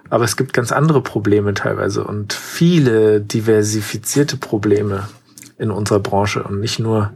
Aber 0.10 0.24
es 0.24 0.36
gibt 0.36 0.54
ganz 0.54 0.72
andere 0.72 1.02
Probleme 1.02 1.54
teilweise 1.54 2.04
und 2.04 2.34
viele 2.34 3.22
diversifizierte 3.22 4.38
Probleme 4.38 5.08
in 5.60 5.70
unserer 5.70 6.00
Branche 6.00 6.42
und 6.42 6.60
nicht 6.60 6.80
nur 6.80 7.12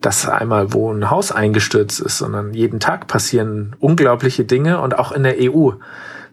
dass 0.00 0.28
einmal, 0.28 0.72
wo 0.72 0.92
ein 0.92 1.10
Haus 1.10 1.32
eingestürzt 1.32 2.00
ist, 2.00 2.18
sondern 2.18 2.54
jeden 2.54 2.80
Tag 2.80 3.06
passieren 3.06 3.76
unglaubliche 3.80 4.44
Dinge 4.44 4.80
und 4.80 4.98
auch 4.98 5.12
in 5.12 5.22
der 5.22 5.36
EU, 5.38 5.72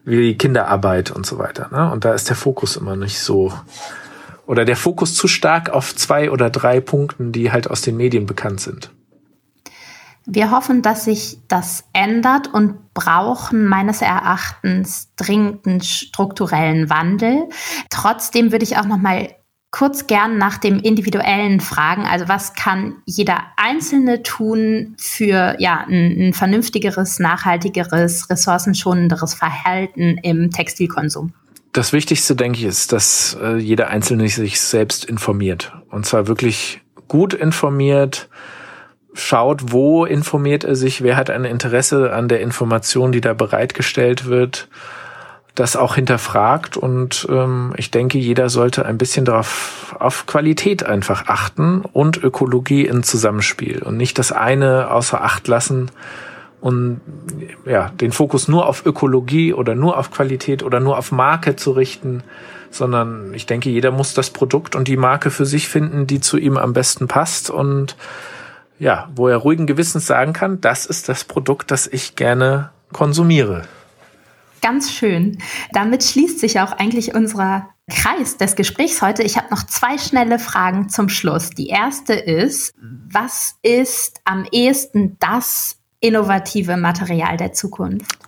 wie 0.04 0.38
Kinderarbeit 0.38 1.10
und 1.10 1.26
so 1.26 1.38
weiter. 1.38 1.68
Ne? 1.70 1.90
Und 1.92 2.04
da 2.04 2.14
ist 2.14 2.28
der 2.28 2.36
Fokus 2.36 2.76
immer 2.76 2.96
nicht 2.96 3.20
so, 3.20 3.52
oder 4.46 4.64
der 4.64 4.76
Fokus 4.76 5.14
zu 5.14 5.28
stark 5.28 5.68
auf 5.68 5.94
zwei 5.94 6.30
oder 6.30 6.48
drei 6.48 6.80
Punkten, 6.80 7.32
die 7.32 7.52
halt 7.52 7.70
aus 7.70 7.82
den 7.82 7.98
Medien 7.98 8.24
bekannt 8.24 8.60
sind. 8.60 8.90
Wir 10.24 10.50
hoffen, 10.50 10.82
dass 10.82 11.04
sich 11.04 11.38
das 11.48 11.84
ändert 11.92 12.52
und 12.52 12.92
brauchen 12.92 13.66
meines 13.66 14.02
Erachtens 14.02 15.14
dringenden 15.16 15.80
strukturellen 15.82 16.90
Wandel. 16.90 17.48
Trotzdem 17.88 18.52
würde 18.52 18.64
ich 18.64 18.76
auch 18.76 18.84
noch 18.84 18.98
mal 18.98 19.30
kurz 19.70 20.06
gern 20.06 20.38
nach 20.38 20.58
dem 20.58 20.80
individuellen 20.80 21.60
Fragen. 21.60 22.04
Also 22.04 22.28
was 22.28 22.54
kann 22.54 22.96
jeder 23.04 23.42
Einzelne 23.56 24.22
tun 24.22 24.96
für 24.98 25.56
ja, 25.58 25.84
ein, 25.86 26.28
ein 26.28 26.32
vernünftigeres, 26.32 27.18
nachhaltigeres, 27.18 28.30
ressourcenschonenderes 28.30 29.34
Verhalten 29.34 30.18
im 30.22 30.50
Textilkonsum? 30.50 31.32
Das 31.72 31.92
Wichtigste, 31.92 32.34
denke 32.34 32.58
ich, 32.58 32.64
ist, 32.64 32.92
dass 32.92 33.36
äh, 33.42 33.56
jeder 33.56 33.88
Einzelne 33.88 34.28
sich 34.28 34.60
selbst 34.60 35.04
informiert. 35.04 35.72
Und 35.90 36.06
zwar 36.06 36.26
wirklich 36.26 36.80
gut 37.08 37.34
informiert, 37.34 38.28
schaut, 39.12 39.72
wo 39.72 40.04
informiert 40.04 40.64
er 40.64 40.76
sich, 40.76 41.02
wer 41.02 41.16
hat 41.16 41.28
ein 41.28 41.44
Interesse 41.44 42.12
an 42.12 42.28
der 42.28 42.40
Information, 42.40 43.12
die 43.12 43.20
da 43.20 43.34
bereitgestellt 43.34 44.26
wird, 44.26 44.68
das 45.58 45.74
auch 45.74 45.96
hinterfragt 45.96 46.76
und 46.76 47.26
ähm, 47.30 47.72
ich 47.76 47.90
denke, 47.90 48.18
jeder 48.18 48.48
sollte 48.48 48.86
ein 48.86 48.96
bisschen 48.96 49.24
darauf 49.24 49.96
auf 49.98 50.26
Qualität 50.26 50.84
einfach 50.84 51.26
achten 51.26 51.80
und 51.80 52.22
Ökologie 52.22 52.86
in 52.86 53.02
Zusammenspiel 53.02 53.82
und 53.82 53.96
nicht 53.96 54.18
das 54.18 54.30
eine 54.30 54.90
außer 54.90 55.22
Acht 55.22 55.48
lassen 55.48 55.90
und 56.60 57.00
ja, 57.64 57.90
den 58.00 58.12
Fokus 58.12 58.46
nur 58.46 58.66
auf 58.66 58.86
Ökologie 58.86 59.52
oder 59.52 59.74
nur 59.74 59.98
auf 59.98 60.12
Qualität 60.12 60.62
oder 60.62 60.78
nur 60.78 60.96
auf 60.96 61.10
Marke 61.10 61.56
zu 61.56 61.72
richten, 61.72 62.22
sondern 62.70 63.34
ich 63.34 63.46
denke, 63.46 63.68
jeder 63.68 63.90
muss 63.90 64.14
das 64.14 64.30
Produkt 64.30 64.76
und 64.76 64.86
die 64.86 64.96
Marke 64.96 65.30
für 65.30 65.46
sich 65.46 65.68
finden, 65.68 66.06
die 66.06 66.20
zu 66.20 66.36
ihm 66.36 66.56
am 66.56 66.72
besten 66.72 67.08
passt 67.08 67.50
und 67.50 67.96
ja, 68.78 69.08
wo 69.16 69.26
er 69.26 69.38
ruhigen 69.38 69.66
Gewissens 69.66 70.06
sagen 70.06 70.32
kann, 70.32 70.60
das 70.60 70.86
ist 70.86 71.08
das 71.08 71.24
Produkt, 71.24 71.72
das 71.72 71.88
ich 71.88 72.14
gerne 72.14 72.70
konsumiere. 72.92 73.64
Ganz 74.60 74.92
schön. 74.92 75.38
Damit 75.72 76.04
schließt 76.04 76.40
sich 76.40 76.60
auch 76.60 76.72
eigentlich 76.72 77.14
unser 77.14 77.68
Kreis 77.90 78.36
des 78.36 78.54
Gesprächs 78.54 79.00
heute. 79.02 79.22
Ich 79.22 79.36
habe 79.36 79.48
noch 79.50 79.64
zwei 79.64 79.98
schnelle 79.98 80.38
Fragen 80.38 80.88
zum 80.88 81.08
Schluss. 81.08 81.50
Die 81.50 81.68
erste 81.68 82.12
ist, 82.14 82.74
was 83.10 83.56
ist 83.62 84.20
am 84.24 84.46
ehesten 84.50 85.16
das 85.20 85.76
innovative 86.00 86.76
Material 86.76 87.36
der 87.36 87.52
Zukunft? 87.52 88.18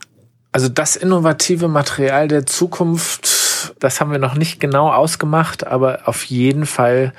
Also 0.52 0.68
das 0.68 0.96
innovative 0.96 1.68
Material 1.68 2.26
der 2.26 2.46
Zukunft, 2.46 3.74
das 3.78 4.00
haben 4.00 4.10
wir 4.10 4.18
noch 4.18 4.34
nicht 4.34 4.60
genau 4.60 4.90
ausgemacht, 4.90 5.66
aber 5.66 6.00
auf 6.06 6.24
jeden 6.24 6.66
Fall 6.66 7.12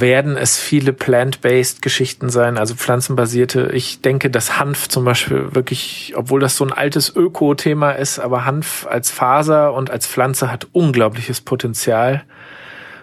werden 0.00 0.36
es 0.36 0.58
viele 0.58 0.92
plant-based 0.92 1.80
Geschichten 1.80 2.28
sein, 2.28 2.58
also 2.58 2.74
pflanzenbasierte. 2.74 3.70
Ich 3.72 4.00
denke, 4.00 4.30
dass 4.30 4.58
Hanf 4.58 4.88
zum 4.88 5.04
Beispiel 5.04 5.54
wirklich, 5.54 6.14
obwohl 6.16 6.40
das 6.40 6.56
so 6.56 6.64
ein 6.64 6.72
altes 6.72 7.14
Öko-Thema 7.14 7.92
ist, 7.92 8.18
aber 8.18 8.44
Hanf 8.44 8.86
als 8.88 9.10
Faser 9.10 9.72
und 9.72 9.90
als 9.90 10.06
Pflanze 10.06 10.50
hat 10.50 10.68
unglaubliches 10.72 11.40
Potenzial. 11.40 12.24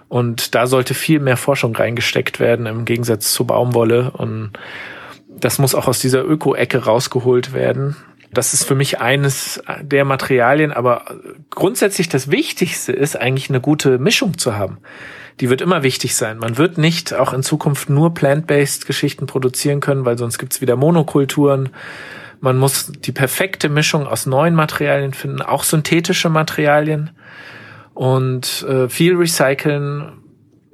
Und 0.09 0.55
da 0.55 0.67
sollte 0.67 0.93
viel 0.93 1.19
mehr 1.19 1.37
Forschung 1.37 1.75
reingesteckt 1.75 2.39
werden 2.39 2.65
im 2.65 2.83
Gegensatz 2.83 3.31
zu 3.31 3.45
Baumwolle. 3.45 4.11
Und 4.11 4.51
das 5.29 5.59
muss 5.59 5.75
auch 5.75 5.87
aus 5.87 5.99
dieser 5.99 6.25
Öko-Ecke 6.25 6.83
rausgeholt 6.83 7.53
werden. 7.53 7.95
Das 8.33 8.53
ist 8.53 8.65
für 8.65 8.75
mich 8.75 8.99
eines 8.99 9.61
der 9.81 10.03
Materialien, 10.03 10.71
aber 10.71 11.05
grundsätzlich 11.49 12.09
das 12.09 12.31
Wichtigste 12.31 12.91
ist 12.91 13.17
eigentlich 13.17 13.49
eine 13.49 13.61
gute 13.61 13.97
Mischung 13.97 14.37
zu 14.37 14.55
haben 14.55 14.79
die 15.39 15.49
wird 15.49 15.61
immer 15.61 15.83
wichtig 15.83 16.15
sein. 16.15 16.37
Man 16.37 16.57
wird 16.57 16.77
nicht 16.77 17.13
auch 17.13 17.33
in 17.33 17.43
Zukunft 17.43 17.89
nur 17.89 18.13
plant-based 18.13 18.85
Geschichten 18.85 19.25
produzieren 19.25 19.79
können, 19.79 20.05
weil 20.05 20.17
sonst 20.17 20.37
gibt's 20.37 20.61
wieder 20.61 20.75
Monokulturen. 20.75 21.69
Man 22.39 22.57
muss 22.57 22.91
die 22.91 23.11
perfekte 23.11 23.69
Mischung 23.69 24.07
aus 24.07 24.25
neuen 24.25 24.55
Materialien 24.55 25.13
finden, 25.13 25.41
auch 25.41 25.63
synthetische 25.63 26.29
Materialien 26.29 27.11
und 27.93 28.65
äh, 28.67 28.89
viel 28.89 29.15
recyceln, 29.15 30.13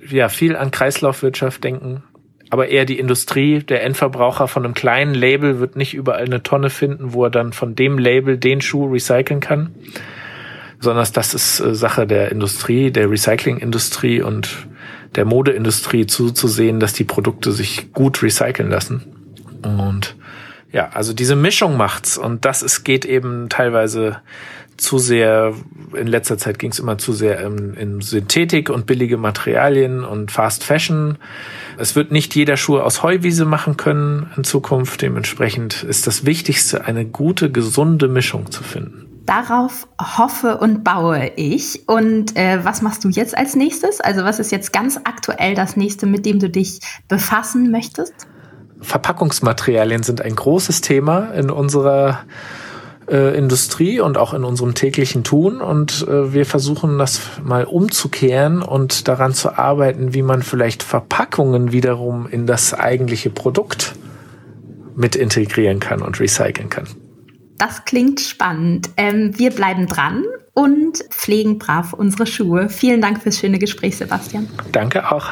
ja, 0.10 0.30
viel 0.30 0.56
an 0.56 0.72
Kreislaufwirtschaft 0.72 1.64
denken, 1.64 2.04
aber 2.50 2.70
eher 2.70 2.86
die 2.86 3.00
Industrie, 3.00 3.60
der 3.60 3.84
Endverbraucher 3.84 4.48
von 4.48 4.64
einem 4.64 4.74
kleinen 4.74 5.14
Label 5.14 5.60
wird 5.60 5.76
nicht 5.76 5.94
überall 5.94 6.24
eine 6.26 6.44
Tonne 6.44 6.70
finden, 6.70 7.14
wo 7.14 7.26
er 7.26 7.30
dann 7.30 7.52
von 7.52 7.76
dem 7.76 7.98
Label 7.98 8.38
den 8.38 8.62
Schuh 8.62 8.90
recyceln 8.90 9.42
kann 9.42 9.76
sondern 10.80 11.08
das 11.14 11.34
ist 11.34 11.60
äh, 11.60 11.76
Sache 11.76 12.08
der 12.08 12.32
Industrie, 12.32 12.92
der 12.92 13.10
Recyclingindustrie 13.10 14.22
und 14.22 14.68
der 15.16 15.26
Modeindustrie 15.26 16.06
zuzusehen, 16.06 16.80
dass 16.80 16.94
die 16.94 17.04
Produkte 17.04 17.52
sich 17.52 17.94
gut 17.94 18.22
recyceln 18.22 18.70
lassen. 18.70 19.04
Und 19.64 20.16
ja, 20.72 20.90
also 20.90 21.14
diese 21.14 21.36
Mischung 21.36 21.78
macht's 21.78 22.18
und 22.18 22.46
das 22.46 22.62
ist, 22.62 22.84
geht 22.84 23.06
eben 23.06 23.50
teilweise 23.50 24.18
zu 24.78 25.00
sehr, 25.00 25.56
in 25.94 26.08
letzter 26.08 26.38
Zeit 26.38 26.60
ging 26.60 26.72
es 26.72 26.78
immer 26.78 27.00
zu 27.00 27.12
sehr 27.14 27.40
in, 27.42 27.74
in 27.74 28.02
Synthetik 28.02 28.70
und 28.70 28.86
billige 28.86 29.18
Materialien 29.18 30.04
und 30.04 30.32
Fast 30.32 30.64
Fashion. 30.64 31.18
Es 31.78 31.96
wird 31.96 32.12
nicht 32.12 32.36
jeder 32.36 32.58
Schuh 32.58 32.78
aus 32.78 33.02
Heuwiese 33.02 33.46
machen 33.46 33.78
können 33.78 34.30
in 34.38 34.44
Zukunft. 34.44 35.02
Dementsprechend 35.02 35.84
ist 35.84 36.06
das 36.06 36.26
Wichtigste, 36.26 36.86
eine 36.86 37.06
gute, 37.06 37.52
gesunde 37.52 38.08
Mischung 38.08 38.52
zu 38.52 38.64
finden. 38.64 39.07
Darauf 39.28 39.90
hoffe 40.02 40.58
und 40.58 40.86
baue 40.86 41.32
ich. 41.36 41.88
Und 41.88 42.38
äh, 42.38 42.64
was 42.64 42.82
machst 42.82 43.04
du 43.04 43.10
jetzt 43.10 43.38
als 43.38 43.58
nächstes? 43.58 44.00
Also 44.00 44.24
was 44.24 44.40
ist 44.40 44.54
jetzt 44.54 44.72
ganz 44.72 44.98
aktuell 45.04 45.54
das 45.54 45.76
nächste, 45.76 46.06
mit 46.06 46.26
dem 46.26 46.40
du 46.40 46.50
dich 46.50 46.80
befassen 47.10 47.70
möchtest? 47.70 48.14
Verpackungsmaterialien 48.80 50.02
sind 50.02 50.22
ein 50.22 50.34
großes 50.34 50.80
Thema 50.80 51.34
in 51.34 51.50
unserer 51.50 52.20
äh, 53.10 53.38
Industrie 53.38 54.00
und 54.00 54.18
auch 54.18 54.34
in 54.34 54.46
unserem 54.46 54.76
täglichen 54.76 55.26
Tun. 55.26 55.60
Und 55.60 56.08
äh, 56.08 56.34
wir 56.34 56.46
versuchen 56.46 56.98
das 56.98 57.20
mal 57.44 57.66
umzukehren 57.66 58.62
und 58.62 59.10
daran 59.10 59.34
zu 59.34 59.58
arbeiten, 59.58 60.14
wie 60.14 60.22
man 60.22 60.42
vielleicht 60.42 60.84
Verpackungen 60.84 61.74
wiederum 61.74 62.30
in 62.30 62.48
das 62.48 62.74
eigentliche 62.74 63.30
Produkt 63.30 63.94
mit 64.96 65.18
integrieren 65.18 65.82
kann 65.82 66.02
und 66.02 66.22
recyceln 66.22 66.70
kann. 66.70 66.88
Das 67.58 67.86
klingt 67.86 68.20
spannend. 68.20 68.90
Ähm, 68.98 69.38
wir 69.38 69.52
bleiben 69.52 69.88
dran 69.88 70.24
und 70.54 70.98
pflegen 71.10 71.58
brav 71.58 71.94
unsere 71.94 72.28
Schuhe. 72.28 72.70
Vielen 72.70 73.02
Dank 73.02 73.22
fürs 73.22 73.40
schöne 73.40 73.58
Gespräch, 73.58 73.98
Sebastian. 73.98 74.48
Danke 74.72 75.12
auch. 75.12 75.28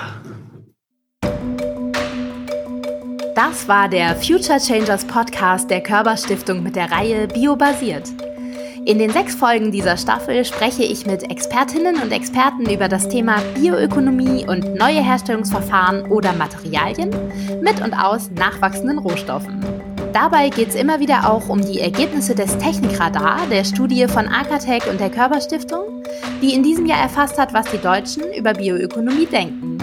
Das 3.36 3.68
war 3.68 3.90
der 3.90 4.16
Future 4.16 4.60
Changers 4.60 5.06
Podcast 5.06 5.70
der 5.70 5.82
Körperstiftung 5.82 6.64
mit 6.64 6.76
der 6.76 6.92
Reihe 6.92 7.28
Biobasiert. 7.28 8.10
In 8.86 9.00
den 9.00 9.10
sechs 9.10 9.36
Folgen 9.36 9.72
dieser 9.72 9.98
Staffel 9.98 10.46
spreche 10.46 10.84
ich 10.84 11.06
mit 11.06 11.30
Expertinnen 11.30 12.02
und 12.02 12.12
Experten 12.12 12.70
über 12.70 12.88
das 12.88 13.10
Thema 13.10 13.42
Bioökonomie 13.56 14.46
und 14.48 14.76
neue 14.76 15.04
Herstellungsverfahren 15.04 16.12
oder 16.12 16.34
Materialien 16.34 17.10
mit 17.62 17.82
und 17.82 17.94
aus 17.94 18.30
nachwachsenden 18.32 19.00
Rohstoffen. 19.00 19.95
Dabei 20.16 20.48
geht 20.48 20.70
es 20.70 20.76
immer 20.76 21.02
wieder 21.02 21.30
auch 21.30 21.50
um 21.50 21.60
die 21.60 21.82
Ergebnisse 21.82 22.36
des 22.36 22.58
Technikradar, 22.58 23.48
der 23.52 23.66
Studie 23.66 24.08
von 24.08 24.30
Akatech 24.30 24.90
und 24.90 25.02
der 25.02 25.10
Körperstiftung, 25.10 26.06
die 26.42 26.54
in 26.54 26.64
diesem 26.64 26.86
Jahr 26.86 27.02
erfasst 27.02 27.38
hat, 27.38 27.54
was 27.54 27.70
die 27.70 27.80
Deutschen 27.80 28.24
über 28.34 28.54
Bioökonomie 28.54 29.26
denken. 29.26 29.78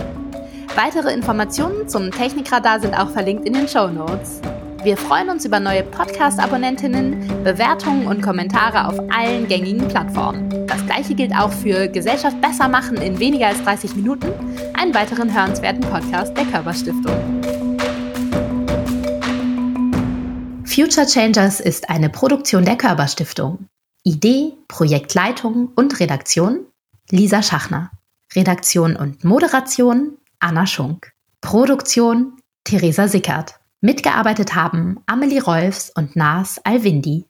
Weitere 0.75 1.13
Informationen 1.13 1.87
zum 1.87 2.11
Technikradar 2.11 2.81
sind 2.81 2.99
auch 2.99 3.11
verlinkt 3.11 3.47
in 3.47 3.53
den 3.53 3.69
Show 3.69 3.89
Notes. 3.89 4.41
Wir 4.83 4.97
freuen 4.97 5.29
uns 5.29 5.45
über 5.45 5.61
neue 5.61 5.83
Podcast-Abonnentinnen, 5.83 7.45
Bewertungen 7.45 8.07
und 8.07 8.23
Kommentare 8.23 8.89
auf 8.89 8.99
allen 9.15 9.47
gängigen 9.49 9.87
Plattformen. 9.87 10.49
Das 10.67 10.83
gleiche 10.87 11.15
gilt 11.15 11.37
auch 11.37 11.53
für 11.53 11.89
Gesellschaft 11.89 12.41
besser 12.41 12.69
machen 12.69 12.97
in 12.97 13.19
weniger 13.19 13.49
als 13.49 13.63
30 13.65 13.97
Minuten, 13.97 14.33
einen 14.73 14.95
weiteren 14.95 15.31
hörenswerten 15.31 15.83
Podcast 15.83 16.35
der 16.35 16.47
Körperstiftung. 16.47 17.13
Future 20.75 21.07
Changers 21.07 21.61
ist 21.61 21.91
eine 21.91 22.09
Produktion 22.09 22.65
der 22.65 22.77
Körperstiftung. 22.77 23.67
Idee, 24.05 24.55
Projektleitung 24.69 25.71
und 25.77 26.01
Redaktion 26.01 26.65
Lisa 27.11 27.43
Schachner. 27.43 27.91
Redaktion 28.35 28.97
und 28.97 29.23
Moderation 29.23 30.17
Anna 30.39 30.67
Schunk. 30.67 31.13
Produktion 31.43 32.39
Theresa 32.65 33.07
Sickert. 33.07 33.61
Mitgearbeitet 33.83 34.55
haben 34.55 34.99
Amelie 35.05 35.43
Rolfs 35.43 35.91
und 35.95 36.17
Nas 36.17 36.59
Alwindi. 36.65 37.21